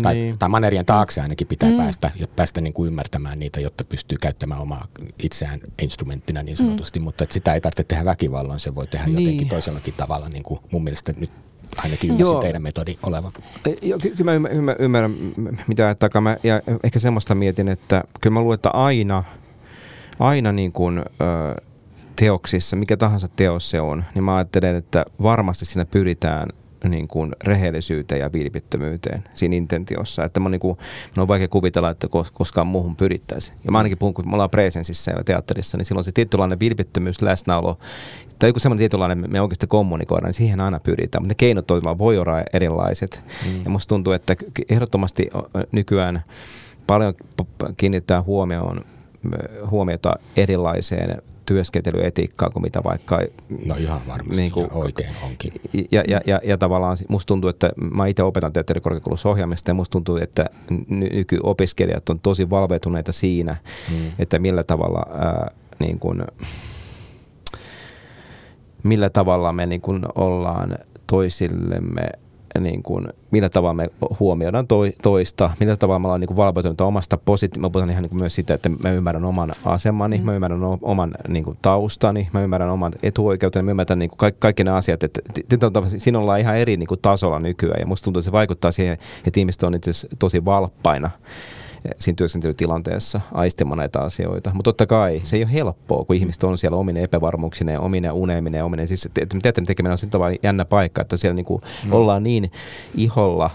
tai, 0.01 0.13
niin. 0.13 0.37
tai 0.37 0.49
manerien 0.49 0.85
taakse 0.85 1.21
ainakin 1.21 1.47
pitää 1.47 1.69
mm. 1.69 1.77
päästä, 1.77 2.11
päästä 2.35 2.61
niin 2.61 2.73
kuin 2.73 2.87
ymmärtämään 2.87 3.39
niitä, 3.39 3.59
jotta 3.77 3.89
pystyy 3.89 4.17
käyttämään 4.21 4.61
omaa 4.61 4.87
itseään 5.23 5.59
instrumenttina 5.81 6.43
niin 6.43 6.57
sanotusti, 6.57 6.99
mm. 6.99 7.03
mutta 7.03 7.23
että 7.23 7.33
sitä 7.33 7.53
ei 7.53 7.61
tarvitse 7.61 7.83
tehdä 7.83 8.05
väkivalloin, 8.05 8.59
se 8.59 8.75
voi 8.75 8.87
tehdä 8.87 9.05
niin. 9.05 9.23
jotenkin 9.23 9.49
toisellakin 9.49 9.93
tavalla. 9.97 10.29
Niin 10.29 10.43
kuin 10.43 10.59
mun 10.71 10.83
mielestä 10.83 11.13
nyt 11.17 11.31
ainakin 11.83 12.09
ymmärsin 12.09 12.31
Joo. 12.31 12.41
teidän 12.41 12.61
metodi 12.61 12.97
olevan. 13.03 13.31
Joo, 13.81 13.99
kyllä 13.99 14.39
mä 14.39 14.49
ymmärrän, 14.49 14.75
ymmärrän 14.79 15.15
mitä 15.67 15.95
takaa. 15.95 16.21
Mä, 16.21 16.37
ja 16.43 16.61
ehkä 16.83 16.99
semmoista 16.99 17.35
mietin, 17.35 17.67
että 17.67 18.03
kyllä 18.21 18.33
mä 18.33 18.39
luulen, 18.39 18.55
että 18.55 18.69
aina, 18.69 19.23
aina 20.19 20.51
niin 20.51 20.71
kuin, 20.71 20.97
ö, 20.99 21.03
teoksissa, 22.15 22.75
mikä 22.75 22.97
tahansa 22.97 23.27
teos 23.27 23.69
se 23.69 23.81
on, 23.81 24.03
niin 24.15 24.23
mä 24.23 24.35
ajattelen, 24.35 24.75
että 24.75 25.05
varmasti 25.21 25.65
siinä 25.65 25.85
pyritään 25.85 26.49
niin 26.87 27.07
kuin 27.07 27.35
rehellisyyteen 27.43 28.21
ja 28.21 28.33
vilpittömyyteen 28.33 29.23
siinä 29.33 29.55
intentiossa. 29.55 30.23
Että 30.23 30.39
mä 30.39 30.49
niin 30.49 30.59
kuin, 30.59 30.77
on 31.17 31.27
vaikea 31.27 31.47
kuvitella, 31.47 31.89
että 31.89 32.07
koskaan 32.33 32.67
muuhun 32.67 32.95
pyrittäisiin. 32.95 33.57
Ja 33.63 33.71
mä 33.71 33.77
ainakin 33.77 33.97
puhun, 33.97 34.13
kun 34.13 34.29
me 34.29 34.33
ollaan 34.33 34.49
presensissä 34.49 35.11
ja 35.11 35.23
teatterissa, 35.23 35.77
niin 35.77 35.85
silloin 35.85 36.03
se 36.03 36.11
tietynlainen 36.11 36.59
vilpittömyys, 36.59 37.21
läsnäolo, 37.21 37.77
tai 38.39 38.49
joku 38.49 38.59
semmoinen 38.59 38.79
tietynlainen, 38.79 39.25
me 39.31 39.41
oikeasti 39.41 39.67
kommunikoidaan, 39.67 40.27
niin 40.27 40.33
siihen 40.33 40.61
aina 40.61 40.79
pyritään. 40.79 41.23
Mutta 41.23 41.31
ne 41.31 41.35
keinot 41.35 41.67
voi 41.97 42.17
olla 42.17 42.43
erilaiset. 42.53 43.23
Mm. 43.45 43.63
Ja 43.63 43.69
musta 43.69 43.89
tuntuu, 43.89 44.13
että 44.13 44.35
ehdottomasti 44.69 45.29
nykyään 45.71 46.23
paljon 46.87 47.13
kiinnittää 47.77 48.21
huomioon 48.21 48.85
huomiota 49.69 50.15
erilaiseen 50.37 51.21
työskentelyetiikkaa 51.47 52.49
kuin 52.49 52.63
mitä 52.63 52.83
vaikka... 52.83 53.21
No 53.65 53.75
ihan 53.75 54.01
varmasti, 54.07 54.41
niin 54.41 54.51
kuin, 54.51 54.67
oikein 54.73 55.15
onkin. 55.23 55.53
Ja, 55.91 56.03
ja, 56.07 56.21
ja, 56.25 56.39
ja 56.43 56.57
tavallaan 56.57 56.97
musta 57.09 57.27
tuntuu, 57.27 57.49
että 57.49 57.71
mä 57.93 58.07
itse 58.07 58.23
opetan 58.23 58.53
teatterikorkeakoulussa 58.53 59.29
ohjaamista 59.29 59.69
ja 59.69 59.73
musta 59.73 59.91
tuntuu, 59.91 60.17
että 60.17 60.45
nykyopiskelijat 60.89 62.09
on 62.09 62.19
tosi 62.19 62.49
valveutuneita 62.49 63.11
siinä, 63.11 63.55
hmm. 63.89 64.11
että 64.19 64.39
millä 64.39 64.63
tavalla 64.63 65.05
ää, 65.13 65.51
niin 65.79 65.99
kuin, 65.99 66.23
millä 68.83 69.09
tavalla 69.09 69.53
me 69.53 69.65
niin 69.65 69.81
kuin 69.81 70.03
ollaan 70.15 70.77
toisillemme 71.07 72.09
niin 72.59 72.83
kuin, 72.83 73.07
millä 73.31 73.49
tavalla 73.49 73.73
me 73.73 73.89
huomioidaan 74.19 74.67
toista, 75.01 75.51
millä 75.59 75.77
tavalla 75.77 75.99
me 75.99 76.07
ollaan 76.07 76.21
niin 76.21 76.35
valveutuneita 76.35 76.85
omasta 76.85 77.17
positiivista. 77.17 77.59
Mä 77.59 77.69
puhutan 77.69 77.89
ihan 77.89 78.03
niin 78.03 78.09
kuin 78.09 78.19
myös 78.19 78.35
sitä, 78.35 78.53
että 78.53 78.69
mä 78.83 78.91
ymmärrän 78.91 79.25
oman 79.25 79.53
asemani, 79.65 80.17
mm. 80.17 80.25
mä 80.25 80.35
ymmärrän 80.35 80.61
oman 80.81 81.11
niin 81.27 81.43
kuin, 81.43 81.57
taustani, 81.61 82.27
mä 82.33 82.43
ymmärrän 82.43 82.69
oman 82.69 82.93
etuoikeuteni, 83.03 83.65
mä 83.65 83.71
ymmärrän 83.71 83.99
niin 83.99 84.09
kuin, 84.09 84.17
kaikki, 84.17 84.39
kaikki 84.39 84.63
ne 84.63 84.71
asiat. 84.71 85.03
Että, 85.03 85.21
siinä 85.97 86.19
ollaan 86.19 86.39
ihan 86.39 86.57
eri 86.57 86.77
niin 86.77 86.87
kuin, 86.87 86.99
tasolla 87.01 87.39
nykyään 87.39 87.79
ja 87.79 87.85
musta 87.85 88.05
tuntuu, 88.05 88.19
että 88.19 88.25
se 88.25 88.31
vaikuttaa 88.31 88.71
siihen, 88.71 88.97
että 89.27 89.39
ihmiset 89.39 89.63
on 89.63 89.75
itse 89.75 89.91
tosi 90.19 90.45
valppaina 90.45 91.09
siinä 91.97 92.15
työskentelytilanteessa 92.15 93.21
aistimaan 93.31 93.77
näitä 93.77 93.99
asioita. 93.99 94.51
Mutta 94.53 94.67
totta 94.67 94.85
kai 94.85 95.21
se 95.23 95.35
ei 95.35 95.43
ole 95.43 95.53
helppoa, 95.53 96.05
kun 96.05 96.15
ihmiset 96.15 96.43
on 96.43 96.57
siellä 96.57 96.77
omine 96.77 97.03
epävarmuuksineen, 97.03 97.79
omine 97.79 98.11
uneminen, 98.11 98.63
omine. 98.63 98.87
Siis 98.87 99.09
teatterin 99.13 99.65
tekeminen 99.65 99.91
on 99.91 99.97
sitten 99.97 100.21
jännä 100.43 100.65
paikka, 100.65 101.01
että 101.01 101.17
siellä 101.17 101.35
niinku 101.35 101.61
mm. 101.85 101.91
ollaan 101.91 102.23
niin 102.23 102.51
iholla 102.95 103.49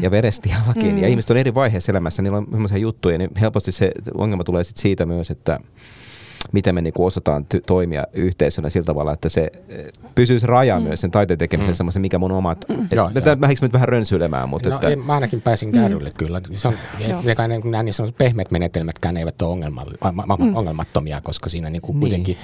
ja 0.00 0.10
verestiallakin. 0.10 0.92
Mm. 0.92 0.98
Ja 0.98 1.08
ihmiset 1.08 1.30
on 1.30 1.36
eri 1.36 1.54
vaiheessa 1.54 1.92
elämässä, 1.92 2.22
niillä 2.22 2.38
on 2.38 2.46
sellaisia 2.52 2.78
juttuja, 2.78 3.18
niin 3.18 3.30
helposti 3.40 3.72
se 3.72 3.92
ongelma 4.14 4.44
tulee 4.44 4.64
sit 4.64 4.76
siitä 4.76 5.06
myös, 5.06 5.30
että 5.30 5.60
miten 6.52 6.74
me 6.74 6.80
niin 6.80 6.94
kuin 6.94 7.06
osataan 7.06 7.46
ty- 7.54 7.60
toimia 7.66 8.04
yhteisönä 8.12 8.70
sillä 8.70 8.84
tavalla, 8.84 9.12
että 9.12 9.28
se 9.28 9.50
eh, 9.68 9.84
pysyy 10.14 10.40
se 10.40 10.46
raja 10.46 10.78
mm. 10.78 10.86
myös 10.86 11.00
sen 11.00 11.10
taiteen 11.10 11.38
tekemisen 11.38 11.72
mm. 11.72 11.76
semmoisen, 11.76 12.02
mikä 12.02 12.18
mun 12.18 12.32
omat... 12.32 12.64
Mm. 12.68 12.88
Joo, 12.92 13.10
nyt 13.60 13.72
vähän 13.72 13.88
rönsyilemään, 13.88 14.48
mutta... 14.48 14.68
No, 14.68 14.74
että... 14.74 14.88
en, 14.88 14.98
mä 14.98 15.14
ainakin 15.14 15.40
pääsin 15.40 15.72
kärrylle 15.72 16.08
mm. 16.08 16.16
kyllä. 16.16 16.40
Se 16.52 16.68
on, 16.68 16.74
ne, 17.24 17.34
ne, 17.48 17.60
nämä 17.64 17.82
niin 17.82 17.94
pehmeät 18.18 18.50
menetelmätkään 18.50 19.16
eivät 19.16 19.42
ole 19.42 19.52
ongelma, 19.52 19.84
mm. 20.38 20.56
ongelmattomia, 20.56 21.20
koska 21.22 21.50
siinä 21.50 21.70
niin 21.70 21.82
kuin 21.82 21.94
niin. 21.94 22.00
kuitenkin 22.00 22.36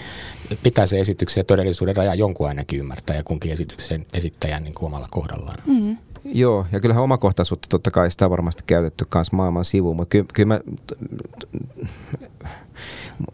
pitää 0.63 0.87
se 0.87 1.01
esityksen 1.01 1.41
ja 1.41 1.45
todellisuuden 1.45 1.97
raja 1.97 2.15
jonkun 2.15 2.49
ainakin 2.49 2.79
ymmärtää 2.79 3.17
ja 3.17 3.23
kunkin 3.23 3.53
esityksen 3.53 4.07
esittäjän 4.15 4.65
niin 4.65 4.75
kuin 4.75 4.87
omalla 4.87 5.07
kohdallaan. 5.11 5.59
Mm. 5.67 5.97
Joo, 6.25 6.67
ja 6.73 6.81
kyllähän 6.81 7.05
omakohtaisuutta 7.05 7.69
totta 7.69 7.91
kai 7.91 8.11
sitä 8.11 8.25
on 8.25 8.31
varmasti 8.31 8.63
käytetty 8.67 9.05
myös 9.15 9.33
maailman 9.33 9.65
sivuun, 9.65 9.97
mutta 9.97 10.11
kyllä, 10.11 10.27
kyllä 10.35 10.55
mä 10.55 10.61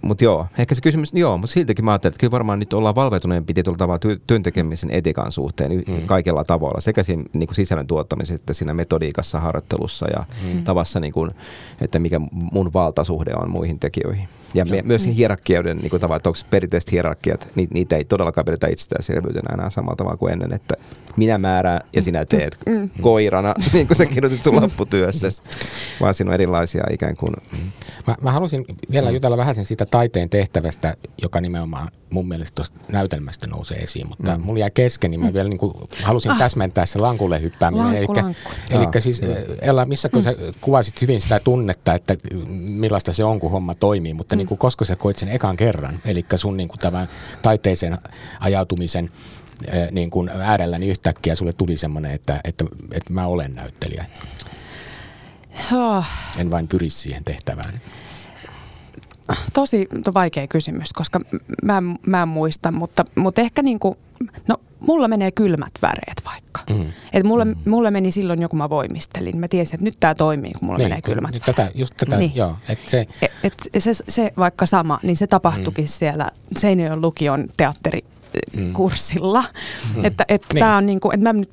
mutta 0.03 0.25
joo, 0.25 0.46
ehkä 0.59 0.75
se 0.75 0.81
kysymys, 0.81 1.12
joo, 1.14 1.38
mutta 1.38 1.55
siltikin 1.55 1.85
mä 1.85 1.90
ajattelin, 1.90 2.12
että 2.12 2.20
kyllä 2.20 2.31
varmaan 2.31 2.59
nyt 2.59 2.72
ollaan 2.72 2.94
valveutuneempi 2.94 3.55
tietyllä 3.55 3.77
tavalla 3.77 4.01
ty- 4.07 4.20
työntekemisen 4.27 4.90
etikan 4.90 5.33
suhteen 5.33 5.72
mm. 5.72 6.07
kaikella 6.07 6.44
tavalla, 6.44 6.81
sekä 6.81 7.03
siinä 7.03 7.25
niin 7.33 7.46
kuin 7.46 7.57
sisällön 7.57 7.87
tuottamisessa 7.87 8.35
että 8.35 8.53
siinä 8.53 8.75
metodiikassa, 8.75 9.40
harjoittelussa 9.40 10.07
ja 10.09 10.25
mm. 10.44 10.64
tavassa, 10.64 11.01
niin 11.01 11.12
kuin, 11.12 11.31
että 11.81 11.99
mikä 11.99 12.20
mun 12.53 12.72
valtasuhde 12.72 13.35
on 13.35 13.51
muihin 13.51 13.79
tekijöihin. 13.79 14.29
Ja 14.57 14.64
me, 14.64 14.83
myös 14.85 15.07
hierarkioiden 15.16 15.77
niin 15.77 15.90
kuin 15.90 16.01
tavalla, 16.01 16.16
että 16.16 16.29
onko 16.29 16.38
perinteiset 16.51 16.92
hierarkiat, 16.92 17.49
ni, 17.55 17.69
niitä 17.71 17.97
ei 17.97 18.05
todellakaan 18.05 18.45
pidetä 18.45 18.66
itsestäänselvyytenä 18.66 19.55
enää 19.55 19.71
samalla 19.71 19.97
tavalla 19.97 20.16
kuin 20.16 20.33
ennen, 20.33 20.53
että 20.53 20.75
minä 21.16 21.38
määrään 21.38 21.81
ja 21.92 22.03
sinä 22.03 22.25
teet 22.25 22.59
mm. 22.66 22.73
mm. 22.73 22.90
koirana, 23.01 23.55
niin 23.73 23.87
kuin 23.87 23.97
sä 23.97 24.07
kirjoitit 24.07 24.42
sun 24.42 24.57
lopputyössä, 24.62 25.29
vaan 26.01 26.14
siinä 26.14 26.31
on 26.31 26.35
erilaisia 26.35 26.85
ikään 26.90 27.16
kuin... 27.16 27.33
Mä, 28.07 28.14
mä 28.23 28.33
halusin 28.33 28.64
vielä 28.92 29.11
jutella 29.11 29.37
vähän 29.37 29.55
sen 29.55 29.64
siitä 29.64 29.87
taiteen 29.87 30.31
tehtävästä, 30.31 30.97
joka 31.23 31.40
nimenomaan 31.40 31.88
mun 32.11 32.29
mielestä 32.29 32.55
tuosta 32.55 32.81
näytelmästä 32.92 33.47
nousee 33.47 33.79
esiin, 33.79 34.09
mutta 34.09 34.37
mm. 34.37 34.45
mulla 34.45 34.61
jäi 34.61 34.71
kesken, 34.75 35.11
niin 35.11 35.21
mä 35.21 35.33
vielä 35.33 35.49
niin 35.49 35.59
kuin 35.59 35.75
halusin 36.03 36.33
ah. 36.33 36.38
täsmentää 36.38 36.87
se 36.87 36.99
lankulle 36.99 37.42
hyppääminen. 37.42 37.87
Lankku, 37.87 38.12
eli, 38.12 38.23
lankku. 38.23 38.51
eli 38.71 39.03
siis 39.03 39.21
Ella, 39.61 39.85
missä 39.85 40.09
kun 40.09 40.21
mm. 40.21 40.25
sä 40.25 40.35
kuvasit 40.61 41.01
hyvin 41.03 41.21
sitä 41.21 41.40
tunnetta, 41.40 41.95
että 41.95 42.16
millaista 42.59 43.12
se 43.12 43.25
on, 43.25 43.38
kun 43.38 43.51
homma 43.51 43.75
toimii, 43.75 44.14
mutta 44.14 44.35
mm. 44.35 44.38
niin 44.38 44.45
kuin, 44.46 44.59
koska 44.59 44.85
sä 44.85 44.96
koit 44.96 45.16
sen 45.16 45.28
ekan 45.28 45.56
kerran, 45.56 46.00
eli 46.04 46.24
sun 46.37 46.56
niin 46.56 46.68
kuin 46.68 46.78
tämän 46.78 47.09
taiteeseen 47.42 47.98
ajautumisen 48.40 49.11
niin 49.90 50.11
kuin 50.11 50.28
äärellä, 50.28 50.78
niin 50.78 50.90
yhtäkkiä 50.90 51.35
sulle 51.35 51.52
tuli 51.52 51.76
semmoinen, 51.76 52.12
että, 52.12 52.40
että, 52.44 52.64
että 52.92 53.12
mä 53.12 53.26
olen 53.26 53.54
näyttelijä. 53.54 54.04
Oh. 55.72 56.06
En 56.38 56.50
vain 56.50 56.68
pyri 56.68 56.90
siihen 56.90 57.24
tehtävään. 57.24 57.80
Tosi 59.52 59.87
vaikea 60.14 60.46
kysymys, 60.46 60.92
koska 60.92 61.20
mä, 61.62 61.82
mä 62.06 62.22
en 62.22 62.28
muista, 62.28 62.70
mutta, 62.70 63.04
mutta 63.14 63.40
ehkä 63.40 63.62
niin 63.62 63.78
kuin, 63.78 63.98
no 64.48 64.57
mulla 64.81 65.09
menee 65.09 65.31
kylmät 65.31 65.72
väreet 65.83 66.22
vaikka. 66.24 66.61
Mm. 66.70 66.87
Et 67.12 67.24
mulle, 67.24 67.44
mm. 67.44 67.55
mulle 67.66 67.90
meni 67.90 68.11
silloin 68.11 68.42
joku 68.42 68.57
mä 68.57 68.70
voimistelin. 68.70 69.38
Mä 69.38 69.48
tiesin, 69.48 69.74
että 69.74 69.85
nyt 69.85 69.96
tämä 70.00 70.14
toimii, 70.14 70.52
kun 70.52 70.66
mulla 70.66 70.79
niin, 70.79 70.88
menee 70.88 71.02
kylmät 71.02 71.31
niin, 71.31 71.40
väreet. 71.40 71.57
Tätä, 71.57 71.70
just 71.74 71.94
tätä, 71.96 72.16
niin. 72.16 72.37
joo. 72.37 72.57
Et 72.68 72.79
se, 72.87 73.07
et, 73.22 73.33
et 73.44 73.83
se, 73.83 73.90
se 74.09 74.33
vaikka 74.38 74.66
sama, 74.66 75.00
niin 75.02 75.16
se 75.16 75.26
tapahtuikin 75.26 75.85
mm. 75.85 75.88
siellä 75.88 76.31
Seinäjoen 76.57 77.00
lukion 77.00 77.46
teatteri 77.57 78.05
mm. 78.57 78.73
kurssilla. 78.73 79.45
Mm. 79.97 80.05
Että, 80.05 80.25
että 80.29 80.55
niin. 80.55 80.61
tämä 80.61 80.77
on 80.77 80.87
niin 80.87 81.01
kuin, 81.01 81.14
että 81.14 81.33
mä 81.33 81.33
nyt 81.33 81.51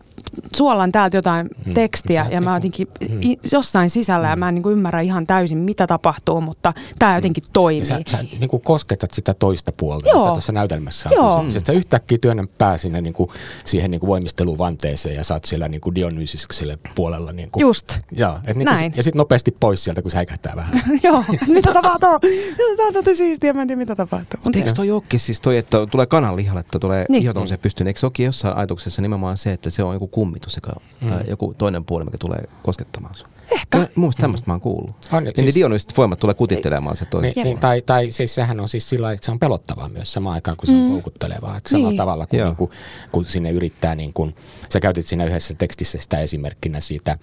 suolan 0.56 0.92
täältä 0.92 1.18
jotain 1.18 1.50
mm. 1.66 1.74
tekstiä 1.74 2.24
Sä, 2.24 2.30
ja 2.32 2.42
mä 2.42 2.56
jotenkin 2.56 2.88
mm. 3.10 3.20
jossain 3.52 3.89
sisällä 3.89 4.28
mm. 4.28 4.30
ja 4.30 4.36
mä 4.36 4.50
en 4.50 4.56
niin 4.56 4.63
kuin 4.63 4.74
ymmärrä 4.74 5.02
ihan 5.02 5.28
täysin 5.28 5.58
mitä 5.58 5.88
tapahtuu, 5.88 6.42
mutta 6.42 6.74
tämä 7.00 7.12
mm. 7.12 7.18
jotenkin 7.18 7.44
toimii. 7.54 7.86
Sä, 7.86 8.00
sä 8.08 8.24
niin 8.39 8.50
kuin 8.50 8.62
kosketat 8.62 9.12
sitä 9.12 9.34
toista 9.34 9.72
puolta, 9.78 10.10
Joo. 10.10 10.28
tuossa 10.28 10.52
näytelmässä 10.52 11.10
on 11.10 11.16
Joo. 11.16 11.44
Kysymys. 11.44 11.68
Sä 11.68 11.74
yhtäkkiä 11.74 12.18
työnnän 12.18 12.48
pää 12.58 12.78
sinne 12.78 13.02
niin 13.02 13.13
kuin, 13.13 13.30
siihen 13.66 13.92
niin 13.92 14.00
kuin 14.00 14.08
voimisteluvanteeseen 14.08 15.16
ja 15.16 15.24
sä 15.24 15.34
oot 15.34 15.46
siellä 15.46 15.68
niin 15.68 15.82
kuin 15.82 15.96
Dionysikselle 15.96 16.78
puolella. 16.96 17.32
Niin 17.32 17.52
kuin, 17.52 17.62
Just. 17.62 18.00
Joo, 18.12 18.39
et 18.48 18.58
niin 18.58 18.66
Näin. 18.66 18.94
Ja 18.98 19.04
sitten 19.04 19.18
nopeasti 19.18 19.56
pois 19.60 19.84
sieltä, 19.84 20.02
kun 20.02 20.12
se 20.12 20.18
häikähtää 20.18 20.56
vähän. 20.56 20.84
Joo, 21.04 21.24
mitä 21.48 21.74
tapahtuu? 21.74 22.30
Tämä 22.78 22.88
on 22.88 23.04
tosi 23.04 23.16
siistiä, 23.16 23.54
mä 23.54 23.62
en 23.62 23.68
tiedä 23.68 23.80
mitä 23.80 23.96
tapahtuu. 23.96 24.39
Mutta 24.44 24.60
eikö 24.60 24.72
toi 24.72 24.92
olekin 24.92 25.20
siis 25.20 25.42
toi, 25.42 25.58
että 25.58 25.78
tulee 25.92 26.06
kananlihalle, 26.06 26.60
että 26.60 26.80
tulee 26.80 26.92
niin. 27.10 27.23
ihot 27.23 27.38
on 27.38 27.47
se 27.47 27.58
pystyyn. 27.58 27.88
Eikö 27.88 27.99
se 27.99 28.06
olekin 28.06 28.25
jossain 28.25 28.58
ajatuksessa 28.58 29.01
nimenomaan 29.01 29.38
se, 29.38 29.53
että 29.53 29.69
se 29.69 29.84
on 29.84 29.93
joku 29.93 30.08
kummitus, 30.08 30.56
joka, 30.56 30.71
mm. 31.01 31.08
tai 31.08 31.23
joku 31.27 31.53
toinen 31.58 31.86
puoli, 31.86 32.06
mikä 32.06 32.17
tulee 32.17 32.43
koskettamaan 32.63 33.15
sinua? 33.15 33.34
Ehkä. 33.51 33.77
Mun 33.77 33.89
mielestä 33.95 34.21
tämmöistä 34.21 34.45
mm. 34.45 34.49
mä 34.49 34.53
oon 34.53 34.62
kuullut. 34.62 34.95
On, 35.12 35.23
niin 35.23 35.34
siis, 35.36 35.56
Dionysiset 35.56 35.97
voimat 35.97 36.19
tulee 36.19 36.34
kutittelemaan 36.34 36.95
se 36.95 37.06
toinen. 37.06 37.34
Niin, 37.36 37.43
niin, 37.43 37.58
tai, 37.58 37.82
tai 37.82 38.12
siis 38.12 38.36
sehän 38.36 38.60
on 38.60 38.69
siis 38.69 38.89
sillä 38.89 39.12
että 39.12 39.25
se 39.25 39.32
on 39.32 39.39
pelottavaa 39.39 39.89
myös 39.89 40.13
samaan 40.13 40.34
aikaan, 40.34 40.58
kun 40.58 40.67
se 40.67 40.73
on 40.73 40.82
mm. 40.82 40.91
koukuttelevaa. 40.91 41.58
Että 41.58 41.69
samalla 41.69 41.89
niin. 41.89 41.97
tavalla, 41.97 42.27
kun, 42.27 42.39
niin 42.39 42.56
kuin, 42.56 42.71
kun 43.12 43.25
sinne 43.25 43.51
yrittää, 43.51 43.95
niin 43.95 44.13
kuin, 44.13 44.36
sä 44.73 44.79
käytit 44.79 45.08
siinä 45.08 45.25
yhdessä 45.25 45.53
tekstissä 45.53 45.97
sitä 45.97 46.19
esimerkkinä 46.19 46.79
siitä, 46.79 47.17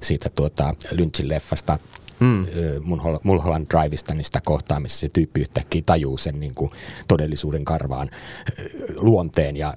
siitä 0.00 0.28
tuota, 0.28 0.74
Lynchin 0.90 1.28
leffasta 1.28 1.78
mm. 2.22 2.46
Mulholland 3.22 3.66
niin 4.14 4.24
sitä 4.24 4.40
kohtaa, 4.44 4.80
missä 4.80 5.00
se 5.00 5.08
tyyppi 5.12 5.40
yhtäkkiä 5.40 5.82
tajuu 5.86 6.18
sen 6.18 6.40
niin 6.40 6.54
kuin 6.54 6.70
todellisuuden 7.08 7.64
karvaan 7.64 8.10
luonteen 8.96 9.56
ja 9.56 9.74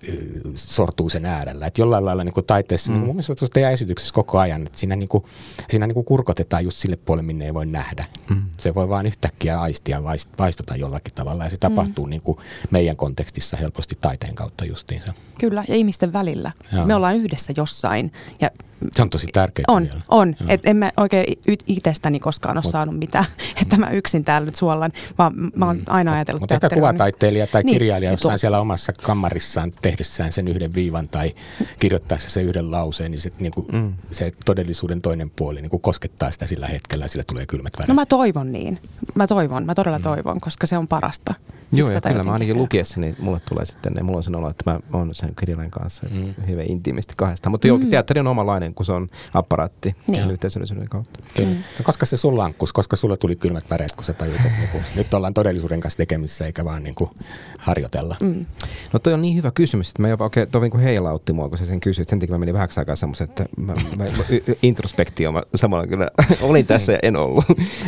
sortuu 0.55 1.09
sen 1.09 1.25
äärellä. 1.25 1.67
Et 1.67 1.77
jollain 1.77 2.05
lailla 2.05 2.23
niin 2.23 2.33
kuin 2.33 2.45
taiteessa, 2.45 2.91
niin 2.91 2.97
mm. 2.97 3.01
niin 3.01 3.07
mun 3.07 3.15
mielestä 3.15 3.35
tuossa 3.35 3.53
teidän 3.53 3.73
esityksessä 3.73 4.13
koko 4.13 4.39
ajan, 4.39 4.61
että 4.61 4.79
siinä, 4.79 4.95
niin 4.95 5.09
kuin, 5.09 5.23
siinä 5.69 5.87
niin 5.87 5.93
kuin 5.93 6.05
kurkotetaan 6.05 6.63
just 6.63 6.77
sille 6.77 6.95
puolelle, 6.95 7.25
minne 7.25 7.45
ei 7.45 7.53
voi 7.53 7.65
nähdä. 7.65 8.05
Mm. 8.29 8.43
Se 8.59 8.75
voi 8.75 8.89
vaan 8.89 9.05
yhtäkkiä 9.05 9.61
aistia 9.61 10.03
vaistota 10.39 10.75
jollakin 10.75 11.13
tavalla 11.13 11.43
ja 11.43 11.49
se 11.49 11.55
mm. 11.55 11.59
tapahtuu 11.59 12.05
niin 12.05 12.21
kuin 12.21 12.37
meidän 12.71 12.95
kontekstissa 12.95 13.57
helposti 13.57 13.97
taiteen 14.01 14.35
kautta 14.35 14.65
justiinsa. 14.65 15.13
Kyllä, 15.39 15.63
ja 15.67 15.75
ihmisten 15.75 16.13
välillä. 16.13 16.51
Joo. 16.73 16.85
Me 16.85 16.95
ollaan 16.95 17.15
yhdessä 17.15 17.53
jossain. 17.57 18.11
Ja 18.41 18.51
se 18.93 19.01
on 19.01 19.09
tosi 19.09 19.27
tärkeää. 19.27 19.65
On, 19.67 19.83
vielä. 19.83 20.01
on. 20.09 20.35
Et 20.47 20.65
en 20.65 20.77
mä 20.77 20.91
oikein 20.97 21.25
itsestäni 21.67 22.19
koskaan 22.19 22.34
koskaan 22.35 22.57
ole 22.57 22.63
Mut, 22.63 22.71
saanut 22.71 22.99
mitään, 22.99 23.25
että 23.61 23.77
mä 23.77 23.89
yksin 23.89 24.25
täällä 24.25 24.45
nyt 24.45 24.55
suollan, 24.55 24.91
vaan 25.17 25.33
mä 25.55 25.65
oon 25.65 25.77
mm. 25.77 25.83
aina 25.87 26.13
ajatellut 26.13 26.41
Mutta 26.41 26.53
ehkä 26.53 26.69
kuvataiteilija 26.69 27.47
tai 27.47 27.63
niin, 27.63 27.73
kirjailija 27.73 28.09
niin, 28.09 28.13
jossain 28.13 28.39
siellä 28.39 28.59
omassa 28.59 28.93
kammarissaan 28.93 29.71
tehdessään 29.81 30.31
sen 30.31 30.47
yhden 30.47 30.73
viivan 30.73 31.07
tai 31.07 31.33
kirjoittaessa 31.79 32.29
sen 32.29 32.45
yhden 32.45 32.71
lauseen, 32.71 33.11
niin 33.11 33.21
se, 33.21 33.31
niin 33.39 33.51
kuin, 33.51 33.67
mm. 33.71 33.93
se 34.11 34.31
todellisuuden 34.45 35.01
toinen 35.01 35.29
puoli 35.29 35.61
niin 35.61 35.69
kuin 35.69 35.81
koskettaa 35.81 36.31
sitä 36.31 36.47
sillä 36.47 36.67
hetkellä 36.67 37.05
ja 37.05 37.09
sille 37.09 37.23
tulee 37.23 37.45
kylmät 37.45 37.73
väreet. 37.77 37.87
No 37.87 37.93
mä 37.95 38.05
toivon 38.05 38.51
niin. 38.51 38.79
Mä 39.15 39.27
toivon, 39.27 39.65
mä 39.65 39.75
todella 39.75 39.97
mm. 39.97 40.03
toivon, 40.03 40.39
koska 40.41 40.67
se 40.67 40.77
on 40.77 40.87
parasta. 40.87 41.33
Siksi 41.65 41.79
Joo, 41.79 41.89
ja 41.91 42.01
kyllä 42.01 42.23
mä 42.23 42.33
ainakin 42.33 42.57
lukiessani, 42.57 43.15
mulle 43.19 43.41
tulee 43.49 43.65
sitten, 43.65 43.93
ne, 43.93 44.03
mulla 44.03 44.17
on 44.17 44.23
sen 44.23 44.35
olo, 44.35 44.49
että 44.49 44.71
mä 44.71 44.79
oon 44.93 45.15
sen 45.15 45.35
kirjailijan 45.39 45.71
kanssa 45.71 46.07
mm. 46.11 46.33
hyvin 46.47 46.71
intiimisti 46.71 47.13
kahdesta. 47.17 47.49
Mutta 47.49 47.67
joo, 47.67 47.77
mm. 47.77 47.89
teatteri 47.89 48.19
on 48.19 48.27
omanlainen, 48.27 48.73
kun 48.73 48.85
se 48.85 48.91
on 48.91 49.09
apparaatti 49.33 49.95
niin. 50.07 50.31
yhteisöllisyyden 50.31 50.89
kautta. 50.89 51.19
Kyllä. 51.35 51.49
Mm. 51.49 51.55
No, 51.55 51.83
koska 51.83 52.05
se 52.05 52.17
sulla 52.17 52.45
ankkus, 52.45 52.73
koska 52.73 52.95
sulle 52.95 53.17
tuli 53.17 53.35
kylmät 53.35 53.69
väreet, 53.69 53.91
kun 53.91 54.03
sä 54.03 54.13
tajusit, 54.13 54.45
että 54.45 54.59
niinku, 54.59 54.77
nyt 54.95 55.13
ollaan 55.13 55.33
todellisuuden 55.33 55.79
kanssa 55.79 55.97
tekemissä 55.97 56.45
eikä 56.45 56.65
vaan 56.65 56.83
niinku 56.83 57.11
harjoitella? 57.59 58.15
Mm. 58.21 58.45
No 58.93 58.99
toi 58.99 59.13
on 59.13 59.21
niin 59.21 59.35
hyvä 59.35 59.51
kysymys, 59.51 59.89
että 59.89 60.01
mä 60.01 60.07
jopa 60.07 60.23
oikein, 60.23 60.47
toi 60.51 60.61
niinku 60.61 60.77
heilautti 60.77 61.33
mua, 61.33 61.49
kun 61.49 61.57
sä 61.57 61.65
sen 61.65 61.79
kysyit. 61.79 62.09
Sen 62.09 62.19
takia 62.19 62.35
mä 62.35 62.39
menin 62.39 62.55
vähäksi 62.55 62.79
aikaa 62.79 62.95
semmoisen, 62.95 63.29
että 63.29 63.45
mä, 63.57 63.73
mä, 63.73 64.05
mä, 64.17 64.23
introspektio, 64.63 65.31
mä 65.31 65.43
samalla 65.55 65.87
kyllä 65.87 66.09
olin 66.41 66.65
tässä 66.65 66.91
ja 66.91 66.99
en 67.03 67.15
ollut. 67.15 67.45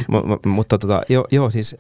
mutta 0.45 0.77
tota, 0.77 1.01
joo, 1.09 1.27
joo, 1.31 1.49
siis 1.49 1.75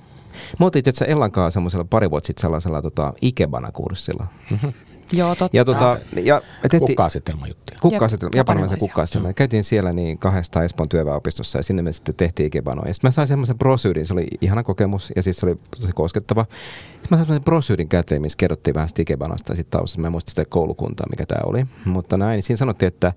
Mä 0.59 0.65
otin 0.65 0.83
itse 0.87 1.05
Ellan 1.07 1.31
kanssa 1.31 1.53
semmoisella 1.53 1.85
pari 1.89 2.11
vuotta 2.11 2.27
sitten 2.27 2.41
sellaisella 2.41 2.81
tota, 2.81 3.13
Ikebana-kurssilla. 3.21 4.27
Mm-hmm. 4.51 4.73
Joo, 5.11 5.35
totta. 5.35 5.57
Ja, 5.57 5.65
tota, 5.65 5.99
ja 6.23 6.41
tehtiin, 6.61 6.79
kukka-asetelma 6.79 7.47
juttu. 7.47 7.73
Kukka-asetelma, 7.81 8.31
japanilaisen 8.35 8.79
kukka-asetelma. 8.79 9.33
Käytiin 9.33 9.63
siellä 9.63 9.93
niin 9.93 10.17
kahdesta 10.17 10.63
Espoon 10.63 10.89
työväenopistossa 10.89 11.59
ja 11.59 11.63
sinne 11.63 11.81
me 11.81 11.91
sitten 11.91 12.15
tehtiin 12.15 12.47
ikebanoja. 12.47 12.93
Sitten 12.93 13.07
mä 13.07 13.11
sain 13.11 13.27
semmoisen 13.27 13.57
brosyyrin, 13.57 14.05
se 14.05 14.13
oli 14.13 14.27
ihana 14.41 14.63
kokemus 14.63 15.13
ja 15.15 15.23
siis 15.23 15.37
se 15.37 15.45
oli 15.45 15.55
tosi 15.81 15.93
koskettava. 15.93 16.45
Sitten 16.51 17.07
mä 17.09 17.17
sain 17.17 17.25
semmoisen 17.25 17.43
brosyyrin 17.43 17.89
käteen, 17.89 18.21
missä 18.21 18.37
kerrottiin 18.37 18.73
vähän 18.73 18.89
sitä 18.89 19.01
ikebanasta 19.01 19.51
ja 19.51 19.55
sitten 19.55 19.79
taustassa. 19.79 20.01
Mä 20.01 20.07
en 20.07 20.11
muista 20.11 20.29
sitä 20.29 20.45
koulukuntaa, 20.49 21.07
mikä 21.09 21.25
tämä 21.25 21.41
oli. 21.45 21.65
Mutta 21.85 22.17
näin, 22.17 22.43
siinä 22.43 22.57
sanottiin, 22.57 22.87
että, 22.87 23.13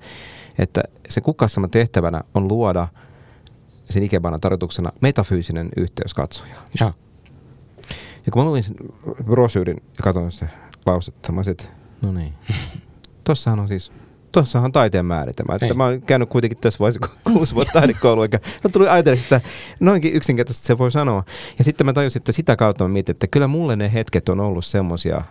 että 0.58 0.82
se 1.08 1.20
kukka 1.20 1.46
tehtävänä 1.70 2.20
on 2.34 2.48
luoda 2.48 2.88
sen 3.90 4.02
ikebanan 4.02 4.40
tarkoituksena 4.40 4.92
metafyysinen 5.00 5.68
yhteys 5.76 6.14
katsojaan. 6.14 6.64
Ja. 6.80 6.92
Ja 8.26 8.32
kun 8.32 8.42
mä 8.42 8.48
luin 8.48 8.62
sen 8.62 8.76
brosyyrin 9.24 9.76
ja 9.76 10.02
katsoin 10.02 10.32
sitä 10.32 10.48
lausetta, 10.86 11.32
mä 11.32 11.40
että 11.50 11.64
no 12.02 12.12
niin, 12.12 12.34
tossahan 13.24 13.60
on 13.60 13.68
siis 13.68 13.92
tuossahan 14.32 14.64
on 14.64 14.72
taiteen 14.72 15.06
määritelmä. 15.06 15.54
Että 15.54 15.74
mä 15.74 15.84
oon 15.84 16.02
käynyt 16.02 16.28
kuitenkin 16.28 16.58
tässä 16.58 16.78
vaiheessa 16.78 17.08
kuusi 17.32 17.54
vuotta 17.54 17.72
taidekoulua, 17.72 18.24
eikä 18.24 18.40
mä 18.64 18.70
tuli 18.72 18.88
ajatelleeksi, 18.88 19.34
että 19.34 19.48
noinkin 19.80 20.12
yksinkertaisesti 20.12 20.66
se 20.66 20.78
voi 20.78 20.90
sanoa. 20.90 21.24
Ja 21.58 21.64
sitten 21.64 21.86
mä 21.86 21.92
tajusin, 21.92 22.20
että 22.20 22.32
sitä 22.32 22.56
kautta 22.56 22.84
mä 22.84 22.88
mietin, 22.88 23.12
että 23.12 23.26
kyllä 23.26 23.46
mulle 23.46 23.76
ne 23.76 23.92
hetket 23.92 24.28
on 24.28 24.40
ollut 24.40 24.64
semmosia, 24.64 25.22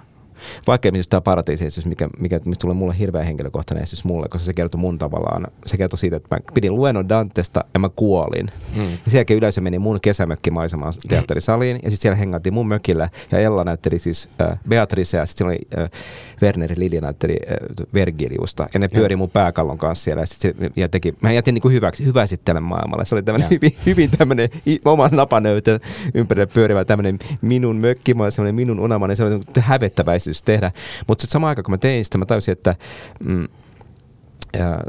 vaikka 0.67 0.87
esimerkiksi 0.87 1.09
tämä 1.09 1.21
paratiisiesitys, 1.21 1.85
mikä, 1.85 2.09
mikä 2.19 2.39
mistä 2.45 2.61
tulee 2.61 2.75
mulle 2.75 2.95
hirveän 2.99 3.25
henkilökohtainen 3.25 3.83
esitys 3.83 4.03
mulle, 4.03 4.27
koska 4.29 4.45
se 4.45 4.53
kertoo 4.53 4.81
mun 4.81 4.97
tavallaan, 4.97 5.47
se 5.65 5.77
kertoo 5.77 5.97
siitä, 5.97 6.15
että 6.15 6.35
mä 6.35 6.39
pidin 6.53 6.75
luennon 6.75 7.09
Dantesta 7.09 7.63
ja 7.73 7.79
mä 7.79 7.89
kuolin. 7.89 8.51
Mm. 8.75 8.83
Ja 8.83 9.11
sen 9.11 9.17
jälkeen 9.17 9.37
yleisö 9.37 9.61
meni 9.61 9.79
mun 9.79 9.99
kesämökkimaisemaan 10.01 10.93
teatterisaliin 11.07 11.79
ja 11.83 11.89
sitten 11.89 12.01
siellä 12.01 12.15
hengattiin 12.15 12.53
mun 12.53 12.67
mökillä 12.67 13.09
ja 13.31 13.39
Ella 13.39 13.63
näytteli 13.63 13.99
siis 13.99 14.29
äh, 14.41 14.59
Beatrice 14.69 15.17
ja 15.17 15.25
sitten 15.25 15.47
oli 15.47 15.57
äh, 15.77 15.89
Werner 16.41 16.73
Lilja 16.75 17.01
näytteli 17.01 17.37
äh, 17.51 17.57
Vergiliusta 17.93 18.69
ja 18.73 18.79
ne 18.79 18.87
pyöri 18.87 19.15
mun 19.15 19.29
pääkallon 19.29 19.77
kanssa 19.77 20.03
siellä 20.03 20.21
ja, 20.21 20.25
sit 20.25 20.41
se, 20.41 20.55
ja 20.75 20.89
teki, 20.89 21.15
mä 21.21 21.31
jätin 21.31 21.53
niin 21.53 21.61
kuin 21.61 21.73
hyväksi, 21.73 22.05
hyväsittelen 22.05 22.63
maailmalle. 22.63 23.05
Se 23.05 23.15
oli 23.15 23.23
tämmöinen 23.23 23.49
hyvin, 23.49 23.71
hyvin 23.85 24.09
tämmöinen 24.17 24.49
oman 24.85 25.09
napanöytön 25.13 25.79
ympärille 26.13 26.45
pyörivä 26.45 26.85
tämmöinen 26.85 27.19
minun 27.41 27.75
mökkimaa, 27.75 28.31
semmoinen 28.31 28.55
minun 28.55 28.79
unelma, 28.79 29.15
se 29.15 29.23
oli 29.23 29.39
hävettäväistä 29.59 30.28
esitys 30.29 30.43
tehdä. 30.43 30.71
Mutta 31.07 31.21
sitten 31.21 31.33
samaan 31.33 31.49
aikaan, 31.49 31.63
kun 31.63 31.73
mä 31.73 31.77
tein 31.77 32.05
sitä, 32.05 32.17
mä 32.17 32.25
tajusin, 32.25 32.51
että 32.51 32.75
mm, 33.19 33.43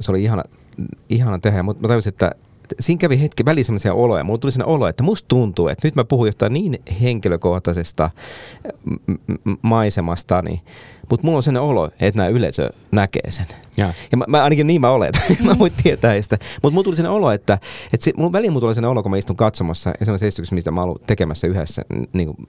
se 0.01 0.11
oli 0.11 0.23
ihana, 0.23 0.43
ihana 1.09 1.39
tehdä, 1.39 1.63
mutta 1.63 1.83
mä 1.83 1.89
tajusin, 1.89 2.11
että 2.11 2.31
siinä 2.81 2.99
kävi 2.99 3.21
hetki 3.21 3.45
väliin 3.45 3.65
sellaisia 3.65 3.95
oloja. 3.95 4.25
Mulla 4.25 4.39
tuli 4.39 4.53
sellainen 4.53 4.75
olo, 4.75 4.89
että 4.89 5.03
musta 5.03 5.29
tuntuu, 5.29 5.69
että 5.69 5.87
nyt 5.87 5.95
mä 5.95 6.05
puhun 6.05 6.29
jostain 6.29 6.53
niin 6.53 6.79
henkilökohtaisesta 7.01 8.11
maisemastani, 9.63 10.63
mutta 11.11 11.27
mulla 11.27 11.37
on 11.37 11.43
sellainen 11.43 11.71
olo, 11.71 11.91
että 12.01 12.19
nämä 12.19 12.29
yleisö 12.29 12.71
näkee 12.91 13.31
sen. 13.31 13.47
Ja, 13.77 13.93
ja 14.13 14.19
mä, 14.19 14.25
mä, 14.29 14.45
ainakin 14.45 14.67
niin 14.67 14.81
mä 14.81 14.91
oletan, 14.91 15.23
mä 15.47 15.59
voin 15.59 15.73
tietää 15.83 16.23
sitä. 16.23 16.39
Mutta 16.63 16.75
mulla 16.75 16.85
tuli 16.85 16.97
sellainen 16.97 17.17
olo, 17.17 17.31
että, 17.31 17.59
että 17.93 18.05
se, 18.05 18.13
mulla 18.17 18.33
väliin 18.33 18.53
mulla 18.53 18.61
tuli 18.61 18.75
sellainen 18.75 18.91
olo, 18.91 19.03
kun 19.03 19.11
mä 19.11 19.17
istun 19.17 19.37
katsomassa 19.37 19.91
ja 20.01 20.07
sellaisessa 20.07 20.27
esityksessä, 20.27 20.55
mitä 20.55 20.71
mä 20.71 20.81
oon 20.81 20.97
tekemässä 21.07 21.47
yhdessä 21.47 21.83
niin 22.13 22.27
kuin, 22.27 22.49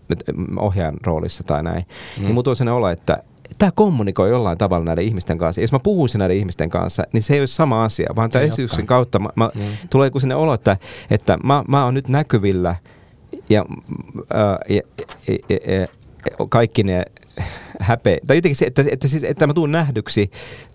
ohjaajan 0.59 0.97
roolissa 1.05 1.43
tai 1.43 1.63
näin. 1.63 1.85
Mm. 2.17 2.23
Niin 2.23 2.33
mulla 2.33 2.43
tuli 2.43 2.55
sellainen 2.55 2.77
olo, 2.77 2.89
että, 2.89 3.23
tämä 3.57 3.71
kommunikoi 3.71 4.29
jollain 4.29 4.57
tavalla 4.57 4.85
näiden 4.85 5.05
ihmisten 5.05 5.37
kanssa. 5.37 5.61
Jos 5.61 5.71
mä 5.71 5.79
puhuisin 5.79 6.19
näiden 6.19 6.37
ihmisten 6.37 6.69
kanssa, 6.69 7.03
niin 7.13 7.23
se 7.23 7.33
ei 7.33 7.39
ole 7.39 7.47
sama 7.47 7.83
asia, 7.83 8.13
vaan 8.15 8.29
tämä 8.29 8.45
esityksen 8.45 8.85
kautta 8.85 9.19
mä, 9.19 9.29
mä, 9.35 9.51
mm. 9.55 9.61
tulee 9.89 10.07
joku 10.07 10.19
sinne 10.19 10.35
olo, 10.35 10.53
että, 10.53 10.77
että 11.11 11.37
mä, 11.43 11.63
mä 11.67 11.85
oon 11.85 11.93
nyt 11.93 12.09
näkyvillä 12.09 12.75
ja, 13.49 13.65
äh, 14.35 14.57
ja, 14.69 14.81
ja, 15.27 15.35
ja, 15.49 15.79
ja 15.79 15.87
kaikki 16.49 16.83
ne 16.83 17.03
häpeä. 17.81 18.17
Tai 18.27 18.37
jotenkin 18.37 18.55
se, 18.55 18.65
että, 18.65 18.83
että, 18.91 19.07
siis, 19.07 19.23
että 19.23 19.47
mä 19.47 19.53
tuun 19.53 19.71
nähdyksi. 19.71 20.31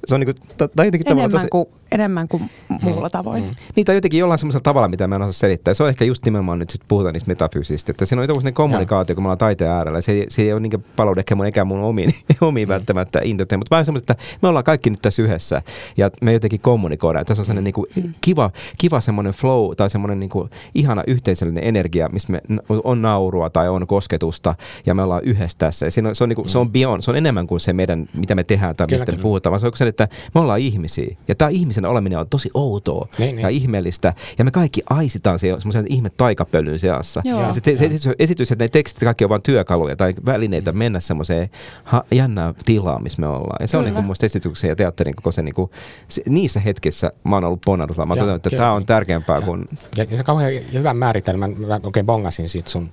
Se 0.06 0.14
on 0.14 0.20
niin 0.20 0.34
kuin, 0.34 0.70
tai 0.76 0.86
jotenkin 0.86 1.12
enemmän, 1.12 1.30
tosi... 1.30 1.48
kuin, 1.48 1.66
enemmän 1.92 2.28
kuin 2.28 2.50
muulla 2.82 3.10
tavoin. 3.10 3.44
Mm. 3.44 3.50
Niin, 3.76 3.86
tai 3.86 3.94
jotenkin 3.94 4.20
jollain 4.20 4.38
semmoisella 4.38 4.62
tavalla, 4.62 4.88
mitä 4.88 5.06
mä 5.06 5.16
en 5.16 5.22
osaa 5.22 5.32
selittää. 5.32 5.74
Se 5.74 5.82
on 5.82 5.88
ehkä 5.88 6.04
just 6.04 6.24
nimenomaan 6.24 6.58
nyt, 6.58 6.70
sit 6.70 6.82
puhutaan 6.88 7.12
niistä 7.12 7.28
metafyysistä. 7.28 7.92
Että 7.92 8.06
siinä 8.06 8.22
on 8.22 8.28
joku 8.28 8.40
kommunikaatio, 8.54 9.14
kun 9.14 9.22
me 9.22 9.26
ollaan 9.26 9.38
taiteen 9.38 9.70
äärellä. 9.70 10.00
Se, 10.00 10.26
se 10.28 10.42
ei 10.42 10.52
ole 10.52 10.60
niin 10.60 10.84
paljon 10.96 11.18
ehkä 11.18 11.34
mun, 11.34 11.46
eikä 11.46 11.64
mun 11.64 11.80
omiin, 11.80 12.14
omiin 12.40 12.68
mm. 12.68 12.72
välttämättä 12.72 13.20
intoteen, 13.24 13.58
mutta 13.58 13.70
vähän 13.70 13.84
semmoista, 13.84 14.12
että 14.12 14.24
me 14.42 14.48
ollaan 14.48 14.64
kaikki 14.64 14.90
nyt 14.90 15.02
tässä 15.02 15.22
yhdessä 15.22 15.62
ja 15.96 16.10
me 16.22 16.32
jotenkin 16.32 16.60
kommunikoidaan. 16.60 17.26
Tässä 17.26 17.40
on 17.40 17.46
semmoinen 17.46 17.62
mm. 17.62 17.64
niin 17.64 17.74
kuin, 18.04 18.14
kiva, 18.20 18.50
kiva 18.78 19.00
semmoinen 19.00 19.32
flow 19.32 19.76
tai 19.76 19.90
semmoinen 19.90 20.20
niin 20.20 20.30
kuin, 20.30 20.50
ihana 20.74 21.02
yhteisöllinen 21.06 21.64
energia, 21.64 22.08
missä 22.08 22.32
me 22.32 22.40
on 22.84 23.02
naurua 23.02 23.50
tai 23.50 23.68
on 23.68 23.86
kosketusta 23.86 24.54
ja 24.86 24.94
me 24.94 25.02
ollaan 25.02 25.24
yhdessä 25.24 25.58
tässä. 25.58 25.86
Ja 25.86 25.90
se 25.90 26.00
on, 26.00 26.14
se 26.14 26.24
on, 26.24 26.28
niin 26.28 26.36
kuin, 26.36 26.48
se 26.48 26.58
on 26.58 26.70
beyond, 26.70 27.02
se 27.02 27.10
on 27.10 27.16
enemmän 27.16 27.46
kuin 27.46 27.60
se 27.60 27.72
meidän, 27.72 28.08
mitä 28.14 28.34
me 28.34 28.44
tehdään 28.44 28.76
tai 28.76 28.86
mistä 28.90 29.12
me 29.12 29.18
puhutaan, 29.18 29.50
vaan 29.50 29.60
se 29.60 29.66
on 29.66 29.72
se, 29.74 29.88
että 29.88 30.08
me 30.34 30.40
ollaan 30.40 30.60
ihmisiä. 30.60 31.16
Ja 31.28 31.34
tämä 31.34 31.48
ihmisen 31.76 31.90
oleminen 31.90 32.18
on 32.18 32.28
tosi 32.28 32.50
outoa 32.54 33.08
niin, 33.18 33.36
niin. 33.36 33.42
ja 33.42 33.48
ihmeellistä. 33.48 34.14
Ja 34.38 34.44
me 34.44 34.50
kaikki 34.50 34.82
aisitaan 34.90 35.38
se 35.38 35.54
semmoisen 35.58 35.86
ihme 35.88 36.10
taikapölyn 36.16 36.78
seassa. 36.78 37.22
Ja 37.24 37.52
se, 37.52 37.76
se, 37.76 37.98
se, 37.98 38.14
esitys, 38.18 38.52
että 38.52 38.64
ne 38.64 38.68
tekstit 38.68 39.04
kaikki 39.04 39.24
on 39.24 39.30
vain 39.30 39.42
työkaluja 39.42 39.96
tai 39.96 40.14
välineitä 40.26 40.72
mm. 40.72 40.78
mennä 40.78 41.00
semmoiseen 41.00 41.50
ha, 41.84 42.04
jännään 42.10 42.54
tilaan, 42.64 43.02
missä 43.02 43.20
me 43.20 43.26
ollaan. 43.26 43.56
Ja 43.60 43.66
se 43.66 43.70
Kyllä. 43.70 43.88
on 43.88 43.94
niin 43.94 44.04
kuin 44.04 44.16
esityksen 44.22 44.68
ja 44.68 44.76
teatterin 44.76 45.14
koko 45.14 45.32
se, 45.32 45.42
niin 45.42 45.54
kuin, 45.54 45.70
se 46.08 46.22
niissä 46.28 46.60
hetkissä 46.60 47.12
mä 47.24 47.36
oon 47.36 47.44
ollut 47.44 47.60
ponnarulla. 47.64 48.06
Mä 48.06 48.16
toivon, 48.16 48.36
että 48.36 48.50
tämä 48.50 48.72
on 48.72 48.86
tärkeämpää 48.86 49.36
ja, 49.36 49.42
kuin... 49.42 49.68
Ja, 49.96 50.06
ja 50.10 50.16
se 50.16 50.24
kauhean 50.24 50.52
hyvän 50.72 50.96
määritelmän, 50.96 51.54
mä 51.58 51.80
oikein 51.82 52.06
bongasin 52.06 52.48
siitä 52.48 52.70
sun 52.70 52.90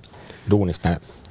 duunista 0.50 0.88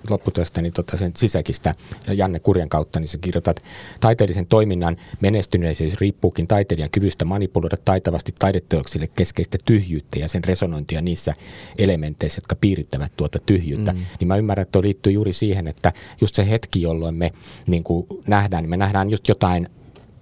lopputyöstä 0.09 0.61
niin 0.61 0.73
tota 0.73 0.97
sen 0.97 1.11
sisäkistä 1.17 1.75
Janne 2.07 2.39
Kurjan 2.39 2.69
kautta, 2.69 2.99
niin 2.99 3.07
sä 3.07 3.17
kirjoitat, 3.17 3.63
taiteellisen 3.99 4.47
toiminnan 4.47 4.97
menestyneisyys 5.21 5.97
riippuukin 5.97 6.47
taiteilijan 6.47 6.91
kyvystä 6.91 7.25
manipuloida 7.25 7.77
taitavasti 7.85 8.33
taideteoksille 8.39 9.07
keskeistä 9.07 9.57
tyhjyyttä 9.65 10.19
ja 10.19 10.27
sen 10.27 10.43
resonointia 10.43 11.01
niissä 11.01 11.33
elementeissä, 11.77 12.37
jotka 12.37 12.55
piirittävät 12.55 13.11
tuota 13.17 13.39
tyhjyyttä. 13.45 13.93
Mm. 13.93 13.99
Niin 14.19 14.27
mä 14.27 14.37
ymmärrän, 14.37 14.61
että 14.61 14.71
tuo 14.71 14.81
liittyy 14.81 15.13
juuri 15.13 15.33
siihen, 15.33 15.67
että 15.67 15.93
just 16.21 16.35
se 16.35 16.49
hetki, 16.49 16.81
jolloin 16.81 17.15
me 17.15 17.31
niin 17.67 17.83
kuin 17.83 18.07
nähdään, 18.27 18.63
niin 18.63 18.69
me 18.69 18.77
nähdään 18.77 19.11
just 19.11 19.27
jotain 19.27 19.69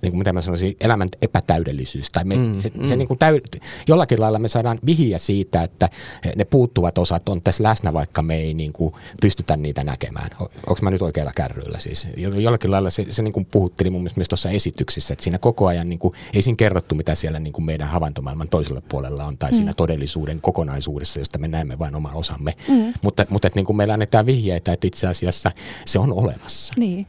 niin 0.02 0.12
kuin 0.12 0.18
mitä 0.18 0.34
mä 0.34 0.42
sanoisin, 0.42 0.76
elämän 0.80 1.08
epätäydellisyys. 1.22 2.10
Tai 2.10 2.24
me, 2.24 2.36
mm, 2.36 2.60
se, 2.60 2.72
mm. 2.76 2.86
se 2.86 2.96
niin 2.96 3.08
kuin 3.08 3.18
täy, 3.18 3.40
jollakin 3.88 4.22
lailla 4.22 4.40
me 4.40 4.48
saadaan 4.48 4.80
vihiä 4.86 5.18
siitä, 5.18 5.64
että 5.64 5.90
ne 6.36 6.46
puuttuvat 6.46 6.98
osat 6.98 7.30
on 7.30 7.42
tässä 7.42 7.64
läsnä, 7.64 7.94
vaikka 7.94 8.22
me 8.22 8.36
ei 8.36 8.54
niin 8.54 8.74
kuin 8.74 8.94
pystytä 9.22 9.58
niitä 9.58 9.84
näkemään. 9.84 10.30
Onko 10.40 10.80
mä 10.82 10.92
nyt 10.92 11.02
oikealla 11.02 11.32
kärryillä 11.36 11.80
siis? 11.80 12.08
Jollakin 12.18 12.72
lailla 12.72 12.90
se, 12.90 13.06
se 13.10 13.22
niin 13.24 13.34
kuin 13.34 13.46
puhutteli 13.46 13.90
mun 13.90 14.02
mielestä 14.02 14.20
myös 14.20 14.28
tuossa 14.28 14.50
esityksissä, 14.50 15.14
että 15.14 15.24
siinä 15.24 15.38
koko 15.38 15.68
ajan 15.68 15.90
niin 15.90 16.00
kuin, 16.00 16.14
ei 16.34 16.42
siinä 16.42 16.56
kerrottu, 16.56 16.96
mitä 16.96 17.16
siellä 17.16 17.40
niin 17.40 17.54
kuin 17.54 17.66
meidän 17.66 17.88
havaintomaailman 17.88 18.48
toisella 18.48 18.82
puolella 18.90 19.26
on, 19.26 19.38
tai 19.38 19.52
mm. 19.52 19.56
siinä 19.56 19.74
todellisuuden 19.74 20.42
kokonaisuudessa, 20.42 21.20
josta 21.20 21.40
me 21.40 21.48
näemme 21.48 21.80
vain 21.80 21.96
oma 21.96 22.12
osamme. 22.14 22.54
Mm. 22.68 22.94
Mutta, 23.02 23.26
mutta 23.30 23.48
että 23.48 23.58
niin 23.58 23.66
kuin 23.66 23.78
meillä 23.78 23.94
annetaan 23.94 24.26
vihjeitä, 24.26 24.74
että 24.74 24.88
itse 24.88 25.08
asiassa 25.08 25.52
se 25.86 26.00
on 26.00 26.14
olemassa. 26.14 26.74
Niin. 26.78 27.08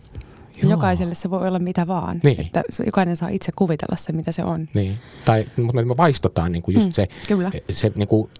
Joo. 0.63 0.71
Jokaiselle 0.71 1.15
se 1.15 1.31
voi 1.31 1.49
olla 1.49 1.59
mitä 1.59 1.87
vaan. 1.87 2.21
Niin. 2.23 2.41
Että 2.41 2.63
jokainen 2.87 3.17
saa 3.17 3.29
itse 3.29 3.53
kuvitella 3.57 3.97
se, 3.97 4.13
mitä 4.13 4.33
se 4.33 4.45
on. 4.45 4.69
Niin. 4.75 4.99
Tai, 5.25 5.47
mutta 5.57 5.85
me 5.85 5.97
vaistotaan 5.97 6.53
niin 6.53 6.63
kuin 6.63 6.75
just 6.75 6.87
mm, 6.87 6.93
se, 6.93 7.09
kyllä. 7.29 7.51
se 7.71 7.93
niin 7.95 8.09
kuin 8.09 8.31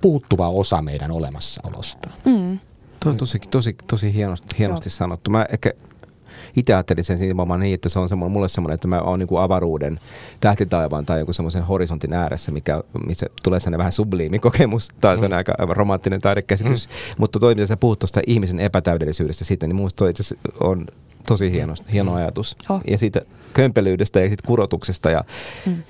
puuttuva 0.00 0.48
osa 0.48 0.82
meidän 0.82 1.10
olemassaolosta. 1.10 2.10
Mm. 2.24 2.58
Tuo 3.00 3.12
on 3.12 3.16
tosi, 3.16 3.38
tosi, 3.38 3.76
tosi 3.86 4.14
hienosti, 4.14 4.58
hienosti 4.58 4.90
sanottu. 4.90 5.30
Mä 5.30 5.46
ehkä 5.52 5.72
itse 6.56 6.74
ajattelin 6.74 7.04
sen 7.04 7.18
nimenomaan 7.18 7.60
niin, 7.60 7.74
että 7.74 7.88
se 7.88 7.98
on 7.98 8.08
semmoinen, 8.08 8.32
mulle 8.32 8.48
semmoinen, 8.48 8.74
että 8.74 8.88
mä 8.88 9.00
oon 9.00 9.18
niin 9.18 9.26
kuin 9.26 9.42
avaruuden 9.42 10.00
tähtitaivaan 10.40 11.06
tai 11.06 11.18
joku 11.18 11.32
semmoisen 11.32 11.62
horisontin 11.62 12.12
ääressä, 12.12 12.52
mikä, 12.52 12.82
missä 13.06 13.26
tulee 13.42 13.60
sellainen 13.60 13.78
vähän 13.78 13.92
subliimi 13.92 14.38
kokemus, 14.38 14.88
tai 15.00 15.16
mm. 15.16 15.32
aika 15.32 15.54
romanttinen 15.58 16.20
taidekäsitys, 16.20 16.88
mm. 16.88 17.14
mutta 17.18 17.38
toi, 17.38 17.54
mitä 17.54 17.66
sä 17.66 17.76
puhut 17.76 17.98
tuosta 17.98 18.20
ihmisen 18.26 18.60
epätäydellisyydestä 18.60 19.44
sitten, 19.44 19.68
niin 19.68 19.76
musta 19.76 19.98
toi 19.98 20.12
on 20.60 20.86
tosi 21.26 21.52
hieno, 21.52 21.74
hieno 21.92 22.14
ajatus. 22.14 22.56
Oh. 22.68 22.80
Ja 22.86 22.98
siitä 22.98 23.20
kömpelyydestä 23.52 24.20
ja 24.20 24.26
siitä 24.26 24.46
kurotuksesta. 24.46 25.10
Ja, 25.10 25.24
mm. 25.66 25.82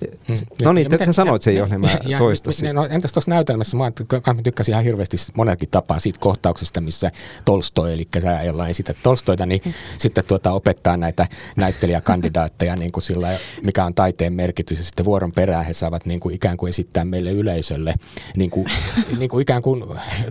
No 0.64 0.72
niin, 0.72 0.86
ja, 1.00 1.06
sä 1.06 1.12
sanoit 1.12 1.42
sen 1.42 1.54
jo, 1.54 1.66
niin 1.66 1.80
mä 1.80 1.88
ja, 2.06 2.18
toistasin. 2.18 2.74
No, 2.74 2.84
entäs 2.90 3.12
tuossa 3.12 3.30
näytelmässä, 3.30 3.76
mä, 3.76 3.92
mä 4.34 4.42
tykkäsin 4.42 4.72
ihan 4.72 4.84
hirveästi 4.84 5.16
monellakin 5.34 5.68
tapaa 5.68 5.98
siitä 5.98 6.18
kohtauksesta, 6.18 6.80
missä 6.80 7.10
Tolstoi, 7.44 7.92
eli 7.92 8.08
sä 8.22 8.42
jolla 8.42 8.68
esität 8.68 8.96
Tolstoita, 9.02 9.46
niin 9.46 9.60
mm. 9.64 9.72
sitten 9.98 10.24
tuota, 10.24 10.52
opettaa 10.52 10.96
näitä 10.96 11.26
näyttelijäkandidaatteja, 11.56 12.76
niin 12.82 12.92
kuin 12.92 13.04
sillä, 13.04 13.28
mikä 13.62 13.84
on 13.84 13.94
taiteen 13.94 14.32
merkitys, 14.32 14.78
ja 14.78 14.84
sitten 14.84 15.04
vuoron 15.04 15.32
perään 15.32 15.64
he 15.64 15.72
saavat 15.72 16.06
niin 16.06 16.20
kuin 16.20 16.34
ikään 16.34 16.56
kuin 16.56 16.70
esittää 16.70 17.04
meille 17.04 17.30
yleisölle, 17.30 17.94
niin 18.36 18.50
kuin, 18.50 18.66
niin 19.18 19.30
kuin 19.30 19.42
ikään 19.42 19.62
kuin 19.62 19.84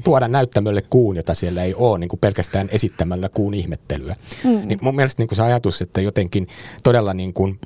tuoda 0.03 0.27
näyttämölle 0.27 0.81
kuun, 0.81 1.15
jota 1.15 1.33
siellä 1.33 1.63
ei 1.63 1.73
ole, 1.73 1.99
niin 1.99 2.09
kuin 2.09 2.19
pelkästään 2.19 2.69
esittämällä 2.71 3.29
kuun 3.29 3.53
ihmettelyä. 3.53 4.15
Mm. 4.43 4.67
Niin 4.67 4.79
mun 4.81 4.95
mielestä 4.95 5.21
niin 5.21 5.27
kuin 5.27 5.35
se 5.35 5.41
ajatus, 5.41 5.81
että 5.81 6.01
jotenkin 6.01 6.47
todella 6.83 7.13
niin 7.21 7.33
kuin 7.33 7.59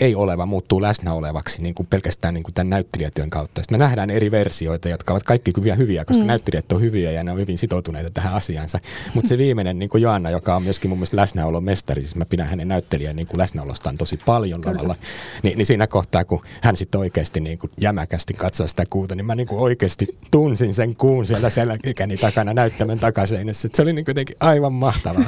ei 0.00 0.14
oleva 0.14 0.46
muuttuu 0.46 0.82
läsnä 0.82 1.12
olevaksi 1.12 1.62
niin 1.62 1.74
kuin 1.74 1.86
pelkästään 1.86 2.34
niin 2.34 2.42
kuin 2.42 2.54
tämän 2.54 2.70
näyttelijätyön 2.70 3.30
kautta. 3.30 3.60
Sitten 3.62 3.78
me 3.78 3.84
nähdään 3.84 4.10
eri 4.10 4.30
versioita, 4.30 4.88
jotka 4.88 5.12
ovat 5.12 5.22
kaikki 5.22 5.52
hyviä, 5.56 5.74
hyviä 5.74 6.04
koska 6.04 6.22
mm. 6.22 6.26
näyttelijät 6.26 6.72
on 6.72 6.80
hyviä 6.80 7.10
ja 7.10 7.24
ne 7.24 7.32
on 7.32 7.38
hyvin 7.38 7.58
sitoutuneita 7.58 8.10
tähän 8.10 8.34
asiansa. 8.34 8.80
Mutta 9.14 9.28
se 9.28 9.38
viimeinen 9.38 9.78
niin 9.78 9.88
kuin 9.88 10.02
Joanna, 10.02 10.30
joka 10.30 10.56
on 10.56 10.62
myöskin 10.62 10.88
mun 10.88 10.98
mielestä 10.98 11.16
läsnäolon 11.16 11.64
mestari, 11.64 12.00
siis 12.00 12.16
mä 12.16 12.24
pidän 12.24 12.46
hänen 12.46 12.68
näyttelijän 12.68 13.16
niin 13.16 13.26
kuin 13.26 13.38
läsnäolostaan 13.38 13.98
tosi 13.98 14.16
paljon 14.16 14.60
lavalla, 14.64 14.94
niin, 15.42 15.58
niin 15.58 15.66
siinä 15.66 15.86
kohtaa, 15.86 16.24
kun 16.24 16.42
hän 16.62 16.76
sitten 16.76 16.98
oikeasti 16.98 17.40
niin 17.40 17.58
kuin 17.58 17.70
jämäkästi 17.80 18.34
katsoo 18.34 18.68
sitä 18.68 18.84
kuuta, 18.90 19.14
niin 19.14 19.26
mä 19.26 19.34
niin 19.34 19.46
kuin 19.46 19.60
oikeasti 19.60 20.18
tunsin 20.30 20.74
sen 20.74 20.96
kuun 20.96 21.26
siellä 21.26 21.50
selkäni 21.50 22.16
takana 22.16 22.54
näyttämön 22.54 22.98
takaseinässä. 22.98 23.68
Se 23.74 23.82
oli 23.82 23.92
niin 23.92 24.04
jotenkin 24.08 24.36
aivan 24.40 24.72
mahtavaa. 24.72 25.24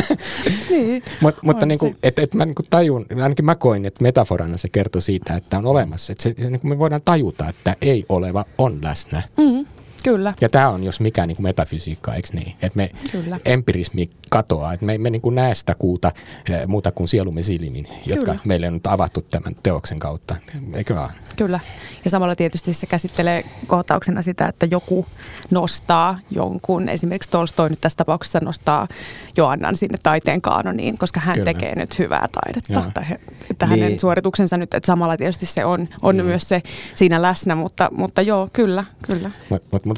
niin. 0.70 1.02
Mut, 1.20 1.42
mutta 1.42 1.66
niin 1.66 1.78
kuin, 1.78 1.96
et, 2.02 2.18
et 2.18 2.34
mä 2.34 2.44
niin 2.44 2.54
kuin 2.54 2.66
tajun, 2.70 3.05
ainakin 3.10 3.44
mä 3.44 3.54
koin, 3.54 3.84
että 3.84 4.02
metaforana 4.02 4.56
se 4.56 4.68
kertoo 4.68 5.00
siitä, 5.00 5.34
että 5.34 5.58
on 5.58 5.66
olemassa. 5.66 6.12
Että 6.12 6.22
se, 6.22 6.34
se, 6.38 6.50
niin 6.50 6.60
me 6.62 6.78
voidaan 6.78 7.02
tajuta, 7.04 7.48
että 7.48 7.76
ei 7.80 8.04
oleva 8.08 8.44
on 8.58 8.78
läsnä. 8.82 9.22
Mm. 9.36 9.66
Kyllä. 10.06 10.34
Ja 10.40 10.48
tämä 10.48 10.68
on 10.68 10.84
jos 10.84 11.00
mikä 11.00 11.26
niin 11.26 11.36
kuin 11.36 11.44
metafysiikka, 11.44 12.14
eikö 12.14 12.28
niin? 12.32 12.52
Että 12.62 12.76
me 12.76 12.90
Kyllä. 13.12 13.40
empirismi 13.44 14.10
katoaa, 14.30 14.72
että 14.72 14.86
me 14.86 14.94
emme 14.94 15.10
niin 15.10 15.22
näe 15.34 15.54
sitä 15.54 15.74
kuuta 15.74 16.12
eh, 16.50 16.66
muuta 16.66 16.92
kuin 16.92 17.08
sielumme 17.08 17.42
silmin, 17.42 17.88
jotka 18.06 18.30
Kyllä. 18.30 18.40
meille 18.44 18.66
on 18.66 18.74
nyt 18.74 18.86
avattu 18.86 19.22
tämän 19.22 19.56
teoksen 19.62 19.98
kautta, 19.98 20.36
eikö 20.74 20.94
vaan? 20.94 21.10
Kyllä. 21.36 21.60
Ja 22.04 22.10
samalla 22.10 22.36
tietysti 22.36 22.74
se 22.74 22.86
käsittelee 22.86 23.44
kohtauksena 23.66 24.22
sitä, 24.22 24.48
että 24.48 24.66
joku 24.70 25.06
nostaa 25.50 26.18
jonkun, 26.30 26.88
esimerkiksi 26.88 27.30
Tolstoi 27.30 27.70
nyt 27.70 27.80
tässä 27.80 27.96
tapauksessa 27.96 28.38
nostaa 28.42 28.88
Joannan 29.36 29.76
sinne 29.76 29.98
taiteen 30.02 30.42
kaanoniin, 30.42 30.98
koska 30.98 31.20
hän 31.20 31.34
Kyllä. 31.34 31.44
tekee 31.44 31.74
nyt 31.74 31.98
hyvää 31.98 32.28
taidetta. 32.32 32.72
Joo. 32.72 32.84
Tai 32.94 33.08
he, 33.08 33.20
että 33.50 33.66
niin. 33.66 33.82
hänen 33.82 33.98
suorituksensa 33.98 34.56
nyt, 34.56 34.74
että 34.74 34.86
samalla 34.86 35.16
tietysti 35.16 35.46
se 35.46 35.64
on, 35.64 35.88
on 36.02 36.16
mm. 36.16 36.24
myös 36.24 36.48
se 36.48 36.62
siinä 36.94 37.22
läsnä, 37.22 37.54
mutta, 37.54 37.88
mutta 37.92 38.22
joo, 38.22 38.48
kyllä, 38.52 38.84
kyllä. 39.06 39.30
Mutta 39.50 39.68
mut, 39.72 39.86
mut, 39.86 39.95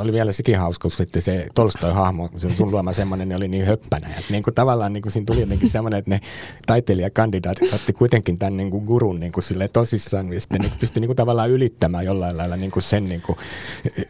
oli 0.00 0.12
vielä 0.12 0.32
sekin 0.32 0.58
hauska, 0.58 0.88
että 1.00 1.20
se 1.20 1.46
Tolstoi-hahmo, 1.54 2.28
se 2.36 2.54
sun 2.56 2.70
luoma 2.70 2.92
semmoinen, 2.92 3.28
ne 3.28 3.36
oli 3.36 3.48
niin 3.48 3.66
höppänä. 3.66 4.08
Että 4.08 4.30
niin 4.30 4.42
kuin 4.42 4.54
tavallaan 4.54 4.92
niin 4.92 5.02
kuin 5.02 5.12
siinä 5.12 5.26
tuli 5.26 5.40
jotenkin 5.40 5.70
semmoinen, 5.70 5.98
että 5.98 6.10
ne 6.10 6.20
taiteilijakandidaatit 6.66 7.72
otti 7.72 7.92
kuitenkin 7.92 8.38
tämän 8.38 8.56
niin 8.56 8.70
kuin 8.70 8.84
gurun 8.84 9.20
niin 9.20 9.32
kuin 9.32 9.44
tosissaan 9.72 10.32
ja 10.32 10.40
sitten 10.40 10.60
niin 10.60 10.72
pystyi 10.80 11.00
niin 11.00 11.08
kuin 11.08 11.16
tavallaan 11.16 11.50
ylittämään 11.50 12.04
jollain 12.04 12.36
lailla 12.36 12.56
niin 12.56 12.70
kuin 12.70 12.82
sen 12.82 13.04
niin 13.04 13.20
kuin 13.20 13.38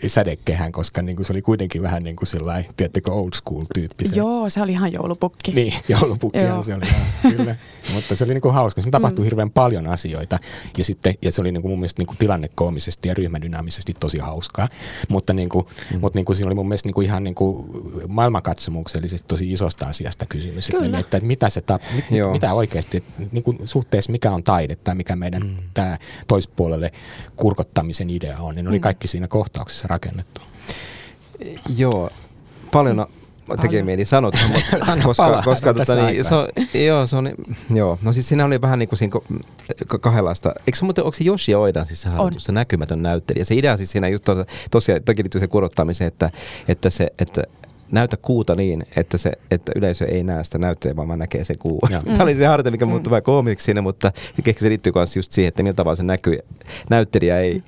sädekehän, 0.06 0.72
koska 0.72 1.02
niin 1.02 1.16
kuin 1.16 1.26
se 1.26 1.32
oli 1.32 1.42
kuitenkin 1.42 1.82
vähän 1.82 2.02
niin 2.02 2.16
kuin 2.16 2.26
sellainen, 2.26 2.64
tiedättekö, 2.76 3.12
old 3.12 3.32
school 3.34 3.64
tyyppi. 3.74 4.04
Joo, 4.12 4.50
se 4.50 4.62
oli 4.62 4.72
ihan 4.72 4.92
joulupukki. 4.92 5.52
Niin, 5.52 5.72
joulupukkihan 5.88 6.64
se 6.64 6.74
oli, 6.74 6.84
ihan, 6.86 7.36
kyllä. 7.36 7.56
Mutta 7.94 8.14
se 8.14 8.24
oli 8.24 8.34
niin 8.34 8.42
kuin 8.42 8.54
hauska. 8.54 8.80
Siinä 8.80 8.90
tapahtui 8.90 9.22
mm. 9.22 9.24
hirveän 9.24 9.50
paljon 9.50 9.86
asioita 9.86 10.38
ja, 10.78 10.84
sitten, 10.84 11.14
ja 11.22 11.32
se 11.32 11.40
oli 11.40 11.52
niin 11.52 11.62
kuin 11.62 11.72
mun 11.72 11.78
mielestä 11.78 12.00
niin 12.00 12.06
kuin 12.06 12.18
tilannekoomisesti 12.18 13.08
ja 13.08 13.14
ryhmädynaamisesti 13.14 13.94
tosi 14.00 14.18
hauskaa. 14.18 14.68
Mutta, 15.10 15.32
niin 15.32 15.48
kuin, 15.48 15.66
mm. 15.94 16.00
mutta 16.00 16.18
niin 16.18 16.24
kuin 16.24 16.36
siinä 16.36 16.48
oli 16.48 16.54
mun 16.54 16.68
mielestä 16.68 16.88
niin 16.88 16.94
kuin 16.94 17.04
ihan 17.04 17.24
niin 17.24 17.34
kuin 17.34 17.66
maailmankatsomuksellisesti 18.08 19.28
tosi 19.28 19.52
isosta 19.52 19.86
asiasta 19.86 20.26
kysymys. 20.26 20.68
Kyllä. 20.68 20.98
Että, 20.98 21.16
että 21.16 21.26
mitä, 21.26 21.48
se 21.48 21.60
tap, 21.60 21.82
mit, 21.94 22.04
mitä 22.32 22.54
oikeasti, 22.54 23.04
niin 23.32 23.42
kuin 23.42 23.58
suhteessa 23.64 24.12
mikä 24.12 24.30
on 24.32 24.42
taide 24.42 24.76
tai 24.76 24.94
mikä 24.94 25.16
meidän 25.16 25.42
mm. 25.42 25.56
tämä 25.74 25.98
toispuolelle 26.28 26.92
kurkottamisen 27.36 28.10
idea 28.10 28.38
on, 28.38 28.54
niin 28.54 28.68
oli 28.68 28.78
mm. 28.78 28.82
kaikki 28.82 29.08
siinä 29.08 29.28
kohtauksessa 29.28 29.88
rakennettu. 29.88 30.40
Joo, 31.76 32.10
paljon 32.72 33.06
tekee 33.56 33.82
mieli 33.82 34.04
sanoa, 34.04 34.30
Sano 34.86 35.02
koska, 35.04 35.22
pala, 35.22 35.42
koska 35.42 35.74
tota, 35.74 35.94
niin, 35.94 36.24
se 36.24 36.34
on, 36.34 36.48
joo, 36.74 37.06
se 37.06 37.16
on, 37.16 37.30
joo, 37.74 37.98
no 38.02 38.12
siis 38.12 38.28
siinä 38.28 38.44
oli 38.44 38.60
vähän 38.60 38.78
niin 38.78 38.88
kuin 38.88 38.98
siinä 38.98 39.20
kahdenlaista, 40.00 40.52
eikö 40.66 40.78
se 40.78 40.84
muuten, 40.84 41.04
onko 41.04 41.16
se 41.16 41.24
Joshi 41.24 41.54
Oidan 41.54 41.86
siis 41.86 42.02
se, 42.02 42.08
harjoitus, 42.08 42.44
se 42.44 42.52
näkymätön 42.52 43.02
näyttelijä, 43.02 43.44
se 43.44 43.54
idea 43.54 43.76
siis 43.76 43.90
siinä 43.90 44.08
just 44.08 44.24
tosiaan, 44.70 45.02
toki 45.02 45.22
liittyy 45.22 45.40
se 45.40 45.46
kurottamiseen, 45.46 46.08
että, 46.08 46.30
että 46.68 46.90
se, 46.90 47.08
että 47.18 47.44
näytä 47.90 48.16
kuuta 48.16 48.54
niin, 48.54 48.86
että, 48.96 49.18
se, 49.18 49.32
että 49.50 49.72
yleisö 49.76 50.04
ei 50.04 50.22
näe 50.22 50.44
sitä 50.44 50.58
näyttäjää, 50.58 50.96
vaan 50.96 51.18
näkee 51.18 51.44
se 51.44 51.54
kuu. 51.58 51.80
Tämä 51.88 52.22
oli 52.22 52.34
se 52.34 52.46
harjoite, 52.46 52.70
mikä 52.70 52.86
muuttui 52.86 53.08
mm. 53.08 53.10
vähän 53.10 53.22
koomiksi 53.22 53.64
siinä, 53.64 53.82
mutta 53.82 54.12
ehkä 54.38 54.60
se 54.60 54.68
liittyy 54.68 54.92
myös 54.94 55.16
just 55.16 55.32
siihen, 55.32 55.48
että 55.48 55.62
millä 55.62 55.74
tavalla 55.74 55.96
se 55.96 56.02
näkyy, 56.02 56.38
näyttelijä 56.90 57.38
ei, 57.38 57.62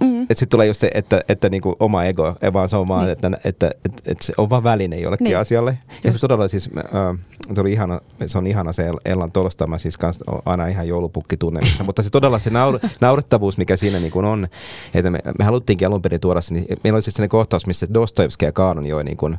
Mm. 0.00 0.21
Että 0.32 0.38
sitten 0.38 0.56
tulee 0.56 0.66
just 0.66 0.80
se, 0.80 0.90
että, 0.94 1.22
että 1.28 1.48
niinku 1.48 1.76
oma 1.80 2.04
ego, 2.04 2.36
ei 2.42 2.52
vaan 2.52 2.68
se 2.68 2.76
on 2.76 2.88
vaan, 2.88 3.04
niin. 3.04 3.12
että, 3.12 3.30
että, 3.44 3.70
että, 3.84 4.02
että, 4.06 4.24
se 4.24 4.32
on 4.38 4.50
vaan 4.50 4.64
väline 4.64 4.98
jollekin 4.98 5.24
niin. 5.24 5.38
asialle. 5.38 5.78
Ja 6.04 6.12
se 6.12 6.18
todella 6.18 6.48
siis, 6.48 6.70
äh, 6.76 7.18
se, 7.54 7.60
oli 7.60 7.72
ihana, 7.72 8.00
se 8.26 8.38
on 8.38 8.46
ihana 8.46 8.72
se 8.72 8.90
Ellan 9.04 9.32
Tolstama, 9.32 9.78
siis 9.78 9.98
kans 9.98 10.20
aina 10.46 10.66
ihan 10.66 10.88
joulupukki 10.88 11.36
tunnelmissa, 11.36 11.84
mutta 11.84 12.02
se 12.02 12.10
todella 12.10 12.38
se 12.38 12.50
naur, 12.50 12.78
naurettavuus, 13.00 13.58
mikä 13.58 13.76
siinä 13.76 13.98
niin 13.98 14.12
kuin 14.12 14.24
on, 14.24 14.48
että 14.94 15.10
me, 15.10 15.18
me 15.38 15.44
haluttiinkin 15.44 15.88
alun 15.88 16.02
perin 16.02 16.20
tuoda 16.20 16.40
se, 16.40 16.54
niin 16.54 16.66
meillä 16.84 16.96
oli 16.96 17.02
siis 17.02 17.14
sellainen 17.14 17.30
kohtaus, 17.30 17.66
missä 17.66 17.86
Dostoevski 17.94 18.44
ja 18.44 18.52
Kaanon 18.52 18.86
joi, 18.86 19.04
niin 19.04 19.16
kuin, 19.16 19.38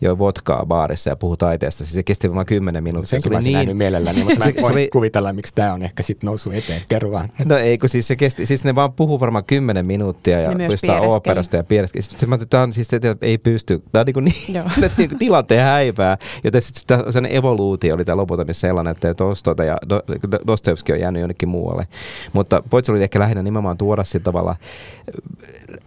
joi 0.00 0.18
vodkaa 0.18 0.66
baarissa 0.66 1.10
ja 1.10 1.16
puhui 1.16 1.36
taiteesta. 1.36 1.84
Siis 1.84 1.94
se 1.94 2.02
kesti 2.02 2.34
vain 2.34 2.46
kymmenen 2.46 2.84
minuuttia. 2.84 3.08
Senkin 3.08 3.42
se 3.42 3.48
oli 3.50 3.64
niin... 3.64 3.76
mielelläni, 3.76 4.24
mutta 4.24 4.38
mä 4.38 4.44
en 4.56 4.62
voi 4.62 4.72
oli... 4.72 4.88
kuvitella, 4.92 5.32
miksi 5.32 5.54
tämä 5.54 5.72
on 5.72 5.82
ehkä 5.82 6.02
sitten 6.02 6.26
noussut 6.26 6.54
eteen. 6.54 6.82
Kerro 6.88 7.10
vaan. 7.10 7.28
No 7.44 7.56
ei, 7.56 7.78
kun 7.78 7.88
siis 7.88 8.06
se 8.06 8.16
kesti, 8.16 8.46
siis 8.46 8.64
ne 8.64 8.74
vaan 8.74 8.92
puhuu 8.92 9.20
varmaan 9.20 9.44
kymmenen 9.44 9.86
minuuttia 9.86 10.31
ja 10.40 10.54
niin 10.54 10.68
puistaa 10.68 11.00
operasta 11.00 11.56
ja 11.56 11.64
piireskeli. 11.64 12.02
Sitten 12.02 12.28
mä 12.28 12.38
tämä 12.38 12.62
on 12.62 12.72
siis, 12.72 12.92
että 12.92 13.16
ei 13.20 13.38
pysty, 13.38 13.82
tämä 13.92 14.00
on 14.00 14.06
niin, 14.06 14.14
kuin 14.14 14.24
niin, 14.24 14.64
niin 14.98 15.08
kuin 15.08 15.18
tilanteen 15.18 15.64
häipää. 15.64 16.18
Joten 16.44 16.62
sitten 16.62 17.12
sen 17.12 17.26
evoluutio 17.30 17.94
oli 17.94 18.04
tämä 18.04 18.16
lopulta 18.16 18.44
missä 18.44 18.68
sellainen, 18.68 18.90
että 18.90 19.14
Tolstoita 19.14 19.64
ja 19.64 19.76
Dostoevski 20.46 20.92
on 20.92 21.00
jäänyt 21.00 21.20
jonnekin 21.20 21.48
muualle. 21.48 21.86
Mutta 22.32 22.62
Poits 22.70 22.90
oli 22.90 23.02
ehkä 23.02 23.18
lähinnä 23.18 23.42
nimenomaan 23.42 23.78
tuoda 23.78 24.04
sillä 24.04 24.24
tavalla 24.24 24.56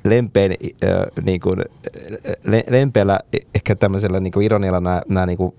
lempein, 0.04 0.52
äh, 0.84 1.24
niin 1.26 1.40
kuin, 1.40 1.60
le, 2.44 2.64
lempeällä 2.70 3.20
ehkä 3.56 3.76
tämmöisellä 3.76 4.20
niin 4.20 4.32
kuin 4.32 4.46
ironialla 4.46 4.80
nämä, 4.80 5.02
nämä 5.10 5.26
niin 5.26 5.38
kuin 5.38 5.54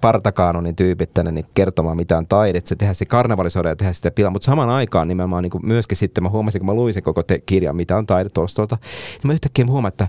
partakaanonin 0.00 0.76
tyypit 0.76 1.14
tänne 1.14 1.32
niin 1.32 1.46
kertomaan 1.54 1.96
mitään 1.96 2.26
taidetta, 2.26 2.76
tehdä 2.76 2.94
se 2.94 3.04
karnevalisoida 3.04 3.68
ja 3.68 3.76
tehdä 3.76 3.92
sitä 3.92 4.10
pilaa, 4.10 4.30
mutta 4.30 4.46
samaan 4.46 4.70
aikaan 4.70 5.08
nimenomaan 5.08 5.42
niin 5.42 5.66
myöskin 5.66 5.98
sitten 5.98 6.24
mä 6.24 6.30
huomasin, 6.30 6.60
kun 6.60 6.66
mä 6.66 6.74
luin 6.74 6.94
sen 6.94 7.02
koko 7.02 7.22
te- 7.22 7.38
kirjan, 7.38 7.76
mitä 7.76 7.96
on 7.96 8.06
taide 8.06 8.28
Tolstolta, 8.28 8.78
niin 9.12 9.26
mä 9.26 9.32
yhtäkkiä 9.32 9.66
huomaan, 9.66 9.88
että 9.88 10.08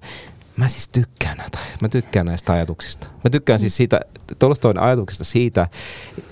mä 0.58 0.68
siis 0.68 0.90
tykkään 0.90 1.38
näitä, 1.38 1.60
mä 1.82 1.90
tykkään 1.90 2.26
näistä 2.26 2.54
ajatuksista. 2.54 3.08
Mä 3.24 3.30
tykkään 3.30 3.60
siis 3.60 3.78
siitä, 3.78 4.00
Tolstoin 4.40 4.80
ajatuksista 4.80 5.24
siitä, 5.24 5.68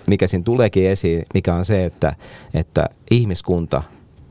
mikä 0.08 0.28
siinä 0.28 0.44
tuleekin 0.44 0.90
esiin, 0.90 1.26
mikä 1.34 1.56
on 1.56 1.66
se, 1.66 1.86
että, 1.86 2.16
että 2.54 2.90
ihmiskunta 3.12 3.84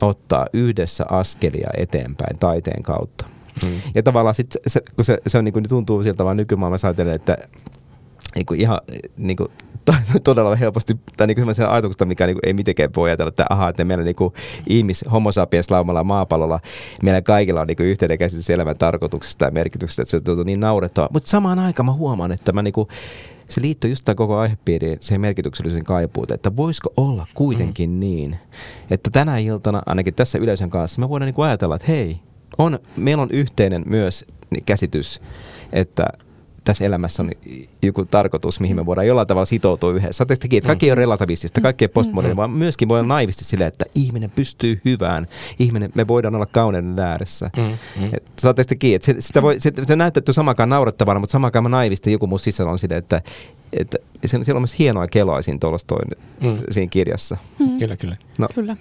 ottaa 0.03 0.47
yhdessä 0.53 1.05
askelia 1.09 1.71
eteenpäin 1.77 2.39
taiteen 2.39 2.83
kautta. 2.83 3.27
Hmm. 3.63 3.81
Ja 3.95 4.03
tavallaan 4.03 4.35
sit 4.35 4.57
se, 4.67 4.81
kun 4.97 5.05
se, 5.05 5.19
se 5.27 5.39
on 5.39 5.45
niin 5.45 5.53
kuin, 5.53 5.69
tuntuu 5.69 6.03
siltä 6.03 6.25
vaan 6.25 6.37
nykymaailmassa 6.37 6.89
ajatellen, 6.89 7.15
että 7.15 7.39
niin 8.37 8.47
kuin 8.47 8.61
ihan 8.61 8.81
niin 9.17 9.37
kuin, 9.37 9.49
todella 10.25 10.57
helposti, 10.57 10.97
tai 11.17 11.27
niin 11.27 11.39
sellaisia 11.39 11.71
ajatuksista, 11.71 12.05
mikä 12.05 12.27
niin 12.27 12.35
kuin, 12.35 12.47
ei 12.47 12.55
mitenkään 12.55 12.91
voi 12.97 13.09
ajatella, 13.09 13.29
että 13.29 13.47
ahaa, 13.51 13.69
että 13.69 13.85
meillä 13.85 14.05
niin 14.05 14.17
kuin, 14.17 14.35
ihmis, 14.67 15.05
homo 15.13 15.33
sapiens 15.33 15.71
laumalla 15.71 16.05
maapallolla, 16.05 16.61
meillä 17.03 17.23
kaikilla 17.23 17.61
on 17.61 17.67
niin 17.67 17.77
kuin, 17.77 17.87
yhteinen 17.87 18.19
käsitys 18.19 18.51
elämän 18.51 18.79
tarkoituksesta 18.79 19.45
ja 19.45 19.51
merkityksestä, 19.51 20.03
että 20.03 20.11
se 20.11 20.21
tuntuu 20.21 20.45
niin 20.45 20.61
naurettavaa. 20.61 21.09
Mutta 21.13 21.29
samaan 21.29 21.59
aikaan 21.59 21.87
mä 21.87 21.93
huomaan, 21.93 22.33
että 22.33 22.53
mä 22.53 22.63
niin 22.63 22.73
kuin, 22.73 22.89
se 23.49 23.63
liittyy 23.63 23.91
just 23.91 24.05
tämän 24.05 24.17
koko 24.17 24.37
aihepiiriin, 24.37 24.99
siihen 25.01 25.21
merkityksellisen 25.21 25.85
kaipuuteen, 25.85 26.35
että 26.35 26.57
voisiko 26.57 26.93
olla 26.97 27.27
kuitenkin 27.35 27.91
mm. 27.91 28.01
niin, 28.01 28.37
että 28.91 29.11
tänä 29.11 29.39
iltana, 29.39 29.83
ainakin 29.87 30.15
tässä 30.15 30.39
yleisön 30.39 30.71
kanssa, 30.71 31.01
me 31.01 31.09
voidaan 31.09 31.27
niin 31.27 31.35
kuin 31.35 31.47
ajatella, 31.47 31.75
että 31.77 31.87
hei, 31.89 32.21
on, 32.59 32.79
meillä 32.97 33.23
on 33.23 33.31
yhteinen 33.31 33.83
myös 33.87 34.25
käsitys, 34.67 35.21
että 35.73 36.07
tässä 36.67 36.85
elämässä 36.85 37.23
on 37.23 37.31
joku 37.83 38.05
tarkoitus, 38.05 38.61
mihin 38.61 38.77
me 38.77 38.87
voidaan 38.87 39.07
jollain 39.07 39.29
tavalla 39.29 39.47
sitoutua 39.47 39.93
yhdessä. 39.93 40.13
Saatteko 40.13 40.57
että 40.57 40.67
kaikki 40.67 40.87
ei 40.87 40.91
ole 40.91 41.01
relativistista, 41.01 41.61
kaikki 41.61 41.85
ei 41.85 41.89
postmoderni, 41.89 42.37
vaan 42.37 42.51
myöskin 42.51 42.89
voi 42.89 43.01
olla 43.01 43.09
naivisti 43.09 43.45
silleen, 43.45 43.69
että 43.69 43.85
ihminen 43.95 44.31
pystyy 44.31 44.81
hyvään, 44.85 45.27
ihminen, 45.59 45.91
me 45.95 46.09
voidaan 46.09 46.35
olla 46.35 46.47
kauneuden 46.47 46.99
ääressä. 46.99 47.51
Mm, 47.57 47.63
mm. 48.03 48.11
Saatteko 48.39 48.87
että 48.95 49.07
se, 49.07 49.21
sitä 49.21 49.43
voi, 49.43 49.61
se, 49.61 49.73
se 49.87 49.97
näytetty 49.97 50.33
samakaan 50.33 50.69
naurettavana, 50.69 51.21
mutta 51.21 51.33
samakaan 51.33 51.71
naivisti 51.71 52.13
joku 52.13 52.27
mun 52.27 52.41
sisällä 52.41 52.73
on 52.73 52.79
silleen, 52.79 52.99
että 52.99 53.23
että 53.73 53.99
siellä 54.27 54.59
on 54.59 54.63
myös 54.63 54.79
hienoa 54.79 55.07
keloa 55.07 55.43
siinä 55.43 55.59
Tolstoin 55.59 56.09
mm. 56.41 56.59
siinä 56.71 56.91
kirjassa. 56.91 57.37
Mm. 57.59 57.79
Kyllä, 57.79 57.97
kyllä. 57.97 58.17
No, 58.39 58.49
kyllä. 58.55 58.77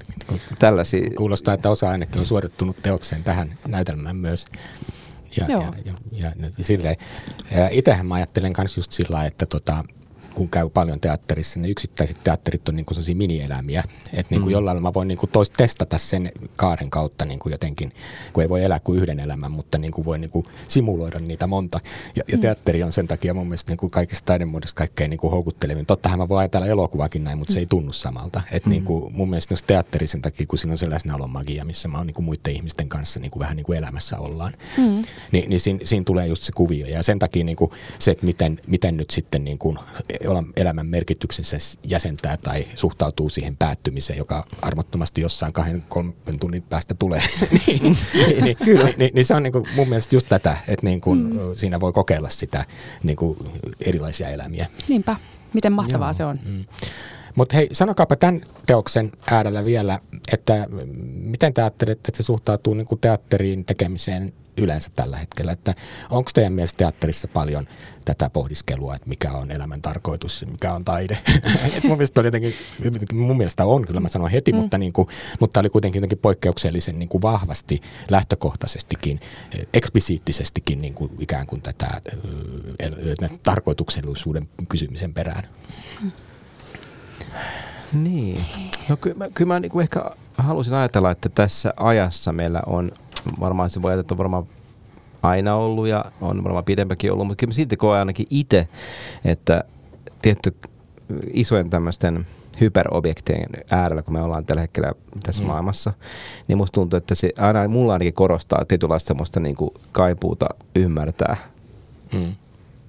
Tällaisia. 0.60 1.10
Kuulostaa, 1.18 1.54
että 1.54 1.70
osa 1.70 1.90
ainakin 1.90 2.20
on 2.20 2.26
suorittunut 2.26 2.76
teokseen 2.82 3.24
tähän 3.24 3.54
näytelmään 3.68 4.16
myös. 4.16 4.46
Ja, 5.38 5.46
ja, 5.50 5.74
ja, 5.86 5.94
ja, 6.12 6.32
ja, 6.58 6.64
silleen. 6.64 6.96
Ja 7.52 7.70
itsehän 7.72 8.06
mä 8.06 8.16
ajattelen 8.16 8.54
myös 8.58 8.78
just 8.78 8.92
sillä 8.92 9.26
että 9.26 9.46
tota, 9.46 9.84
kun 10.36 10.50
käy 10.50 10.70
paljon 10.70 11.00
teatterissa, 11.00 11.60
ne 11.60 11.68
yksittäiset 11.68 12.24
teatterit 12.24 12.70
on 12.70 12.76
niin 12.76 12.86
kuin 12.86 12.96
sellaisia 12.96 13.16
minielämiä. 13.16 13.84
Että 14.14 14.28
niin 14.30 14.42
kuin 14.42 14.52
mm. 14.52 14.52
jollain 14.52 14.82
mä 14.82 14.94
voin 14.94 15.08
niin 15.08 15.18
kuin 15.18 15.30
tois, 15.30 15.50
testata 15.50 15.98
sen 15.98 16.32
kaaren 16.56 16.90
kautta 16.90 17.26
niin 17.26 17.40
kuin 17.40 17.52
jotenkin, 17.52 17.92
kun 18.34 18.44
ei 18.44 18.50
voi 18.50 18.64
elää 18.64 18.80
kuin 18.80 19.00
yhden 19.00 19.20
elämän, 19.20 19.52
mutta 19.52 19.78
niin 19.78 19.92
kuin 19.92 20.06
voi 20.06 20.20
niin 20.20 20.32
kuin 20.32 20.46
simuloida 20.68 21.20
niitä 21.20 21.48
monta. 21.48 21.80
Ja, 22.16 22.24
ja 22.28 22.38
mm. 22.38 22.42
teatteri 22.42 22.84
on 22.84 22.92
sen 22.92 23.08
takia 23.08 23.34
mun 23.34 23.48
mielestä 23.48 23.72
niin 23.72 23.78
kuin 23.78 23.92
kaikista 23.92 24.26
taidemuodoista 24.26 24.78
kaikkein 24.78 25.10
niin 25.10 25.20
kuin 25.20 25.32
houkuttelevin. 25.32 25.86
Tottahan 25.86 26.20
mä 26.20 26.30
voin 26.30 26.40
ajatella 26.40 26.68
elokuvakin 26.68 27.24
näin, 27.24 27.38
mutta 27.38 27.54
se 27.54 27.60
ei 27.60 27.66
tunnu 27.66 27.94
samalta. 27.94 28.42
Että 28.52 28.70
mm. 28.70 28.72
niin 28.72 28.84
kuin 28.84 29.14
mun 29.14 29.30
mielestä 29.30 29.54
myös 29.54 29.64
teatteri 29.64 30.08
sen 30.08 30.22
takia, 30.22 30.46
kun 30.46 30.60
siinä 30.60 30.72
on 30.72 30.78
sellainen 30.78 31.16
olon 31.16 31.30
magia, 31.30 31.66
missä 31.66 31.88
mä 31.88 31.98
oon 31.98 32.08
niin 32.08 32.16
kuin 32.16 32.26
muiden 32.26 32.54
ihmisten 32.54 32.90
kanssa 32.90 33.20
niin 33.20 33.32
kuin 33.32 33.40
vähän 33.40 33.56
niin 33.56 33.66
kuin 33.66 33.78
elämässä 33.78 34.20
ollaan. 34.20 34.54
Mm. 34.78 35.04
Ni, 35.32 35.46
niin 35.48 35.60
siinä, 35.60 35.80
siinä, 35.84 36.04
tulee 36.04 36.28
just 36.28 36.44
se 36.44 36.52
kuvio. 36.52 36.88
Ja 36.88 37.04
sen 37.04 37.20
takia 37.20 37.44
niin 37.44 37.56
kuin 37.56 37.72
se, 38.00 38.12
että 38.12 38.26
miten, 38.26 38.60
miten 38.68 38.98
nyt 38.98 39.10
sitten 39.10 39.44
niin 39.44 39.58
kuin 39.58 39.78
elämän 40.56 40.88
merkityksensä 40.88 41.58
jäsentää 41.84 42.38
tai 42.38 42.66
suhtautuu 42.76 43.30
siihen 43.30 43.58
päättymiseen, 43.58 44.18
joka 44.18 44.46
armottomasti 44.62 45.22
jossain 45.22 45.54
kahden, 45.54 45.84
kolmen 45.90 46.40
tunnin 46.40 46.64
päästä 46.64 46.94
tulee, 46.94 47.22
niin, 47.68 47.98
niin, 48.14 48.44
niin, 48.44 48.58
Kyllä. 48.66 48.90
niin, 48.98 49.12
niin, 49.14 49.26
se 49.26 49.36
on 49.36 49.44
niin 49.44 49.54
kuin 49.54 49.68
mun 49.76 49.90
mielestä 49.90 50.16
just 50.16 50.30
tätä, 50.30 50.58
että 50.68 50.86
niin 50.86 51.02
kuin 51.02 51.20
mm. 51.20 51.40
siinä 51.54 51.80
voi 51.80 51.94
kokeilla 51.94 52.30
sitä 52.30 52.66
niin 53.04 53.18
kuin 53.18 53.38
erilaisia 53.80 54.30
elämiä. 54.30 54.68
Niinpä, 54.90 55.16
miten 55.54 55.74
mahtavaa 55.74 56.10
Joo. 56.10 56.14
se 56.14 56.26
on. 56.26 56.40
Mm. 56.46 56.66
Mutta 57.36 57.56
hei, 57.56 57.70
sanokaapa 57.72 58.16
tämän 58.16 58.42
teoksen 58.66 59.12
äärellä 59.32 59.66
vielä, 59.66 60.00
että 60.34 60.68
miten 61.14 61.54
te 61.54 61.62
ajattelette, 61.62 62.10
että 62.10 62.24
se 62.24 62.26
suhtautuu 62.26 62.74
niin 62.74 62.88
kuin 62.88 63.02
teatteriin 63.02 63.66
tekemiseen 63.66 64.34
yleensä 64.58 64.90
tällä 64.96 65.18
hetkellä. 65.18 65.52
Että 65.52 65.76
onko 66.10 66.32
teidän 66.34 66.54
mielestä 66.54 66.78
teatterissa 66.78 67.28
paljon 67.28 67.68
tätä 68.06 68.30
pohdiskelua, 68.30 68.96
että 68.96 69.10
mikä 69.10 69.32
on 69.32 69.52
elämän 69.52 69.82
tarkoitus 69.82 70.42
ja 70.42 70.48
mikä 70.48 70.74
on 70.74 70.86
taide? 70.86 71.18
mun, 71.84 71.98
mielestä 71.98 72.22
oli 72.22 72.28
jotenkin, 72.28 72.56
mun 73.14 73.38
mielestä 73.38 73.66
on, 73.66 73.86
kyllä 73.88 74.00
mä 74.00 74.08
sanon 74.08 74.32
heti, 74.32 74.52
mm. 74.52 74.58
mutta, 74.58 74.78
niin 74.78 74.94
kuin, 74.94 75.08
mutta 75.40 75.60
oli 75.60 75.70
kuitenkin 75.70 76.00
jotenkin 76.00 76.18
poikkeuksellisen 76.18 77.00
niin 77.00 77.10
kuin 77.10 77.22
vahvasti 77.22 77.82
lähtökohtaisestikin, 78.10 79.20
eksplisiittisestikin 79.74 80.82
niin 80.82 80.94
kuin 80.94 81.12
ikään 81.20 81.48
kuin 81.48 81.62
tätä 81.62 82.02
tarkoituksellisuuden 83.44 84.50
kysymisen 84.70 85.14
perään. 85.14 85.44
Niin. 87.94 88.46
No 88.90 88.98
kyllä, 88.98 89.30
kyllä 89.34 89.54
mä 89.54 89.60
niin 89.60 89.82
ehkä 89.82 90.12
halusin 90.38 90.74
ajatella, 90.74 91.12
että 91.12 91.30
tässä 91.30 91.74
ajassa 91.78 92.34
meillä 92.34 92.62
on 92.66 92.92
varmaan 93.40 93.70
se 93.70 93.82
voi 93.82 93.94
on 93.94 94.18
varmaan 94.18 94.44
aina 95.24 95.56
ollut 95.56 95.88
ja 95.88 96.06
on 96.22 96.44
varmaan 96.44 96.66
pidempäkin 96.66 97.12
ollut, 97.12 97.28
mutta 97.28 97.40
kyllä 97.40 97.54
silti 97.54 97.78
koen 97.78 98.00
ainakin 98.00 98.28
itse, 98.30 98.68
että 99.26 99.64
tietty 100.22 100.56
isojen 101.34 101.70
tämmöisten 101.70 102.26
hyperobjektien 102.62 103.50
äärellä, 103.72 104.02
kun 104.02 104.14
me 104.14 104.22
ollaan 104.22 104.46
tällä 104.46 104.62
hetkellä 104.62 104.94
tässä 105.24 105.44
mm. 105.44 105.48
maailmassa, 105.48 105.94
niin 106.48 106.58
musta 106.58 106.76
tuntuu, 106.76 106.98
että 106.98 107.16
se 107.16 107.30
aina 107.38 107.68
mulla 107.68 107.94
ainakin 107.94 108.14
korostaa 108.14 108.66
tietynlaista 108.66 109.08
semmoista 109.08 109.40
niin 109.40 109.56
kuin 109.56 109.72
kaipuuta 109.92 110.50
ymmärtää 110.76 111.38
mm 112.14 112.36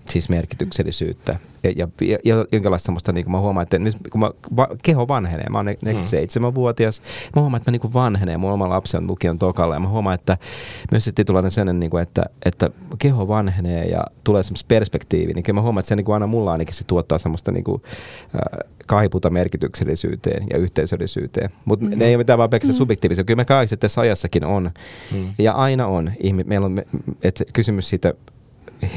siis 0.08 0.28
merkityksellisyyttä 0.28 1.38
ja, 1.62 1.88
ja, 2.00 2.18
ja 2.24 2.44
jonkinlaista 2.52 2.86
semmoista, 2.86 3.12
niin 3.12 3.24
kuin 3.24 3.32
mä 3.32 3.40
huomaan, 3.40 3.62
että 3.62 3.78
nyt 3.78 3.96
kun 4.10 4.20
mä, 4.20 4.30
va, 4.56 4.68
keho 4.82 5.08
vanhenee, 5.08 5.46
mä 5.50 5.58
oon 5.58 5.66
47-vuotias, 5.66 7.02
mä 7.36 7.40
huomaan, 7.40 7.60
että 7.60 7.70
mä 7.70 7.78
niin 7.82 7.94
vanhenee, 7.94 8.36
mun 8.36 8.52
oma 8.52 8.68
lapsi 8.68 8.96
on 8.96 9.06
lukion 9.06 9.38
tokalla 9.38 9.74
ja 9.74 9.80
mä 9.80 9.88
huomaan, 9.88 10.14
että 10.14 10.38
myös 10.90 11.04
se 11.04 11.12
tietynlainen 11.12 11.50
sellainen, 11.50 11.80
niin 11.80 11.90
kuin, 11.90 12.02
että, 12.02 12.24
että 12.44 12.70
keho 12.98 13.28
vanhenee 13.28 13.84
ja 13.84 14.04
tulee 14.24 14.42
semmoista 14.42 14.68
perspektiivi, 14.68 15.32
niin 15.32 15.42
kyllä 15.42 15.56
mä 15.56 15.62
huomaan, 15.62 15.80
että 15.80 15.88
se 15.88 15.96
niin 15.96 16.04
kuin 16.04 16.14
aina 16.14 16.26
mulla 16.26 16.52
ainakin 16.52 16.74
se 16.74 16.84
tuottaa 16.84 17.18
semmoista 17.18 17.52
niin 17.52 17.64
kuin, 17.64 17.82
äh, 18.34 18.70
kaiputa 18.86 19.30
merkityksellisyyteen 19.30 20.46
ja 20.50 20.58
yhteisöllisyyteen. 20.58 21.50
Mutta 21.64 21.84
mm-hmm. 21.84 21.98
ne 21.98 22.04
ei 22.04 22.14
ole 22.14 22.20
mitään 22.20 22.38
vaan 22.38 22.50
pelkästään 22.50 22.72
mm-hmm. 22.72 22.78
subjektiivisia. 22.78 23.24
Kyllä 23.24 23.36
me 23.36 23.44
kaikissa 23.44 23.76
tässä 23.76 24.00
ajassakin 24.00 24.44
on. 24.44 24.70
Mm. 25.12 25.34
Ja 25.38 25.52
aina 25.52 25.86
on. 25.86 26.12
Meillä 26.46 26.64
on 26.64 26.82
että 27.22 27.44
kysymys 27.52 27.88
siitä 27.88 28.14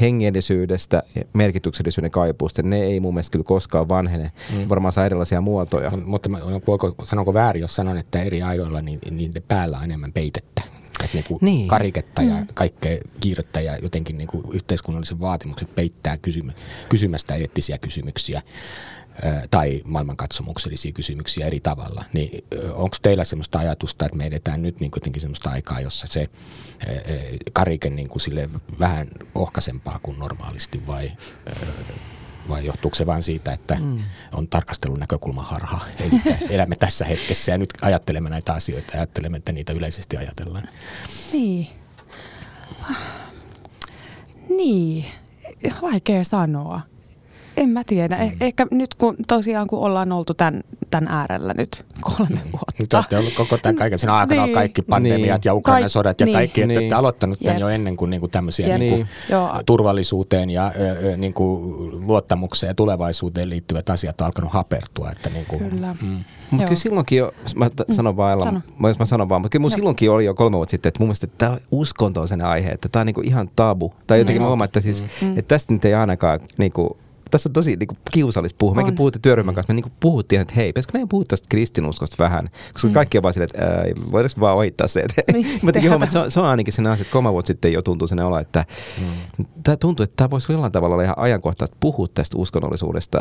hengellisyydestä 0.00 1.02
ja 1.14 1.22
merkityksellisyyden 1.32 2.10
kaipuusta, 2.10 2.62
ne 2.62 2.82
ei 2.82 3.00
mun 3.00 3.14
mielestä 3.14 3.32
kyllä 3.32 3.44
koskaan 3.44 3.88
vanhene. 3.88 4.32
Mm. 4.56 4.68
Varmaan 4.68 4.92
saa 4.92 5.06
erilaisia 5.06 5.40
muotoja. 5.40 5.90
M- 5.90 6.02
mutta 6.04 6.30
voiko, 6.66 6.94
sanonko 7.04 7.34
väärin, 7.34 7.60
jos 7.60 7.76
sanon, 7.76 7.98
että 7.98 8.22
eri 8.22 8.42
ajoilla 8.42 8.82
niin, 8.82 9.00
niin 9.10 9.32
päällä 9.48 9.78
on 9.78 9.84
enemmän 9.84 10.12
peitettä? 10.12 10.62
Että 11.04 11.16
niin 11.16 11.38
niin. 11.40 11.68
kariketta 11.68 12.22
ja 12.22 12.34
mm. 12.34 12.46
kaikkea 12.54 12.98
kiirettä 13.20 13.60
ja 13.60 13.76
jotenkin 13.76 14.18
niin 14.18 14.28
kuin 14.28 14.44
yhteiskunnalliset 14.52 15.20
vaatimukset 15.20 15.74
peittää 15.74 16.16
kysymy- 16.16 16.52
kysymästä 16.88 17.34
eettisiä 17.34 17.78
kysymyksiä 17.78 18.42
tai 19.50 19.82
maailmankatsomuksellisia 19.84 20.92
kysymyksiä 20.92 21.46
eri 21.46 21.60
tavalla. 21.60 22.04
Niin 22.12 22.44
onko 22.72 22.96
teillä 23.02 23.24
sellaista 23.24 23.58
ajatusta, 23.58 24.04
että 24.04 24.16
me 24.16 24.26
edetään 24.26 24.62
nyt 24.62 24.80
niin 24.80 24.90
kuitenkin 24.90 25.20
sellaista 25.20 25.50
aikaa, 25.50 25.80
jossa 25.80 26.06
se 26.10 26.28
karike 27.52 27.90
niin 27.90 28.08
kuin 28.08 28.20
sille 28.20 28.50
vähän 28.78 29.08
ohkaisempaa 29.34 30.00
kuin 30.02 30.18
normaalisti 30.18 30.86
vai, 30.86 31.12
vai 32.48 32.66
johtuuko 32.66 32.94
se 32.94 33.06
vain 33.06 33.22
siitä, 33.22 33.52
että 33.52 33.74
mm. 33.74 33.98
on 34.32 34.48
tarkastelun 34.48 35.00
näkökulma 35.00 35.42
harha? 35.42 35.80
Eli 36.00 36.20
elämme 36.50 36.76
tässä 36.76 37.04
hetkessä 37.04 37.52
ja 37.52 37.58
nyt 37.58 37.70
ajattelemme 37.82 38.30
näitä 38.30 38.52
asioita 38.52 38.92
ja 38.92 38.98
ajattelemme, 39.00 39.36
että 39.36 39.52
niitä 39.52 39.72
yleisesti 39.72 40.16
ajatellaan. 40.16 40.68
Niin. 41.32 41.68
Niin, 44.48 45.04
vaikea 45.82 46.24
sanoa. 46.24 46.80
En 47.56 47.68
mä 47.68 47.82
tiedä. 47.86 48.16
Eh, 48.16 48.30
mm. 48.30 48.36
Ehkä 48.40 48.66
nyt 48.70 48.94
kun 48.94 49.16
tosiaan 49.28 49.66
kun 49.66 49.78
ollaan 49.78 50.12
oltu 50.12 50.34
tämän, 50.34 50.62
tämän 50.90 51.08
äärellä 51.08 51.54
nyt 51.54 51.86
kolme 52.00 52.40
mm. 52.44 52.52
vuotta. 52.52 52.74
Nyt 52.78 52.94
olette 52.94 53.18
ollut 53.18 53.34
koko 53.34 53.58
tämän 53.58 53.76
kaiken 53.76 53.98
siinä 53.98 54.14
aikana 54.14 54.44
niin. 54.44 54.54
kaikki 54.54 54.82
pandemiat 54.82 55.42
niin. 55.42 55.48
ja 55.48 55.54
Ukrainan 55.54 55.82
Kaik- 55.82 55.92
sodat 55.92 56.20
ja 56.20 56.26
niin. 56.26 56.36
kaikki, 56.36 56.62
että 56.62 56.68
niin. 56.68 56.78
olette 56.78 56.94
aloittanut 56.94 57.38
tämän 57.38 57.54
Jep. 57.56 57.60
jo 57.60 57.68
ennen 57.68 57.96
kuin, 57.96 58.10
niin 58.10 58.20
kuin 58.20 58.30
tämmöisiä 58.30 58.68
Jep. 58.68 58.78
niin 58.78 58.90
kuin 58.90 59.06
niin. 59.28 59.66
turvallisuuteen 59.66 60.50
ja 60.50 60.72
niin 61.16 61.34
kuin 61.34 62.06
luottamukseen 62.06 62.70
ja 62.70 62.74
tulevaisuuteen 62.74 63.50
liittyvät 63.50 63.90
asiat 63.90 64.20
on 64.20 64.24
alkanut 64.24 64.52
hapertua. 64.52 65.10
Että 65.10 65.30
niin 65.30 65.46
kuin, 65.46 65.70
Kyllä. 65.70 65.96
Mm. 66.02 66.24
Mutta 66.50 66.66
kyllä 66.66 66.80
silloinkin 66.80 67.18
jo, 67.18 67.32
mä 67.54 67.70
t- 67.70 67.88
mm. 67.88 67.94
sanon 67.94 68.16
vaan, 68.16 68.32
Ella, 68.32 68.44
Sano. 68.44 68.60
mä, 68.78 68.94
mä 68.98 69.06
sanon 69.06 69.28
vaan, 69.28 69.40
mutta 69.40 69.52
kyllä 69.52 69.60
mun 69.60 69.70
silloinkin 69.70 70.10
oli 70.10 70.24
jo 70.24 70.34
kolme 70.34 70.56
vuotta 70.56 70.70
sitten, 70.70 70.88
että 70.88 71.00
mun 71.00 71.08
mielestä 71.08 71.26
tämä 71.26 71.56
uskonto 71.70 72.20
on 72.20 72.28
sen 72.28 72.44
aihe, 72.44 72.70
että 72.70 72.88
tämä 72.88 73.00
on 73.00 73.06
niinku 73.06 73.20
ihan 73.20 73.50
tabu. 73.56 73.92
Tai 74.06 74.18
jotenkin 74.18 74.40
mm. 74.40 74.44
mä 74.44 74.48
huomaan, 74.48 74.64
että, 74.64 74.80
siis, 74.80 75.04
mm. 75.22 75.38
että 75.38 75.48
tästä 75.48 75.72
nyt 75.72 75.84
ei 75.84 75.94
ainakaan 75.94 76.40
niinku, 76.58 76.96
tässä 77.30 77.48
on 77.48 77.52
tosi 77.52 77.76
niinku, 77.76 77.96
kiusallista 78.12 78.56
puhua. 78.58 78.74
Mekin 78.74 78.94
puhuttiin 78.94 79.22
työryhmän 79.22 79.54
kanssa, 79.54 79.72
me 79.72 79.74
niinku, 79.74 79.90
puhuttiin, 80.00 80.40
että 80.40 80.54
hei, 80.54 80.68
pitäisikö 80.68 80.92
meidän 80.92 81.08
puhua 81.08 81.24
tästä 81.24 81.46
kristinuskosta 81.50 82.16
vähän? 82.18 82.48
Koska 82.72 82.88
mm. 82.88 82.94
kaikki 82.94 83.18
on 83.18 83.22
vaan 83.22 83.34
silleen, 83.34 83.50
että 83.54 84.12
voidaanko 84.12 84.40
vaan 84.40 84.56
ohittaa 84.56 84.88
se. 84.88 85.00
Että, 85.00 85.22
niin, 85.32 85.60
se 86.10 86.18
on, 86.18 86.30
se 86.32 86.40
on 86.40 86.46
ainakin 86.46 86.72
sen 86.72 86.86
asia, 86.86 87.02
että 87.02 87.12
kolme 87.12 87.32
vuotta 87.32 87.46
sitten 87.46 87.72
jo 87.72 87.82
tuntuu 87.82 88.08
sen 88.08 88.20
olo, 88.20 88.38
että 88.38 88.64
mm. 89.38 89.44
tämä 89.62 89.76
tuntuu, 89.76 90.04
että 90.04 90.16
tämä 90.16 90.30
voisi 90.30 90.52
jollain 90.52 90.72
tavalla 90.72 90.94
olla 90.94 91.04
ihan 91.04 91.18
ajankohtaista 91.18 91.76
puhua 91.80 92.06
tästä 92.14 92.38
uskonnollisuudesta 92.38 93.20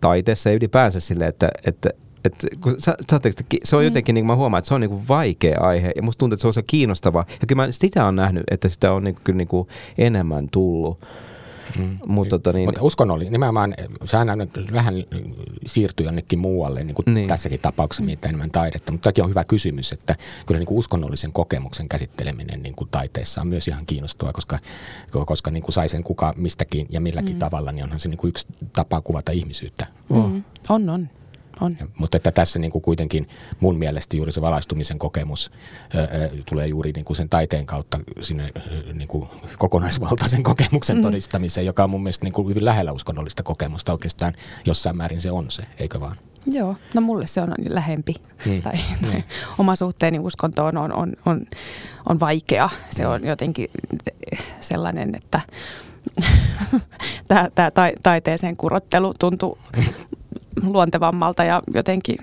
taiteessa 0.00 0.48
ja 0.48 0.56
ylipäänsä 0.56 1.00
silleen, 1.00 1.28
että, 1.28 1.48
että 1.64 1.90
että 2.26 2.46
kun, 2.60 2.74
sä, 2.78 2.96
se 3.64 3.76
on 3.76 3.82
mm. 3.82 3.84
jotenkin, 3.84 4.14
niin 4.14 4.26
mä 4.26 4.36
huomaan, 4.36 4.58
että 4.58 4.68
se 4.68 4.74
on 4.74 4.80
niin 4.80 4.90
kuin 4.90 5.08
vaikea 5.08 5.60
aihe 5.60 5.92
ja 5.96 6.02
musta 6.02 6.18
tuntuu, 6.18 6.34
että 6.34 6.40
se 6.40 6.46
on 6.46 6.54
se 6.54 6.62
kiinnostava. 6.62 7.24
Ja 7.40 7.46
kyllä 7.46 7.62
mä 7.62 7.70
sitä 7.70 8.04
on 8.04 8.16
nähnyt, 8.16 8.44
että 8.50 8.68
sitä 8.68 8.92
on 8.92 9.04
niin, 9.04 9.16
kyllä 9.24 9.36
niin 9.36 9.48
kuin 9.48 9.68
enemmän 9.98 10.48
tullut. 10.52 11.06
Mm. 11.78 11.98
Mutta 12.06 12.38
tota 12.38 12.52
niin, 12.52 12.68
Mut 12.68 12.78
uskonnollinen, 12.80 13.32
nimenomaan, 13.32 13.74
sehän 14.04 14.30
on 14.30 14.48
vähän 14.72 14.94
siirtyy 15.66 16.06
jonnekin 16.06 16.38
muualle, 16.38 16.84
niin 16.84 16.94
kuin 16.94 17.14
niin. 17.14 17.28
tässäkin 17.28 17.60
tapauksessa 17.60 18.02
mm. 18.02 18.06
mitä 18.06 18.28
enemmän 18.28 18.50
taidetta. 18.50 18.92
Mutta 18.92 19.02
tämäkin 19.04 19.24
on 19.24 19.30
hyvä 19.30 19.44
kysymys, 19.44 19.92
että 19.92 20.16
kyllä 20.46 20.58
niin 20.58 20.66
kuin 20.66 20.78
uskonnollisen 20.78 21.32
kokemuksen 21.32 21.88
käsitteleminen 21.88 22.62
niin 22.62 22.74
kuin 22.74 22.88
taiteessa 22.90 23.40
on 23.40 23.48
myös 23.48 23.68
ihan 23.68 23.86
kiinnostavaa, 23.86 24.32
koska, 24.32 24.58
koska 25.26 25.50
niin 25.50 25.62
kuin 25.62 25.72
sai 25.72 25.88
sen 25.88 26.02
kuka 26.02 26.34
mistäkin 26.36 26.86
ja 26.90 27.00
milläkin 27.00 27.34
mm. 27.34 27.38
tavalla, 27.38 27.72
niin 27.72 27.84
onhan 27.84 28.00
se 28.00 28.08
niin 28.08 28.18
kuin 28.18 28.28
yksi 28.28 28.46
tapa 28.72 29.00
kuvata 29.00 29.32
ihmisyyttä. 29.32 29.86
Mm. 30.10 30.42
On, 30.68 30.88
on. 30.88 31.08
On. 31.60 31.76
Ja, 31.80 31.86
mutta 31.98 32.16
että 32.16 32.32
tässä 32.32 32.58
niin 32.58 32.70
kuin 32.70 32.82
kuitenkin 32.82 33.28
mun 33.60 33.78
mielestä 33.78 34.16
juuri 34.16 34.32
se 34.32 34.40
valaistumisen 34.40 34.98
kokemus 34.98 35.50
ö, 35.94 36.30
tulee 36.48 36.66
juuri 36.66 36.92
niin 36.92 37.04
kuin 37.04 37.16
sen 37.16 37.28
taiteen 37.28 37.66
kautta 37.66 37.98
sinne 38.20 38.50
niin 38.92 39.08
kuin 39.08 39.28
kokonaisvaltaisen 39.58 40.42
kokemuksen 40.50 40.96
mm. 40.96 41.02
todistamiseen, 41.02 41.66
joka 41.66 41.84
on 41.84 41.90
mun 41.90 42.02
mielestä 42.02 42.24
niin 42.24 42.32
kuin 42.32 42.48
hyvin 42.48 42.64
lähellä 42.64 42.92
uskonnollista 42.92 43.42
kokemusta 43.42 43.92
oikeastaan 43.92 44.34
jossain 44.64 44.96
määrin 44.96 45.20
se 45.20 45.30
on 45.30 45.50
se, 45.50 45.62
eikö 45.78 46.00
vaan? 46.00 46.16
Joo, 46.46 46.76
no 46.94 47.00
mulle 47.00 47.26
se 47.26 47.40
on 47.40 47.54
lähempi. 47.68 48.14
Mm. 48.46 48.62
Tai, 48.62 48.72
tai 49.02 49.14
mm. 49.14 49.22
oma 49.58 49.76
suhteeni 49.76 50.18
uskontoon 50.18 50.76
on, 50.76 50.92
on, 50.92 51.12
on, 51.26 51.46
on 52.08 52.20
vaikea. 52.20 52.68
Se 52.90 53.04
mm. 53.04 53.10
on 53.10 53.26
jotenkin 53.26 53.70
sellainen, 54.60 55.14
että 55.14 55.40
tämä 57.54 57.72
taiteeseen 58.02 58.56
kurottelu 58.56 59.14
tuntuu 59.18 59.58
luontevammalta 60.62 61.44
ja 61.44 61.62
jotenkin 61.74 62.16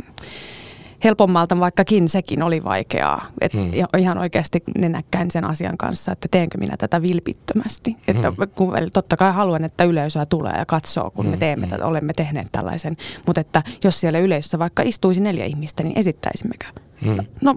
helpommalta, 1.04 1.60
vaikkakin 1.60 2.10
sekin 2.10 2.44
oli 2.44 2.64
vaikeaa. 2.64 3.26
Et 3.42 3.54
hmm. 3.54 3.72
Ihan 3.98 4.18
oikeasti 4.18 4.64
nenäkkäin 4.78 5.32
sen 5.32 5.46
asian 5.46 5.78
kanssa, 5.78 6.12
että 6.12 6.28
teenkö 6.32 6.58
minä 6.58 6.78
tätä 6.78 7.02
vilpittömästi. 7.02 7.96
Että 8.08 8.32
hmm. 8.32 8.48
kun, 8.56 8.74
totta 8.94 9.18
kai 9.18 9.34
haluan, 9.34 9.64
että 9.64 9.84
yleisöä 9.84 10.26
tulee 10.26 10.54
ja 10.58 10.66
katsoo, 10.66 11.12
kun 11.12 11.26
hmm. 11.26 11.32
me 11.32 11.38
teemme, 11.38 11.68
että 11.72 11.86
olemme 11.86 12.14
tehneet 12.14 12.48
tällaisen. 12.52 12.98
Mutta 13.26 13.42
että 13.42 13.64
jos 13.84 14.00
siellä 14.00 14.20
yleisössä 14.20 14.60
vaikka 14.60 14.84
istuisi 14.86 15.22
neljä 15.22 15.46
ihmistä, 15.46 15.84
niin 15.84 16.00
esittäisimmekö? 16.00 16.66
Hmm. 17.06 17.16
No, 17.16 17.24
no, 17.42 17.56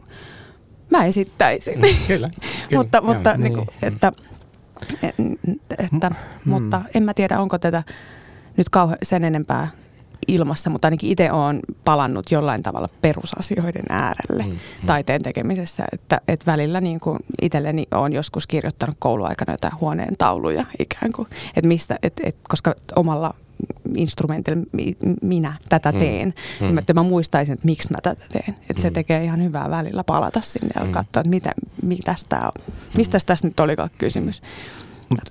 mä 0.90 1.04
esittäisin. 1.04 1.74
Hmm. 1.74 2.06
Kyllä. 2.06 2.30
kyllä. 2.68 2.82
mutta 2.82 3.00
mutta 3.00 3.36
niin 3.36 3.54
kuin, 3.54 3.66
että, 3.82 4.12
että, 5.02 5.22
että, 5.78 6.10
hmm. 6.44 6.52
mutta 6.52 6.82
en 6.94 7.02
mä 7.02 7.14
tiedä, 7.14 7.40
onko 7.40 7.58
tätä 7.58 7.82
nyt 8.56 8.68
kauhean 8.68 8.98
sen 9.02 9.24
enempää 9.24 9.68
ilmassa, 10.28 10.70
mutta 10.70 10.86
ainakin 10.86 11.10
itse 11.10 11.32
olen 11.32 11.60
palannut 11.84 12.30
jollain 12.30 12.62
tavalla 12.62 12.88
perusasioiden 13.02 13.84
äärelle 13.88 14.42
mm, 14.42 14.50
mm. 14.50 14.86
taiteen 14.86 15.22
tekemisessä. 15.22 15.84
Että, 15.92 16.20
että 16.28 16.52
välillä 16.52 16.80
niin 16.80 17.00
kuin 17.00 17.18
itselleni 17.42 17.86
olen 17.94 18.12
joskus 18.12 18.46
kirjoittanut 18.46 18.96
kouluaikana 18.98 19.52
jotain 19.52 19.80
huoneen 19.80 20.16
tauluja 20.16 20.64
ikään 20.78 21.12
kuin, 21.12 21.28
että 21.56 21.68
mistä, 21.68 21.98
et, 22.02 22.20
et, 22.24 22.36
koska 22.48 22.74
omalla 22.96 23.34
instrumentilla 23.96 24.62
minä 25.22 25.52
tätä 25.68 25.92
mm, 25.92 25.98
teen, 25.98 26.34
mm. 26.60 26.66
niin 26.66 26.78
että 26.78 26.94
mä 26.94 27.02
muistaisin, 27.02 27.52
että 27.52 27.66
miksi 27.66 27.92
mä 27.92 27.98
tätä 28.02 28.24
teen. 28.32 28.56
Että 28.60 28.74
mm. 28.74 28.80
se 28.80 28.90
tekee 28.90 29.24
ihan 29.24 29.42
hyvää 29.42 29.70
välillä 29.70 30.04
palata 30.04 30.40
sinne 30.42 30.70
ja 30.74 30.84
mm. 30.84 30.92
katsoa, 30.92 31.20
että 31.20 31.30
mitä, 31.30 31.52
mitä 31.82 32.14
tää 32.28 32.46
on. 32.46 32.74
mistä 32.96 33.18
tässä 33.26 33.48
nyt 33.48 33.60
olikaan 33.60 33.90
kysymys. 33.98 34.42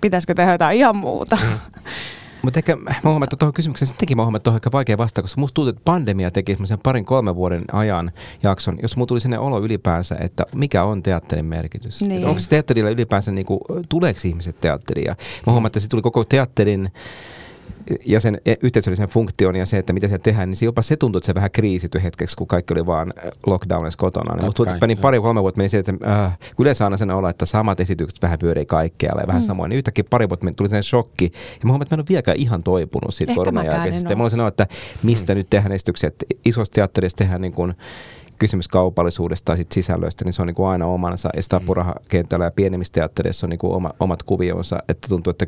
Pitäisikö 0.01 0.33
tehdä 0.33 0.51
jotain 0.51 0.77
ihan 0.77 0.95
muuta. 0.95 1.37
Mm. 1.43 1.59
Mutta 2.45 2.59
ehkä 2.59 2.75
mä 2.75 2.93
huomaan, 3.03 3.23
että 3.23 3.35
tuohon 3.35 3.53
kysymykseen 3.53 3.87
sittenkin 3.87 4.17
mä 4.17 4.23
huomaan, 4.23 4.37
että 4.37 4.49
on 4.49 4.53
aika 4.53 4.71
vaikea 4.71 4.97
vastata, 4.97 5.21
koska 5.21 5.41
musta 5.41 5.53
tuntuu, 5.53 5.69
että 5.69 5.81
pandemia 5.85 6.31
teki 6.31 6.53
semmoisen 6.53 6.79
parin 6.83 7.05
kolmen 7.05 7.35
vuoden 7.35 7.63
ajan 7.71 8.11
jakson, 8.43 8.77
jos 8.81 8.97
mulla 8.97 9.07
tuli 9.07 9.21
sinne 9.21 9.39
olo 9.39 9.59
ylipäänsä, 9.59 10.15
että 10.19 10.43
mikä 10.55 10.83
on 10.83 11.03
teatterin 11.03 11.45
merkitys. 11.45 12.01
Niin. 12.01 12.25
onko 12.25 12.39
se 12.39 12.49
teatterilla 12.49 12.89
ylipäänsä, 12.89 13.31
niin 13.31 13.45
kuin, 13.45 13.59
tuleeko 13.89 14.19
ihmiset 14.23 14.61
teatteria? 14.61 15.15
Mä 15.47 15.51
huomaan, 15.51 15.67
että 15.67 15.79
se 15.79 15.87
tuli 15.87 16.01
koko 16.01 16.23
teatterin 16.23 16.91
ja 18.05 18.19
sen 18.19 18.37
e- 18.45 18.55
yhteisöllisen 18.61 19.07
funktion 19.07 19.55
ja 19.55 19.65
se, 19.65 19.77
että 19.77 19.93
mitä 19.93 20.07
se 20.07 20.19
tehdään, 20.19 20.49
niin 20.49 20.57
se 20.57 20.65
jopa 20.65 20.81
se 20.81 20.95
tuntui, 20.95 21.19
että 21.19 21.25
se 21.25 21.35
vähän 21.35 21.51
kriisityi 21.51 22.03
hetkeksi, 22.03 22.35
kun 22.35 22.47
kaikki 22.47 22.73
oli 22.73 22.85
vaan 22.85 23.13
lockdownissa 23.45 23.97
kotona. 23.97 24.35
Niin 24.35 24.45
mutta 24.45 24.77
meni 24.81 24.95
pari 24.95 25.19
kolme 25.19 25.41
vuotta 25.41 25.57
meni 25.57 25.69
se, 25.69 25.77
että 25.79 25.93
äh, 26.25 26.37
yleensä 26.59 26.83
aina 26.83 26.97
sen 26.97 27.11
olla, 27.11 27.29
että 27.29 27.45
samat 27.45 27.79
esitykset 27.79 28.21
vähän 28.21 28.39
pyörii 28.39 28.65
kaikkialla 28.65 29.21
ja 29.21 29.27
vähän 29.27 29.41
mm. 29.41 29.47
samoin. 29.47 29.69
Niin 29.69 29.77
yhtäkkiä 29.77 30.03
pari 30.09 30.29
vuotta 30.29 30.47
tuli 30.57 30.69
sen 30.69 30.83
shokki. 30.83 31.25
Ja 31.25 31.59
mä 31.63 31.69
huomaan, 31.69 31.81
että 31.81 31.95
mä 31.95 31.97
en 31.97 32.01
ole 32.01 32.05
vieläkään 32.09 32.37
ihan 32.37 32.63
toipunut 32.63 33.13
siitä 33.13 33.33
koronan 33.35 33.65
jälkeen. 33.65 34.01
Ja 34.09 34.15
mulla 34.15 34.23
on 34.23 34.31
sanoa, 34.31 34.47
että 34.47 34.67
mistä 35.03 35.33
mm. 35.33 35.37
nyt 35.37 35.49
tehdään 35.49 35.71
esityksiä. 35.71 36.07
Että 36.07 36.25
isossa 36.45 36.73
teatterissa 36.73 37.17
tehdään 37.17 37.41
niin 37.41 37.53
kuin 37.53 37.73
kysymys 38.39 38.67
kaupallisuudesta 38.67 39.45
tai 39.45 39.57
sit 39.57 39.71
sisällöistä, 39.71 40.25
niin 40.25 40.33
se 40.33 40.41
on 40.41 40.47
niin 40.47 40.55
kuin 40.55 40.67
aina 40.67 40.85
omansa. 40.85 41.29
Ja 41.35 41.95
kentällä 42.09 42.45
ja 42.45 42.51
pienemmissä 42.55 42.93
teattereissa 42.93 43.45
on 43.45 43.49
niin 43.49 43.59
kuin 43.59 43.73
oma, 43.73 43.91
omat 43.99 44.23
kuvionsa, 44.23 44.79
että 44.87 45.07
tuntuu, 45.07 45.31
että 45.31 45.45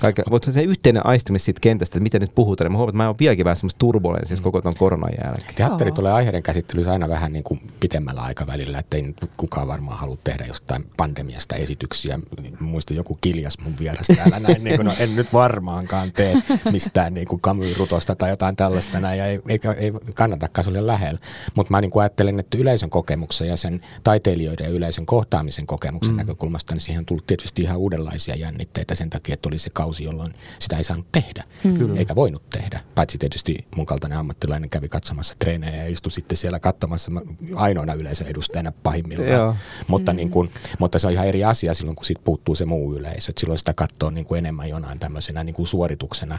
kaiken, 0.00 0.24
se 0.50 0.62
yhteinen 0.62 1.06
aistimis 1.06 1.44
siitä 1.44 1.60
kentästä, 1.60 1.98
että 1.98 2.02
miten 2.02 2.20
nyt 2.20 2.34
puhutaan, 2.34 2.66
niin 2.66 2.72
mä 2.72 2.78
huomaan, 2.78 2.90
että 2.90 2.96
mä 2.96 3.06
oon 3.06 3.16
vieläkin 3.18 3.44
vähän 3.44 3.56
semmoista 3.56 3.78
turbulenssissa 3.78 4.42
mm. 4.42 4.44
koko 4.44 4.60
tuon 4.62 4.74
koronan 4.78 5.12
jälkeen. 5.24 5.54
Teatteri 5.54 5.92
tulee 5.92 6.12
aiheiden 6.12 6.42
käsittelyssä 6.42 6.92
aina 6.92 7.08
vähän 7.08 7.32
niin 7.32 7.44
kuin 7.44 7.60
pitemmällä 7.80 8.22
aikavälillä, 8.22 8.78
että 8.78 8.96
ei 8.96 9.14
kukaan 9.36 9.68
varmaan 9.68 9.98
halua 9.98 10.16
tehdä 10.24 10.44
jostain 10.44 10.86
pandemiasta 10.96 11.56
esityksiä. 11.56 12.18
Muista 12.60 12.94
joku 12.94 13.18
kiljas 13.20 13.58
mun 13.64 13.74
vieressä 13.78 14.14
täällä 14.16 14.40
näin, 14.40 14.64
niin 14.64 14.76
kuin, 14.76 14.86
no 14.86 14.94
en 14.98 15.16
nyt 15.16 15.32
varmaankaan 15.32 16.12
tee 16.12 16.34
mistään 16.72 17.14
niin 17.14 17.26
kuin 17.26 17.42
Camus-rutosta 17.42 18.14
tai 18.14 18.30
jotain 18.30 18.56
tällaista 18.56 19.00
näin, 19.00 19.18
ja 19.18 19.26
ei, 19.26 19.40
ei, 19.48 19.60
ei 19.76 19.92
kannatakaan 20.14 20.64
se 20.64 20.86
lähellä. 20.86 21.20
Mutta 21.54 21.70
mä 21.70 21.80
niin 21.80 21.90
kuin 21.90 21.99
kuin 22.00 22.04
ajattelen, 22.04 22.40
että 22.40 22.58
yleisön 22.58 22.90
kokemuksen 22.90 23.48
ja 23.48 23.56
sen 23.56 23.80
taiteilijoiden 24.04 24.64
ja 24.64 24.70
yleisön 24.70 25.06
kohtaamisen 25.06 25.66
kokemuksen 25.66 26.14
mm. 26.14 26.16
näkökulmasta, 26.16 26.74
niin 26.74 26.80
siihen 26.80 26.98
on 26.98 27.06
tullut 27.06 27.26
tietysti 27.26 27.62
ihan 27.62 27.76
uudenlaisia 27.76 28.36
jännitteitä 28.36 28.94
sen 28.94 29.10
takia, 29.10 29.34
että 29.34 29.48
oli 29.48 29.58
se 29.58 29.70
kausi, 29.70 30.04
jolloin 30.04 30.34
sitä 30.58 30.76
ei 30.76 30.84
saanut 30.84 31.06
tehdä, 31.12 31.44
mm. 31.64 31.96
eikä 31.96 32.14
voinut 32.14 32.50
tehdä. 32.50 32.80
Paitsi 32.94 33.18
tietysti 33.18 33.66
mun 33.76 33.86
kaltainen 33.86 34.18
ammattilainen 34.18 34.70
kävi 34.70 34.88
katsomassa 34.88 35.34
treenejä 35.38 35.76
ja 35.82 35.90
istui 35.90 36.12
sitten 36.12 36.38
siellä 36.38 36.60
katsomassa 36.60 37.12
ainoana 37.54 37.94
yleisön 37.94 38.26
edustajana 38.26 38.72
pahimmillaan. 38.82 39.56
Mutta, 39.86 40.12
mm. 40.12 40.16
niin 40.16 40.30
kuin, 40.30 40.50
mutta 40.78 40.98
se 40.98 41.06
on 41.06 41.12
ihan 41.12 41.26
eri 41.26 41.44
asia 41.44 41.74
silloin, 41.74 41.96
kun 41.96 42.04
siitä 42.06 42.22
puuttuu 42.24 42.54
se 42.54 42.64
muu 42.64 42.94
yleisö. 42.94 43.30
Että 43.32 43.40
silloin 43.40 43.58
sitä 43.58 43.74
katsoo 43.74 44.10
niin 44.10 44.26
kuin 44.26 44.38
enemmän 44.38 44.68
jonain 44.68 44.98
tämmöisenä 44.98 45.44
niin 45.44 45.54
kuin 45.54 45.66
suorituksena, 45.66 46.38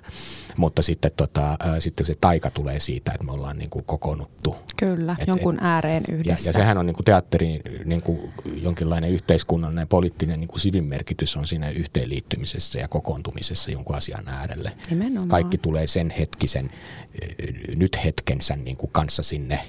mutta 0.57 0.81
sitten, 0.81 1.11
tota, 1.17 1.57
sitten 1.79 2.05
se 2.05 2.15
taika 2.21 2.49
tulee 2.49 2.79
siitä, 2.79 3.11
että 3.11 3.25
me 3.25 3.31
ollaan 3.31 3.57
niin 3.57 3.69
kuin 3.69 3.85
kokoonnuttu. 3.85 4.55
Kyllä, 4.77 5.15
et, 5.19 5.27
jonkun 5.27 5.50
jonkun 5.51 5.67
ääreen 5.67 6.03
yhdessä. 6.11 6.49
Ja, 6.49 6.49
ja 6.49 6.53
sehän 6.53 6.77
on 6.77 6.85
niin 6.85 6.95
kuin 6.95 7.05
teatterin 7.05 7.61
niin 7.85 8.01
kuin 8.01 8.19
jonkinlainen 8.55 9.09
yhteiskunnallinen 9.09 9.87
poliittinen 9.87 10.39
niin 10.39 10.47
kuin 10.47 10.59
syvinmerkitys 10.59 11.35
on 11.35 11.47
siinä 11.47 11.69
yhteenliittymisessä 11.69 12.79
ja 12.79 12.87
kokoontumisessa 12.87 13.71
jonkun 13.71 13.95
asian 13.95 14.27
äärelle. 14.27 14.71
Nimenomaan. 14.89 15.27
Kaikki 15.27 15.57
tulee 15.57 15.87
sen 15.87 16.09
hetkisen, 16.09 16.71
nyt 17.75 18.05
hetkensä 18.05 18.55
niin 18.55 18.77
kuin 18.77 18.91
kanssa 18.91 19.23
sinne 19.23 19.59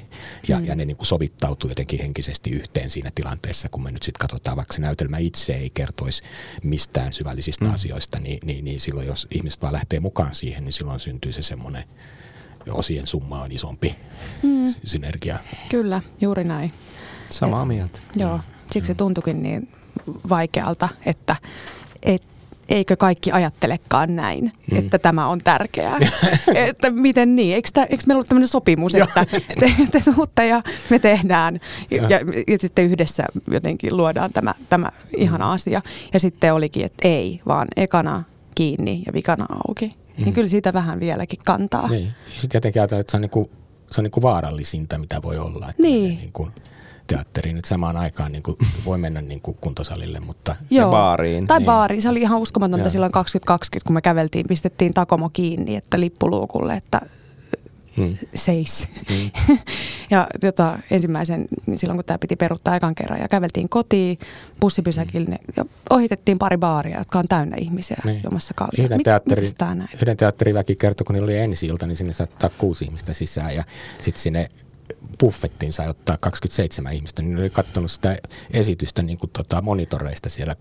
ja, 0.48 0.58
mm. 0.58 0.66
ja 0.66 0.74
ne 0.74 0.84
niin 0.84 0.96
kuin 0.96 1.06
sovittautuu 1.06 1.70
jotenkin 1.70 2.00
henkisesti 2.00 2.50
yhteen 2.50 2.90
siinä 2.90 3.10
tilanteessa, 3.14 3.68
kun 3.68 3.82
me 3.82 3.90
nyt 3.90 4.02
sitten 4.02 4.20
katsotaan, 4.20 4.56
vaikka 4.56 4.74
se 4.74 4.80
näytelmä 4.80 5.18
itse 5.18 5.54
ei 5.54 5.70
kertoisi 5.70 6.22
mistään 6.62 7.12
syvällisistä 7.12 7.64
mm. 7.64 7.74
asioista, 7.74 8.18
niin, 8.18 8.38
niin, 8.44 8.64
niin 8.64 8.80
silloin 8.80 9.06
jos 9.06 9.28
ihmiset 9.30 9.62
vaan 9.62 9.72
lähtee 9.72 10.00
mukaan 10.00 10.34
siihen, 10.34 10.64
niin 10.64 10.72
silloin 10.72 11.00
syntyy 11.00 11.32
se 11.32 11.42
semmoinen 11.42 11.84
osien 12.70 13.06
summa 13.06 13.42
on 13.42 13.52
isompi 13.52 13.96
mm. 14.42 14.74
synergia. 14.84 15.38
Kyllä, 15.70 16.00
juuri 16.20 16.44
näin. 16.44 16.72
Samaa 17.30 17.64
mieltä. 17.64 18.00
Joo, 18.16 18.40
siksi 18.70 18.86
se 18.86 18.94
tuntukin 18.94 19.42
niin 19.42 19.68
vaikealta, 20.28 20.88
että 21.06 21.36
et, 22.02 22.22
eikö 22.68 22.96
kaikki 22.96 23.32
ajattelekaan 23.32 24.16
näin, 24.16 24.52
mm. 24.70 24.78
että 24.78 24.98
tämä 24.98 25.26
on 25.26 25.38
tärkeää. 25.38 25.98
että 26.68 26.90
miten 26.90 27.36
niin? 27.36 27.54
Eikö, 27.54 27.68
tämä, 27.72 27.86
eikö 27.90 28.04
meillä 28.06 28.18
ole 28.18 28.24
tämmöinen 28.24 28.48
sopimus, 28.48 28.94
että 28.94 29.26
te, 29.60 29.74
te 29.90 30.00
suutte 30.00 30.46
ja 30.46 30.62
me 30.90 30.98
tehdään 30.98 31.60
ja, 31.90 32.02
ja, 32.02 32.18
ja 32.48 32.58
sitten 32.60 32.84
yhdessä 32.84 33.24
jotenkin 33.50 33.96
luodaan 33.96 34.32
tämä, 34.32 34.54
tämä 34.68 34.88
ihana 35.16 35.44
mm. 35.44 35.50
asia. 35.50 35.82
Ja 36.12 36.20
sitten 36.20 36.54
olikin, 36.54 36.84
että 36.84 37.08
ei, 37.08 37.40
vaan 37.46 37.68
ekana 37.76 38.24
kiinni 38.54 39.02
ja 39.06 39.12
vikana 39.12 39.46
auki. 39.68 40.01
Mm. 40.18 40.24
Niin 40.24 40.34
kyllä 40.34 40.48
siitä 40.48 40.72
vähän 40.72 41.00
vieläkin 41.00 41.38
kantaa. 41.44 41.88
Niin. 41.88 42.12
Sitten 42.38 42.58
jotenkin 42.58 42.82
ajatellaan, 42.82 43.00
että 43.00 43.10
se 43.10 43.16
on, 43.16 43.20
niinku, 43.20 43.50
se 43.90 44.00
on 44.00 44.02
niinku 44.02 44.22
vaarallisinta, 44.22 44.98
mitä 44.98 45.22
voi 45.22 45.38
olla. 45.38 45.70
Että 45.70 45.82
niin. 45.82 46.18
Niinku 46.18 46.48
teatteriin 47.06 47.56
nyt 47.56 47.64
samaan 47.64 47.96
aikaan 47.96 48.32
niin 48.32 48.42
kuin 48.42 48.56
voi 48.84 48.98
mennä 48.98 49.22
niin 49.22 49.40
kuin 49.40 49.56
kuntosalille, 49.60 50.20
mutta... 50.20 50.56
Joo. 50.70 50.86
Ja 50.86 50.90
baariin. 50.90 51.46
Tai 51.46 51.58
niin. 51.58 51.66
baariin. 51.66 52.02
Se 52.02 52.08
oli 52.08 52.20
ihan 52.20 52.38
uskomatonta 52.38 52.84
Joo. 52.84 52.90
silloin 52.90 53.12
2020, 53.12 53.86
kun 53.88 53.94
me 53.94 54.00
käveltiin, 54.00 54.46
pistettiin 54.48 54.94
takomo 54.94 55.30
kiinni, 55.32 55.76
että 55.76 56.00
lippuluukulle, 56.00 56.74
että 56.74 57.00
hmm. 57.96 58.16
seis. 58.34 58.88
Hmm. 59.10 59.30
ja 60.10 60.26
tota, 60.40 60.78
ensimmäisen, 60.90 61.44
niin 61.66 61.78
silloin 61.78 61.96
kun 61.96 62.04
tämä 62.04 62.18
piti 62.18 62.36
peruuttaa 62.36 62.76
ekan 62.76 62.94
kerran 62.94 63.20
ja 63.20 63.28
käveltiin 63.28 63.68
kotiin 63.68 64.18
bussipysäkille 64.60 65.38
hmm. 65.46 65.54
ja 65.56 65.64
ohitettiin 65.90 66.38
pari 66.38 66.56
baaria, 66.56 66.98
jotka 66.98 67.18
on 67.18 67.28
täynnä 67.28 67.56
ihmisiä 67.60 68.02
niin. 68.04 68.20
jomassa 68.24 68.54
kaljaa. 68.54 68.84
Yhden, 68.84 69.02
teatteri, 69.02 69.46
yhden 69.94 70.16
teatteriväki 70.16 70.76
kertoi, 70.76 71.04
kun 71.04 71.14
niillä 71.14 71.26
oli 71.26 71.38
ensi 71.38 71.66
ilta, 71.66 71.86
niin 71.86 71.96
sinne 71.96 72.12
saattaa 72.12 72.50
kuusi 72.58 72.84
ihmistä 72.84 73.12
sisään 73.12 73.54
ja 73.54 73.64
sitten 74.00 74.22
sinne 74.22 74.48
buffettiin 75.20 75.72
sai 75.72 75.88
ottaa 75.88 76.16
27 76.20 76.92
ihmistä, 76.92 77.22
niin 77.22 77.34
ne 77.34 77.40
oli 77.40 77.50
katsonut 77.50 77.90
sitä 77.90 78.16
esitystä 78.50 79.02
niin 79.02 79.18
kuin 79.18 79.30
tota 79.30 79.62
monitoreista 79.62 80.30
siellä 80.30 80.56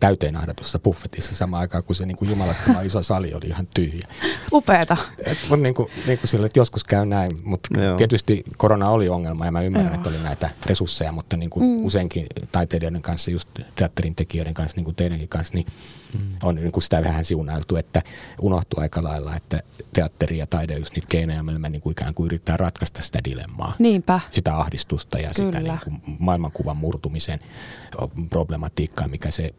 täyteen 0.00 0.36
ahdatussa 0.36 0.78
buffetissa 0.78 1.34
samaan 1.34 1.60
aikaan, 1.60 1.84
kun 1.84 1.96
se 1.96 2.06
niin 2.06 2.16
kuin 2.16 2.30
jumalattoman 2.30 2.86
iso 2.86 3.02
sali 3.02 3.34
oli 3.34 3.46
ihan 3.46 3.68
tyhjä. 3.74 4.08
Upeeta. 4.52 4.96
Et, 5.18 5.38
on 5.50 5.62
niin 5.62 5.74
kuin, 5.74 5.88
niin 6.06 6.18
kuin 6.18 6.28
sille, 6.28 6.46
että 6.46 6.58
joskus 6.58 6.84
käy 6.84 7.06
näin, 7.06 7.30
mutta 7.44 7.80
Joo. 7.80 7.96
tietysti 7.96 8.44
korona 8.56 8.88
oli 8.88 9.08
ongelma 9.08 9.44
ja 9.44 9.52
mä 9.52 9.62
ymmärrän, 9.62 9.92
Joo. 9.92 9.94
että 9.94 10.08
oli 10.08 10.18
näitä 10.18 10.50
resursseja, 10.66 11.12
mutta 11.12 11.36
niin 11.36 11.50
kuin 11.50 11.66
mm. 11.66 11.84
useinkin 11.84 12.26
taiteilijoiden 12.52 13.02
kanssa, 13.02 13.30
just 13.30 13.48
teatterin 13.74 14.14
tekijöiden 14.14 14.54
kanssa, 14.54 14.76
niin 14.76 14.84
kuin 14.84 14.96
teidänkin 14.96 15.28
kanssa, 15.28 15.54
niin 15.54 15.66
mm. 16.18 16.20
on 16.42 16.54
niin 16.54 16.72
kuin 16.72 16.82
sitä 16.82 17.04
vähän 17.04 17.24
siunailtu, 17.24 17.76
että 17.76 18.02
unohtuu 18.40 18.80
aika 18.80 19.02
lailla, 19.02 19.36
että 19.36 19.60
teatteri 19.92 20.38
ja 20.38 20.46
taide 20.46 20.74
on 20.74 20.80
just 20.80 20.94
niitä 20.94 21.08
keinoja, 21.10 21.42
millä 21.42 21.58
me 21.58 21.70
niin 21.70 21.82
kuin 21.82 21.92
ikään 21.92 22.14
kuin 22.14 22.26
yrittää 22.26 22.56
ratkaista 22.56 23.02
sitä 23.02 23.18
dilemmaa 23.24 23.45
Niinpä. 23.78 24.20
sitä 24.32 24.56
ahdistusta 24.56 25.18
ja 25.18 25.34
sitä 25.34 25.58
Kyllä. 25.58 25.78
niin 25.84 26.00
kuin 26.02 26.16
maailmankuvan 26.18 26.76
murtumisen 26.76 27.38
problematiikkaa, 28.30 29.08
mikä 29.08 29.30
se 29.30 29.54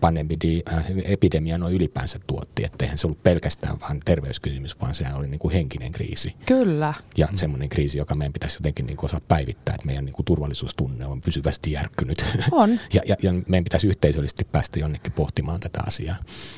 pandemidi, 0.00 0.62
äh, 0.72 0.84
epidemia 1.04 1.58
noin 1.58 1.74
ylipäänsä 1.74 2.18
tuotti. 2.26 2.64
Että 2.64 2.84
eihän 2.84 2.98
se 2.98 3.06
ollut 3.06 3.22
pelkästään 3.22 3.80
vain 3.80 4.00
terveyskysymys, 4.04 4.80
vaan 4.80 4.94
sehän 4.94 5.16
oli 5.16 5.28
niin 5.28 5.38
kuin 5.38 5.54
henkinen 5.54 5.92
kriisi. 5.92 6.34
Kyllä. 6.46 6.94
Ja 7.16 7.28
mm. 7.30 7.36
semmoinen 7.36 7.68
kriisi, 7.68 7.98
joka 7.98 8.14
meidän 8.14 8.32
pitäisi 8.32 8.56
jotenkin 8.56 8.86
niin 8.86 8.96
kuin 8.96 9.08
osaa 9.08 9.20
päivittää, 9.28 9.74
että 9.74 9.86
meidän 9.86 10.04
niin 10.04 10.12
kuin 10.14 10.26
turvallisuustunne 10.26 11.06
on 11.06 11.20
pysyvästi 11.20 11.72
järkkynyt. 11.72 12.24
On. 12.52 12.70
ja, 12.92 13.02
ja, 13.06 13.16
ja 13.22 13.32
meidän 13.32 13.64
pitäisi 13.64 13.86
yhteisöllisesti 13.86 14.44
päästä 14.44 14.78
jonnekin 14.78 15.12
pohtimaan 15.12 15.60
tätä 15.60 15.78
asiaa. 15.86 16.16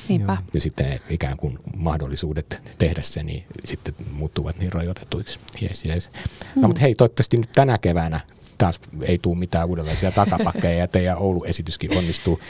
Niinpä. 0.09 0.37
Ja 0.55 0.61
sitten 0.61 1.01
ikään 1.11 1.37
kuin 1.37 1.59
mahdollisuudet 1.77 2.63
tehdä 2.79 3.03
se, 3.03 3.23
niin 3.23 3.45
sitten 3.65 3.95
muuttuvat 4.13 4.59
niin 4.59 4.73
rajoitetuiksi. 4.73 5.39
Yes, 5.63 5.85
yes. 5.85 6.11
No 6.57 6.69
mutta 6.69 6.81
hei, 6.81 6.95
toivottavasti 6.95 7.37
nyt 7.37 7.53
tänä 7.53 7.79
keväänä 7.79 8.21
taas 8.59 8.81
ei 9.03 9.19
tule 9.19 9.39
mitään 9.39 9.69
uudenlaisia 9.69 10.13
takapakkeja 10.13 10.79
ja 10.79 10.89
teidän 10.89 11.19
Oulu-esityskin 11.19 11.99
onnistuu. 11.99 12.41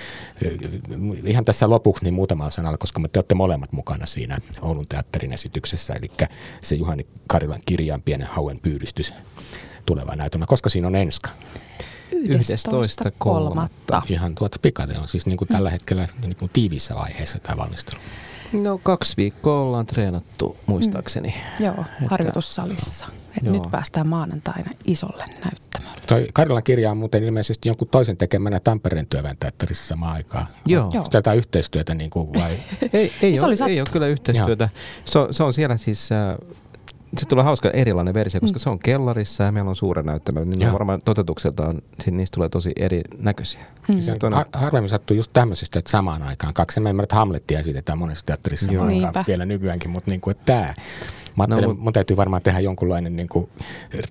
Ihan 1.24 1.44
tässä 1.44 1.70
lopuksi 1.70 2.04
niin 2.04 2.14
muutamalla 2.14 2.50
sanalla, 2.50 2.78
koska 2.78 3.00
me 3.00 3.08
te 3.08 3.18
olette 3.18 3.34
molemmat 3.34 3.72
mukana 3.72 4.06
siinä 4.06 4.38
Oulun 4.62 4.86
teatterin 4.88 5.32
esityksessä, 5.32 5.94
eli 5.94 6.10
se 6.60 6.74
Juhani 6.74 7.06
Karilan 7.26 7.60
kirjaan 7.66 8.02
Pienen 8.02 8.26
hauen 8.26 8.60
pyydystys 8.60 9.14
tuleva 9.86 10.16
näytelmä. 10.16 10.46
Koska 10.46 10.68
siinä 10.68 10.86
on 10.86 10.96
enska? 10.96 11.30
11 12.12 13.10
kolmatta. 13.18 14.02
Ihan 14.08 14.34
tuota 14.34 14.58
pikaten 14.62 15.00
on 15.00 15.08
siis 15.08 15.26
niin 15.26 15.36
kuin 15.36 15.48
tällä 15.48 15.70
hetkellä 15.70 16.08
niin 16.20 16.36
kuin 16.36 16.50
tiiviissä 16.52 16.94
vaiheessa 16.94 17.38
tämä 17.38 17.56
valmistelu. 17.56 18.00
No 18.52 18.78
kaksi 18.78 19.16
viikkoa 19.16 19.60
ollaan 19.60 19.86
treenattu 19.86 20.56
muistaakseni. 20.66 21.34
Joo, 21.60 21.84
harjoitussalissa. 22.06 23.06
Et 23.36 23.42
nyt 23.42 23.62
päästään 23.70 24.08
maanantaina 24.08 24.70
isolle 24.84 25.24
näyttämölle. 25.44 26.00
Toi 26.06 26.28
Karilan 26.32 26.62
kirja 26.62 26.90
on 26.90 26.96
muuten 26.96 27.24
ilmeisesti 27.24 27.68
jonkun 27.68 27.88
toisen 27.88 28.16
tekemänä 28.16 28.60
Tampereen 28.60 29.06
työväen 29.06 29.36
teatterissa 29.38 29.86
samaan 29.86 30.12
aikaan. 30.16 30.46
Joo. 30.66 30.80
Joo. 30.82 30.90
Onko 31.00 31.08
tätä 31.10 31.32
yhteistyötä 31.32 31.94
niin 31.94 32.10
kuin 32.10 32.28
vai? 32.34 32.50
Ei, 32.92 33.12
ei, 33.22 33.36
Se 33.38 33.44
oli 33.44 33.50
ole, 33.50 33.56
sattu. 33.56 33.70
ei 33.72 33.80
ole 33.80 33.88
kyllä 33.92 34.06
yhteistyötä. 34.06 34.68
Se 35.04 35.18
on, 35.18 35.34
se 35.34 35.42
on 35.42 35.52
siellä 35.52 35.76
siis, 35.76 36.12
äh, 36.12 36.34
se 37.18 37.26
tulee 37.28 37.44
hauska 37.44 37.70
erilainen 37.70 38.14
versio, 38.14 38.40
koska 38.40 38.58
Mm. 38.58 38.60
se 38.60 38.70
on 38.70 38.78
kellarissa 38.78 39.44
ja 39.44 39.52
meillä 39.52 39.68
on 39.70 39.76
suuren 39.76 40.06
näyttämö. 40.06 40.44
Niin 40.44 40.60
Joo. 40.60 40.72
varmaan 40.72 41.00
toteutukseltaan, 41.04 41.82
si- 42.00 42.10
niistä 42.10 42.34
tulee 42.34 42.48
tosi 42.48 42.72
erinäköisiä. 42.76 43.64
Mm. 43.88 44.00
Se 44.00 44.16
Toinen- 44.18 44.36
har- 44.36 44.46
harvemmin 44.52 44.88
sattuu 44.88 45.16
just 45.16 45.30
tämmöisestä, 45.32 45.78
että 45.78 45.90
samaan 45.90 46.22
aikaan 46.22 46.54
kaksi. 46.54 46.80
Mä 46.80 46.90
ymmärrän, 46.90 47.04
että 47.04 47.16
Hamlettia 47.16 47.58
esitetään 47.58 47.98
monessa 47.98 48.26
teatterissa 48.26 48.66
samaan 48.66 48.88
aikaan 49.06 49.24
vielä 49.28 49.46
nykyäänkin, 49.46 49.90
mutta 49.90 50.10
niin 50.10 50.20
kuin, 50.20 50.32
että 50.32 50.44
tämä. 50.52 50.74
Mä 51.36 51.44
No, 51.46 51.54
ajattelen, 51.54 51.76
mut- 51.76 51.84
mun 51.84 51.92
täytyy 51.92 52.16
varmaan 52.16 52.42
tehdä 52.42 52.60
jonkunlainen 52.60 53.16
niin 53.16 53.28
kuin 53.28 53.48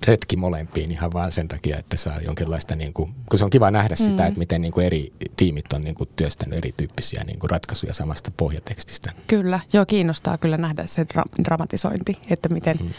retki 0.07 0.36
molempiin 0.36 0.91
ihan 0.91 1.13
vaan 1.13 1.32
sen 1.32 1.47
takia, 1.47 1.78
että 1.78 1.97
saa 1.97 2.20
jonkinlaista, 2.26 2.76
niin 2.76 2.93
kuin, 2.93 3.15
kun 3.30 3.39
se 3.39 3.45
on 3.45 3.49
kiva 3.51 3.72
nähdä 3.72 3.95
sitä, 3.95 4.22
Mm. 4.24 4.28
että 4.28 4.39
miten 4.39 4.61
niin 4.61 4.72
kuin 4.74 4.86
eri 4.86 5.13
tiimit 5.36 5.74
on 5.74 5.82
niin 5.84 5.95
kuin 5.95 6.09
työstänyt 6.15 6.57
erityyppisiä 6.57 7.24
niin 7.24 7.39
kuin 7.39 7.49
ratkaisuja 7.49 7.93
samasta 7.93 8.32
pohjatekstistä. 8.38 9.11
Kyllä, 9.28 9.59
joo 9.74 9.86
kiinnostaa 9.86 10.38
kyllä 10.38 10.57
nähdä 10.57 10.88
se 10.88 11.03
dra- 11.13 11.43
dramatisointi, 11.43 12.13
että 12.30 12.49
miten, 12.49 12.78
Mm. 12.78 12.86
mm. 12.86 12.91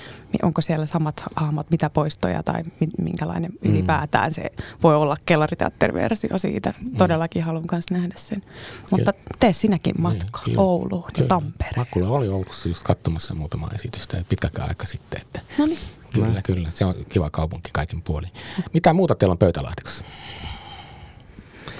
onko 0.43 0.61
siellä 0.61 0.87
samat 0.87 1.25
hahmot, 1.37 1.71
mitä 1.71 1.91
poistoja 1.91 2.43
tai 2.43 2.63
mi- 2.81 2.89
minkälainen 3.05 3.51
Mm. 3.53 3.71
ylipäätään 3.71 4.33
se 4.33 4.43
voi 4.83 4.97
olla 4.97 5.17
kellariteatteriversio 5.27 6.39
siitä. 6.39 6.75
Todellakin 6.99 7.43
haluan 7.43 7.65
myös 7.73 7.85
nähdä 7.91 8.15
sen. 8.17 8.43
Mutta 8.91 9.13
tee 9.41 9.53
sinäkin 9.53 9.95
matka 9.99 10.41
Niin. 10.47 10.59
Ouluun 10.59 11.05
ja. 11.19 11.27
Tampereen. 11.27 11.75
Makula 11.77 12.09
oli 12.09 12.29
Oulussa 12.29 12.69
just 12.69 12.85
katsomassa 12.85 13.35
muutama 13.35 13.69
esitystä 14.17 14.29
pitkäkään 14.29 14.69
aika 14.69 14.87
sitten. 14.87 15.21
Että 15.21 15.41
No 15.59 15.67
niin. 15.67 15.79
Kyllä, 16.15 16.43
kyllä. 16.43 16.71
Se 16.71 16.85
on 16.85 16.95
kiva 17.09 17.31
kaupunki 17.31 17.71
kaikin 17.73 18.03
puolin. 18.03 18.31
Mitä 18.75 18.93
muuta 18.93 19.15
teillä 19.15 19.33
on 19.33 19.39
pöytälaatikossa? 19.39 20.05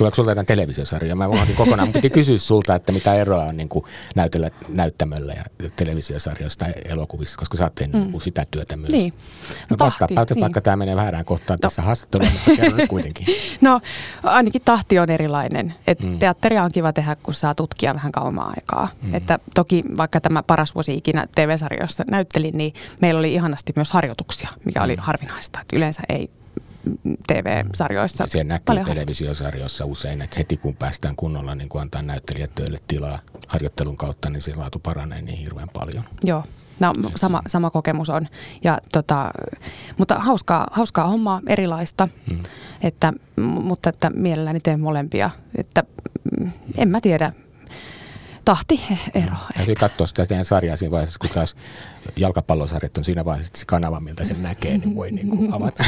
Tuleeko 0.01 0.15
sulta 0.15 0.31
jotain 0.31 0.47
televisiosarjaa? 0.47 1.17
Mä 1.17 1.27
unohdin 1.27 1.57
kokonaan. 1.57 1.89
Mun 1.89 1.93
piti 1.93 2.11
kysyä 2.11 2.39
sulta, 2.39 2.75
että 2.75 2.93
mitä 2.93 3.15
eroa 3.15 3.45
on 3.45 3.57
niin 3.57 3.69
kuin 3.69 3.85
näytellä 4.15 4.51
näyttämöllä 4.69 5.33
ja 5.33 5.45
televisiosarjoista 5.77 6.65
ja 6.65 6.73
elokuvissa, 6.85 7.39
koska 7.39 7.57
sä 7.57 7.65
oot 7.65 7.75
tehnyt 7.75 8.13
mm. 8.13 8.21
sitä 8.21 8.45
työtä 8.51 8.77
myös. 8.77 8.93
Niin. 8.93 9.13
No 9.71 9.77
vastaa, 9.79 10.09
Tahti, 10.15 10.35
niin. 10.35 10.41
vaikka 10.41 10.61
tämä 10.61 10.77
menee 10.77 10.97
väärään 10.97 11.25
kohtaan 11.25 11.57
no. 11.57 11.61
tässä 11.61 11.83
haastattelussa, 11.83 12.33
mutta 12.33 12.51
kerro 12.63 12.77
nyt 12.77 12.89
kuitenkin. 12.89 13.27
No 13.61 13.81
ainakin 14.23 14.63
tahti 14.65 14.99
on 14.99 15.11
erilainen. 15.11 15.75
Et 15.87 16.01
Mm. 16.01 16.19
Teatteria 16.19 16.65
on 16.65 16.73
kiva 16.73 16.93
tehdä, 16.93 17.17
kun 17.23 17.35
saa 17.35 17.55
tutkia 17.55 17.95
vähän 17.95 18.13
kauemmaa 18.13 18.53
aikaa. 18.57 18.89
Mm. 19.03 19.15
Että 19.15 19.39
toki 19.55 19.85
vaikka 19.97 20.21
tämä 20.21 20.43
paras 20.43 20.75
vuosi 20.75 20.95
ikinä 20.95 21.27
TV-sarjoissa 21.35 22.05
näyttelin, 22.11 22.59
niin 22.59 22.75
meillä 23.01 23.19
oli 23.19 23.35
ihanasti 23.35 23.73
myös 23.77 23.93
harjoituksia, 23.93 24.49
mikä 24.65 24.83
oli 24.83 24.97
Mm. 24.97 25.03
harvinaista. 25.03 25.61
Et 25.61 25.73
yleensä 25.73 26.03
ei 26.09 26.31
TV-sarjoissa 27.27 28.27
Se 28.27 28.45
näkyy 28.45 28.65
paljon 28.65 28.87
televisiosarjoissa 28.87 29.85
usein, 29.85 30.23
että 30.23 30.37
heti 30.39 30.57
kun 30.57 30.77
päästään 30.77 31.17
kunnolla 31.17 31.55
niin 31.55 31.69
kun 31.69 31.81
antaa 31.81 32.03
näyttelijät 32.03 32.55
töille 32.55 32.79
tilaa 32.89 33.19
harjoittelun 33.47 33.97
kautta, 33.97 34.31
niin 34.31 34.43
se 34.43 34.55
laatu 34.55 34.79
paranee 34.79 35.23
niin 35.23 35.39
hirveän 35.39 35.69
paljon. 35.69 36.05
Joo, 36.25 36.45
no, 36.81 36.93
sama, 37.17 37.43
sama 37.47 37.71
kokemus 37.71 38.11
on. 38.11 38.29
Ja, 38.65 38.79
tota, 38.93 39.31
mutta 39.99 40.15
hauskaa, 40.15 40.69
hauskaa 40.73 41.09
hommaa, 41.09 41.41
erilaista, 41.47 42.09
Mm. 42.31 42.43
että, 42.83 43.13
mutta 43.63 43.89
että 43.91 44.11
mielelläni 44.11 44.61
teen 44.61 44.81
molempia. 44.81 45.31
Että, 45.59 45.85
en 46.77 46.89
mä 46.89 47.01
tiedä, 47.01 47.33
tahti 48.45 48.81
ero. 49.15 49.37
Täytyy 49.57 49.75
katsoa 49.75 50.07
sitä 50.07 50.27
teidän 50.27 50.45
sarjaa 50.45 50.77
siinä 50.77 50.91
vaiheessa, 50.91 51.19
kun 51.19 51.31
taas 51.31 51.57
jalkapallosarjat 52.17 52.97
on 52.99 53.05
siinä 53.05 53.25
vaiheessa, 53.25 53.51
että 53.51 53.59
se 53.59 53.65
kanava, 53.67 54.01
miltä 54.01 54.25
sen 54.25 54.43
näkee, 54.43 54.79
niin 54.79 54.95
voi 54.95 55.11
niin 55.11 55.29
kuin 55.29 55.55
avata. 55.55 55.85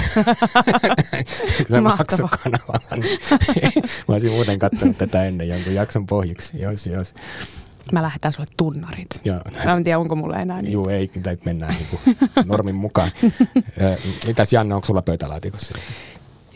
maksukanavalla. 1.83 2.97
Niin. 2.97 3.19
Mä 4.09 4.15
olisin 4.15 4.33
muuten 4.33 4.59
katsonut 4.59 4.99
tätä 4.99 5.25
ennen 5.25 5.49
jonkun 5.49 5.75
jakson 5.75 6.07
pohjiksi. 6.07 6.61
Jos, 6.61 6.87
jos. 6.87 7.15
Mä 7.93 8.03
lähetän 8.03 8.33
sulle 8.33 8.47
tunnarit. 8.57 9.21
Ja, 9.25 9.41
Mä 9.65 9.73
en 9.77 9.85
tiedä, 9.85 9.99
onko 9.99 10.17
mulla 10.17 10.39
enää 10.39 10.63
niin. 10.63 10.73
juu, 10.73 10.89
ei, 10.89 11.11
tai 11.23 11.37
mennään 11.45 11.75
niin 11.75 12.17
normin 12.45 12.75
mukaan. 12.75 13.13
Mitäs 14.27 14.53
Janne, 14.53 14.75
onko 14.75 14.87
sulla 14.87 15.03
pöytälaatikossa? 15.03 15.75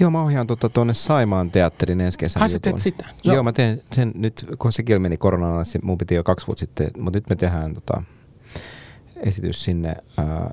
Joo, 0.01 0.11
mä 0.11 0.22
ohjaan 0.22 0.47
tuonne 0.47 0.68
tuota, 0.68 0.94
Saimaan 0.94 1.51
teatterin 1.51 2.01
ensi 2.01 2.18
kesän 2.18 2.42
Ai 2.42 2.49
sä 2.49 2.59
teet 2.59 2.78
sitä? 2.78 3.05
Joo. 3.24 3.34
Joo. 3.34 3.42
Mä 3.42 3.53
teen 3.53 3.82
sen 3.92 4.12
nyt, 4.14 4.47
kun 4.59 4.72
sekin 4.72 5.03
meni 5.03 5.16
koronaan, 5.16 5.66
se 5.66 5.78
mun 5.82 5.99
piti 5.99 6.14
jo 6.14 6.24
kaksi 6.24 6.47
vuotta 6.47 6.61
sitten, 6.61 6.90
mutta 6.99 7.16
nyt 7.16 7.30
me 7.30 7.36
tehdään 7.36 7.74
tota, 7.74 8.03
esitys 9.16 9.64
sinne 9.64 9.97
ää, 10.16 10.51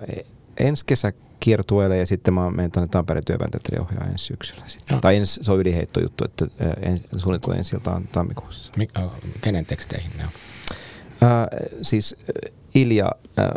ensi 0.57 0.85
kesä 0.85 1.13
kiertueelle 1.39 1.97
ja 1.97 2.05
sitten 2.05 2.33
mä 2.33 2.51
menen 2.51 2.71
tänne 2.71 2.87
Tampereen 2.87 3.25
työväen 3.25 3.51
teatterin 3.51 3.81
ohjaa 3.81 4.05
ensi 4.05 4.25
syksyllä. 4.25 4.63
Sitten. 4.67 4.95
Joo. 4.95 5.01
Tai 5.01 5.15
ensi, 5.15 5.43
se 5.43 5.51
on 5.51 5.59
ydinheittojuttu, 5.59 6.25
että 6.25 6.47
ää, 6.59 6.73
en, 6.81 7.01
suunniteltu 7.17 7.57
ensi 7.57 7.75
iltaan 7.75 8.07
tammikuussa. 8.11 8.71
Mik, 8.77 8.89
kenen 9.41 9.65
teksteihin 9.65 10.11
ne 10.17 10.23
on? 10.23 10.29
Ää, 11.21 11.47
siis 11.81 12.15
ää, 12.19 12.62
Ilja 12.75 13.11
ää, 13.37 13.51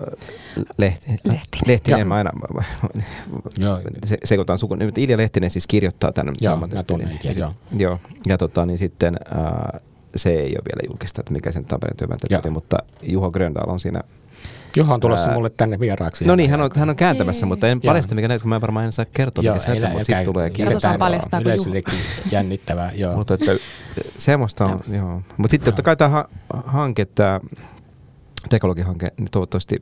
Lehti, 0.78 1.10
Lehtinen. 1.24 1.62
Lehtinen, 1.66 2.08
mä 2.08 2.14
aina 2.14 2.30
Joo, 3.58 3.80
se, 4.06 4.18
sekoitan 4.24 4.58
sukun. 4.58 4.78
Nyt 4.78 4.98
Ilja 4.98 5.16
Lehtinen 5.16 5.50
siis 5.50 5.66
kirjoittaa 5.66 6.12
tänne. 6.12 6.32
Joo, 6.40 6.58
tunnen 6.86 7.18
Ilja, 7.24 7.32
joo. 7.32 7.52
Joo, 7.76 8.00
ja 8.26 8.38
tota, 8.38 8.66
niin 8.66 8.78
sitten 8.78 9.16
ää, 9.34 9.80
se 10.16 10.30
ei 10.30 10.48
ole 10.48 10.62
vielä 10.74 10.88
julkista, 10.90 11.20
että 11.20 11.32
mikä 11.32 11.52
sen 11.52 11.64
Tampereen 11.64 11.96
työväen 11.96 12.20
teatteri, 12.20 12.50
Joo. 12.50 12.54
mutta 12.54 12.76
Juho 13.02 13.30
Gröndal 13.30 13.70
on 13.70 13.80
siinä. 13.80 14.00
Juha 14.76 14.94
on 14.94 15.00
tulossa 15.00 15.28
Ää, 15.28 15.34
mulle 15.34 15.50
tänne 15.50 15.80
vieraaksi. 15.80 16.24
No 16.24 16.36
niin, 16.36 16.50
hän 16.50 16.60
on, 16.60 16.70
hän 16.76 16.90
on 16.90 16.96
kääntämässä, 16.96 17.46
Ei. 17.46 17.48
mutta 17.48 17.68
en 17.68 17.80
paljasta 17.80 18.14
mikä 18.14 18.28
näitä, 18.28 18.42
kun 18.42 18.48
mä 18.48 18.60
varmaan 18.60 18.84
en 18.84 18.92
saa 18.92 19.04
kertoa, 19.04 19.44
Joo, 19.44 19.54
mikä 19.54 19.86
on, 19.86 19.92
mutta 19.92 20.04
sitten 20.04 20.24
tulee 20.24 20.50
Katsotaan 20.50 20.72
paljastaa. 20.72 20.98
Paljastaako 20.98 21.44
Yleisöllekin 21.44 21.98
jännittävää, 22.30 22.92
joo. 22.94 23.16
Mutta 23.16 23.34
että 23.34 23.56
semmoista 24.18 24.64
on, 24.64 24.80
joo. 24.88 25.22
Mutta 25.36 25.50
sitten 25.50 25.64
totta 25.64 25.82
kai 25.82 25.96
tämä 25.96 26.08
ha- 26.08 26.28
hanke, 26.48 27.04
tämä 27.04 27.40
teknologihanke, 28.48 29.12
niin 29.18 29.28
toivottavasti 29.30 29.80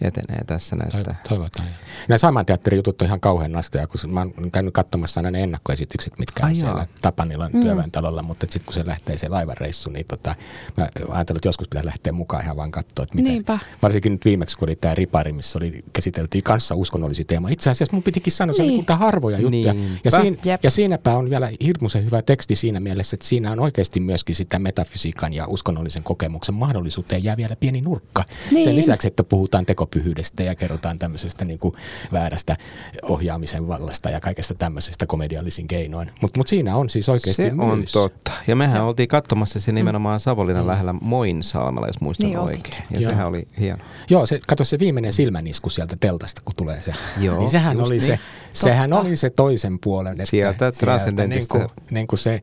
etenee 0.00 0.44
tässä 0.46 0.76
näyttää. 0.76 1.20
Toivotaan. 1.28 1.68
Nämä 2.08 2.18
Saimaan 2.18 2.46
teatterijutut 2.46 3.02
on 3.02 3.06
ihan 3.06 3.20
kauhean 3.20 3.52
nastoja, 3.52 3.86
kun 3.86 4.12
mä 4.12 4.20
oon 4.20 4.50
käynyt 4.50 4.74
katsomassa 4.74 5.20
aina 5.20 5.30
ne 5.30 5.42
ennakkoesitykset, 5.42 6.18
mitkä 6.18 6.42
on 6.42 6.48
Ai 6.48 6.54
siellä 6.54 6.86
Tapanilan 7.00 7.50
mm. 7.52 7.62
työväentalolla, 7.62 8.22
mutta 8.22 8.46
sitten 8.50 8.64
kun 8.66 8.74
se 8.74 8.86
lähtee 8.86 9.16
se 9.16 9.28
laivareissu, 9.28 9.90
niin 9.90 10.06
tota, 10.06 10.34
mä 10.76 10.88
ajattelin, 11.10 11.38
että 11.38 11.48
joskus 11.48 11.68
pitää 11.68 11.84
lähteä 11.84 12.12
mukaan 12.12 12.44
ihan 12.44 12.56
vaan 12.56 12.70
katsoa, 12.70 13.02
että 13.02 13.14
miten, 13.14 13.32
Niinpä. 13.32 13.58
varsinkin 13.82 14.12
nyt 14.12 14.24
viimeksi, 14.24 14.56
kun 14.56 14.68
oli 14.68 14.76
tämä 14.76 14.94
Ripari, 14.94 15.32
missä 15.32 15.58
oli, 15.58 15.84
käsiteltiin 15.92 16.44
kanssa 16.44 16.74
uskonnollisia 16.74 17.24
teemoja. 17.24 17.52
Itse 17.52 17.70
asiassa 17.70 17.96
mun 17.96 18.02
pitikin 18.02 18.32
sanoa, 18.32 18.52
niin. 18.52 18.56
se 18.56 18.62
on 18.62 18.68
niin 18.68 18.98
harvoja 18.98 19.38
juttuja. 19.38 19.74
Ja, 20.04 20.10
siinä, 20.10 20.58
ja 20.62 20.70
siinäpä 20.70 21.16
on 21.16 21.30
vielä 21.30 21.50
hirmuisen 21.64 22.04
hyvä 22.04 22.22
teksti 22.22 22.56
siinä 22.56 22.80
mielessä, 22.80 23.14
että 23.14 23.26
siinä 23.26 23.52
on 23.52 23.60
oikeasti 23.60 24.00
myöskin 24.00 24.34
sitä 24.34 24.58
metafysiikan 24.58 25.32
ja 25.32 25.46
uskonnollisen 25.46 26.02
kokemuksen 26.02 26.54
mahdollisuuteen 26.54 27.24
jää 27.24 27.36
vielä 27.36 27.56
pieni 27.56 27.80
nurkka. 27.80 28.24
Niin. 28.50 28.64
Sen 28.64 28.76
lisäksi, 28.76 29.08
että 29.08 29.24
puhutaan 29.24 29.66
tekopyhyydestä 29.88 30.42
ja 30.42 30.54
kerrotaan 30.54 30.98
tämmöisestä 30.98 31.44
niin 31.44 31.58
kuin 31.58 31.74
väärästä 32.12 32.56
ohjaamisen 33.02 33.68
vallasta 33.68 34.10
ja 34.10 34.20
kaikesta 34.20 34.54
tämmöisestä 34.54 35.06
komediallisin 35.06 35.66
keinoin. 35.66 36.10
Mutta 36.20 36.38
mut 36.38 36.46
siinä 36.46 36.76
on 36.76 36.88
siis 36.88 37.08
oikeasti 37.08 37.42
Se 37.42 37.50
myös. 37.50 37.72
on 37.72 37.84
totta. 37.92 38.32
Ja 38.46 38.56
mehän 38.56 38.76
ja. 38.76 38.84
oltiin 38.84 39.08
katsomassa 39.08 39.60
se 39.60 39.72
nimenomaan 39.72 40.20
Savonlinnan 40.20 40.64
mm. 40.64 40.68
lähellä 40.68 40.92
Moinsalmella, 41.00 41.86
jos 41.86 42.00
muistan 42.00 42.30
niin 42.30 42.38
oikein. 42.38 42.84
Ja 42.90 43.00
Joo. 43.00 43.10
sehän 43.10 43.26
oli 43.26 43.46
hieno. 43.60 43.84
Joo, 44.10 44.26
se, 44.26 44.40
kato 44.46 44.64
se 44.64 44.78
viimeinen 44.78 45.12
silmänisku 45.12 45.70
sieltä 45.70 45.96
teltasta, 46.00 46.42
kun 46.44 46.54
tulee 46.56 46.82
se. 46.82 46.94
Joo, 47.20 47.38
niin 47.38 47.50
sehän 47.50 47.80
oli 47.80 47.90
niin. 47.90 48.00
se, 48.00 48.18
sehän 48.52 48.92
oli 48.92 49.16
se 49.16 49.30
toisen 49.30 49.78
puolen. 49.78 50.12
Että 50.12 50.24
sieltä, 50.24 50.70
sieltä 50.72 51.26
niin 51.26 51.48
kuin, 51.48 51.68
niin 51.90 52.06
kuin 52.06 52.18
se, 52.18 52.42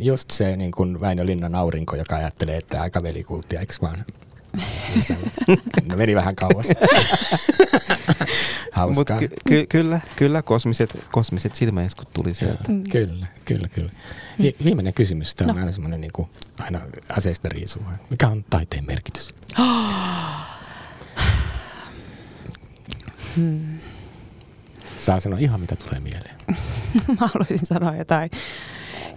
just 0.00 0.30
se 0.30 0.56
niin 0.56 0.72
kuin 0.72 1.00
Väinö 1.00 1.26
Linnan 1.26 1.54
aurinko, 1.54 1.96
joka 1.96 2.16
ajattelee, 2.16 2.56
että 2.56 2.82
aika 2.82 3.02
velikulttia, 3.02 3.60
eikö 3.60 3.74
vaan? 3.82 4.04
No 5.88 5.96
meni 5.96 6.14
vähän 6.14 6.36
kauas. 6.36 6.66
Mutta 8.94 9.18
ky- 9.18 9.28
ky- 9.48 9.66
kyllä, 9.66 10.00
kyllä 10.16 10.42
kosmiset, 10.42 11.04
kosmiset 11.12 11.54
silmäiskut 11.54 12.10
tuli 12.10 12.34
sieltä. 12.34 12.64
Mm. 12.68 12.84
Kyllä, 12.84 13.26
kyllä, 13.44 13.68
kyllä. 13.68 13.90
Vi- 14.42 14.56
viimeinen 14.64 14.92
kysymys. 14.92 15.34
Tämä 15.34 15.48
on 15.50 15.56
no. 15.56 15.60
aina 15.60 15.72
semmoinen 15.72 16.00
niin 16.00 16.12
kuin, 16.12 16.28
aina 16.58 16.80
aseista 17.08 17.48
riisua. 17.48 17.84
Mikä 18.10 18.28
on 18.28 18.44
taiteen 18.50 18.86
merkitys? 18.86 19.34
hmm. 23.36 23.78
Saa 24.98 25.20
sanoa 25.20 25.38
ihan 25.38 25.60
mitä 25.60 25.76
tulee 25.76 26.00
mieleen. 26.00 26.34
Mä 27.20 27.28
haluaisin 27.34 27.66
sanoa 27.66 27.96
jotain 27.96 28.30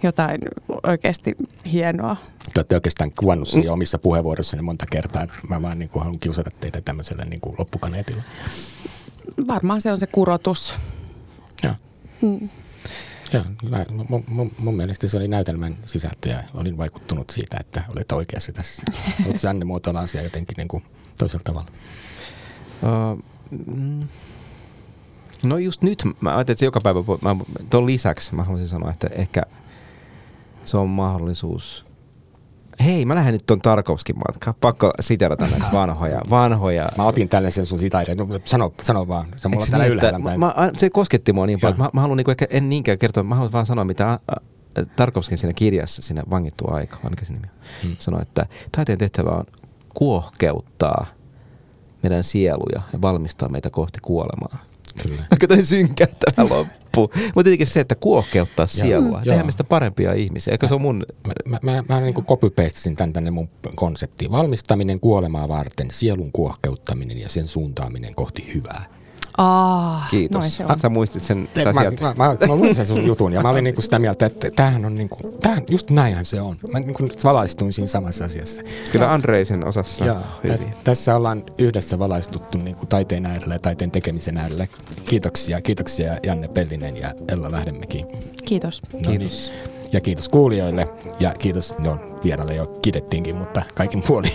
jotain 0.02 0.40
oikeasti 0.84 1.36
hienoa. 1.72 2.16
Te 2.54 2.60
olette 2.60 2.74
oikeastaan 2.74 3.12
kuvannut 3.18 3.48
siihen 3.48 3.72
omissa 3.72 3.98
puheenvuoroissani 3.98 4.62
monta 4.62 4.86
kertaa. 4.90 5.26
Mä 5.48 5.62
vaan 5.62 5.78
niin 5.78 5.88
kuin 5.88 6.02
haluan 6.02 6.20
kiusata 6.20 6.50
teitä 6.60 6.80
tämmöisellä 6.80 7.24
niin 7.24 7.40
kuin 7.40 7.56
loppukaneetilla. 7.58 8.22
Varmaan 9.46 9.80
se 9.80 9.92
on 9.92 9.98
se 9.98 10.06
kurotus. 10.06 10.74
Joo. 11.62 11.74
Hmm. 12.22 12.48
Joo, 13.32 13.44
mun, 14.08 14.24
mun, 14.28 14.52
mun 14.58 14.74
mielestä 14.74 15.08
se 15.08 15.16
oli 15.16 15.28
näytelmän 15.28 15.76
sisältö 15.86 16.28
ja 16.28 16.42
olin 16.54 16.78
vaikuttunut 16.78 17.30
siitä, 17.30 17.56
että 17.60 17.82
olet 17.88 18.12
oikeassa 18.12 18.52
tässä. 18.52 18.82
Oletko 19.26 19.48
Anne 19.48 19.64
muotoilla 19.64 20.00
asia 20.00 20.22
jotenkin 20.22 20.54
niin 20.56 20.68
kuin 20.68 20.84
toisella 21.18 21.42
tavalla? 21.44 21.68
Uh, 22.82 23.22
mm. 23.76 24.08
No 25.42 25.58
just 25.58 25.82
nyt, 25.82 26.04
mä 26.20 26.36
ajattelin, 26.36 26.54
että 26.54 26.64
joka 26.64 26.80
päivä, 26.80 27.00
mä, 27.22 27.36
ton 27.70 27.86
lisäksi 27.86 28.34
mä 28.34 28.44
haluaisin 28.44 28.68
sanoa, 28.68 28.90
että 28.90 29.06
ehkä– 29.06 29.42
se 30.64 30.76
on 30.76 30.88
mahdollisuus. 30.88 31.84
Hei, 32.84 33.04
mä 33.04 33.14
lähden 33.14 33.32
nyt 33.32 33.46
ton 33.46 33.60
Tarkovskin 33.60 34.16
matkaan. 34.18 34.54
Pakko 34.60 34.90
siterata 35.00 35.46
näitä 35.46 35.66
vanhoja. 35.72 36.20
vanhoja. 36.30 36.88
Mä 36.96 37.04
otin 37.04 37.28
tällaisen 37.28 37.66
sun 37.66 37.78
sitairin. 37.78 38.16
No, 38.18 38.28
sano, 38.44 38.72
sano 38.82 39.08
vaan. 39.08 39.26
Se 39.36 39.48
mulla 39.48 39.62
on 39.62 39.70
täällä 39.70 39.84
niin, 39.84 39.92
ylhäällä. 39.92 40.18
Mä, 40.18 40.38
mä, 40.38 40.70
se 40.76 40.90
kosketti 40.90 41.32
mua 41.32 41.46
niin 41.46 41.60
paljon. 41.60 41.78
Mä, 41.78 41.90
mä 41.92 42.00
haluan 42.00 42.16
niinku 42.16 42.30
ehkä, 42.30 42.46
en 42.50 42.68
niinkään 42.68 42.98
kertoa, 42.98 43.22
mä 43.22 43.34
haluan 43.34 43.52
vaan 43.52 43.66
sanoa, 43.66 43.84
mitä 43.84 44.18
Tarkovskin 44.96 45.38
siinä 45.38 45.52
kirjassa, 45.52 46.02
siinä 46.02 46.22
vangittu 46.30 46.64
aika, 46.70 46.98
mikä 47.10 47.24
se 47.24 47.32
nimi 47.32 47.46
on, 47.46 47.60
hmm. 47.82 47.96
sanoi, 47.98 48.22
että 48.22 48.46
taiteen 48.72 48.98
tehtävä 48.98 49.30
on 49.30 49.44
kuohkeuttaa 49.94 51.06
meidän 52.02 52.24
sieluja 52.24 52.82
ja 52.92 53.00
valmistaa 53.00 53.48
meitä 53.48 53.70
kohti 53.70 53.98
kuolemaa. 54.02 54.58
Kyllä. 55.02 55.24
Aika 55.30 55.62
synkkä 55.62 56.06
tämä 56.06 56.48
loppu. 56.48 56.83
Mutta 56.96 57.44
tietenkin 57.44 57.66
se, 57.66 57.80
että 57.80 57.94
kuohkeuttaa 57.94 58.66
sielua. 58.66 59.20
Tehdään 59.24 59.46
meistä 59.46 59.64
parempia 59.64 60.12
ihmisiä. 60.12 60.52
Eikö 60.52 60.68
se 60.68 60.74
on 60.74 60.82
mun... 60.82 61.04
Mä, 61.26 61.32
mä, 61.48 61.72
mä, 61.72 61.84
mä 61.88 62.00
niin 62.00 62.14
kuin 62.14 62.26
copy-pastasin 62.26 62.96
tämän 62.96 63.12
tänne 63.12 63.30
mun 63.30 63.48
konseptiin. 63.74 64.30
Valmistaminen 64.30 65.00
kuolemaa 65.00 65.48
varten, 65.48 65.90
sielun 65.90 66.32
kuohkeuttaminen 66.32 67.18
ja 67.18 67.28
sen 67.28 67.48
suuntaaminen 67.48 68.14
kohti 68.14 68.54
hyvää. 68.54 68.84
Ah, 69.38 70.10
Kiitos. 70.10 70.38
Noin 70.38 70.50
se 70.50 70.64
on. 70.64 70.80
Sä 70.80 70.88
muistit 70.88 71.22
sen 71.22 71.48
Te, 71.54 71.64
mä, 71.64 71.72
mä, 71.72 72.14
mä, 72.16 72.36
mä, 72.46 72.54
luin 72.54 72.74
sen 72.74 72.86
sun 72.86 73.06
jutun 73.06 73.32
ja 73.32 73.40
mä 73.40 73.48
olin 73.48 73.64
niinku 73.64 73.82
sitä 73.82 73.98
mieltä, 73.98 74.26
että 74.26 74.48
tämähän 74.56 74.84
on 74.84 74.94
niinku, 74.94 75.16
tämähän, 75.40 75.64
just 75.70 75.90
näinhän 75.90 76.24
se 76.24 76.40
on. 76.40 76.56
Mä 76.72 76.80
niinku 76.80 77.08
valaistuin 77.24 77.72
siinä 77.72 77.88
samassa 77.88 78.24
asiassa. 78.24 78.62
Kyllä 78.92 79.12
Andreisen 79.12 79.66
osassa 79.66 80.04
Joo, 80.04 80.16
täs, 80.46 80.60
tässä 80.84 81.16
ollaan 81.16 81.44
yhdessä 81.58 81.98
valaistuttu 81.98 82.58
niinku 82.58 82.86
taiteen 82.86 83.26
äärellä 83.26 83.54
ja 83.54 83.58
taiteen 83.58 83.90
tekemisen 83.90 84.38
äärellä. 84.38 84.66
Kiitoksia, 85.04 85.60
kiitoksia 85.60 86.16
Janne 86.22 86.48
Pellinen 86.48 86.96
ja 86.96 87.14
Ella 87.28 87.52
Lähdemäki. 87.52 88.06
Kiitos. 88.44 88.82
No, 88.92 89.10
kiitos. 89.10 89.52
Ja 89.92 90.00
kiitos 90.00 90.28
kuulijoille 90.28 90.88
ja 91.20 91.34
kiitos, 91.38 91.74
no 91.78 91.98
vieraille 92.24 92.54
jo 92.54 92.66
kiitettiinkin, 92.66 93.36
mutta 93.36 93.62
kaikin 93.74 94.02
puolin. 94.02 94.32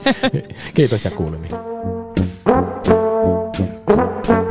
kiitos 0.74 1.04
ja 1.04 1.10
kuulemiin. 1.10 1.52
Thank. 3.94 4.41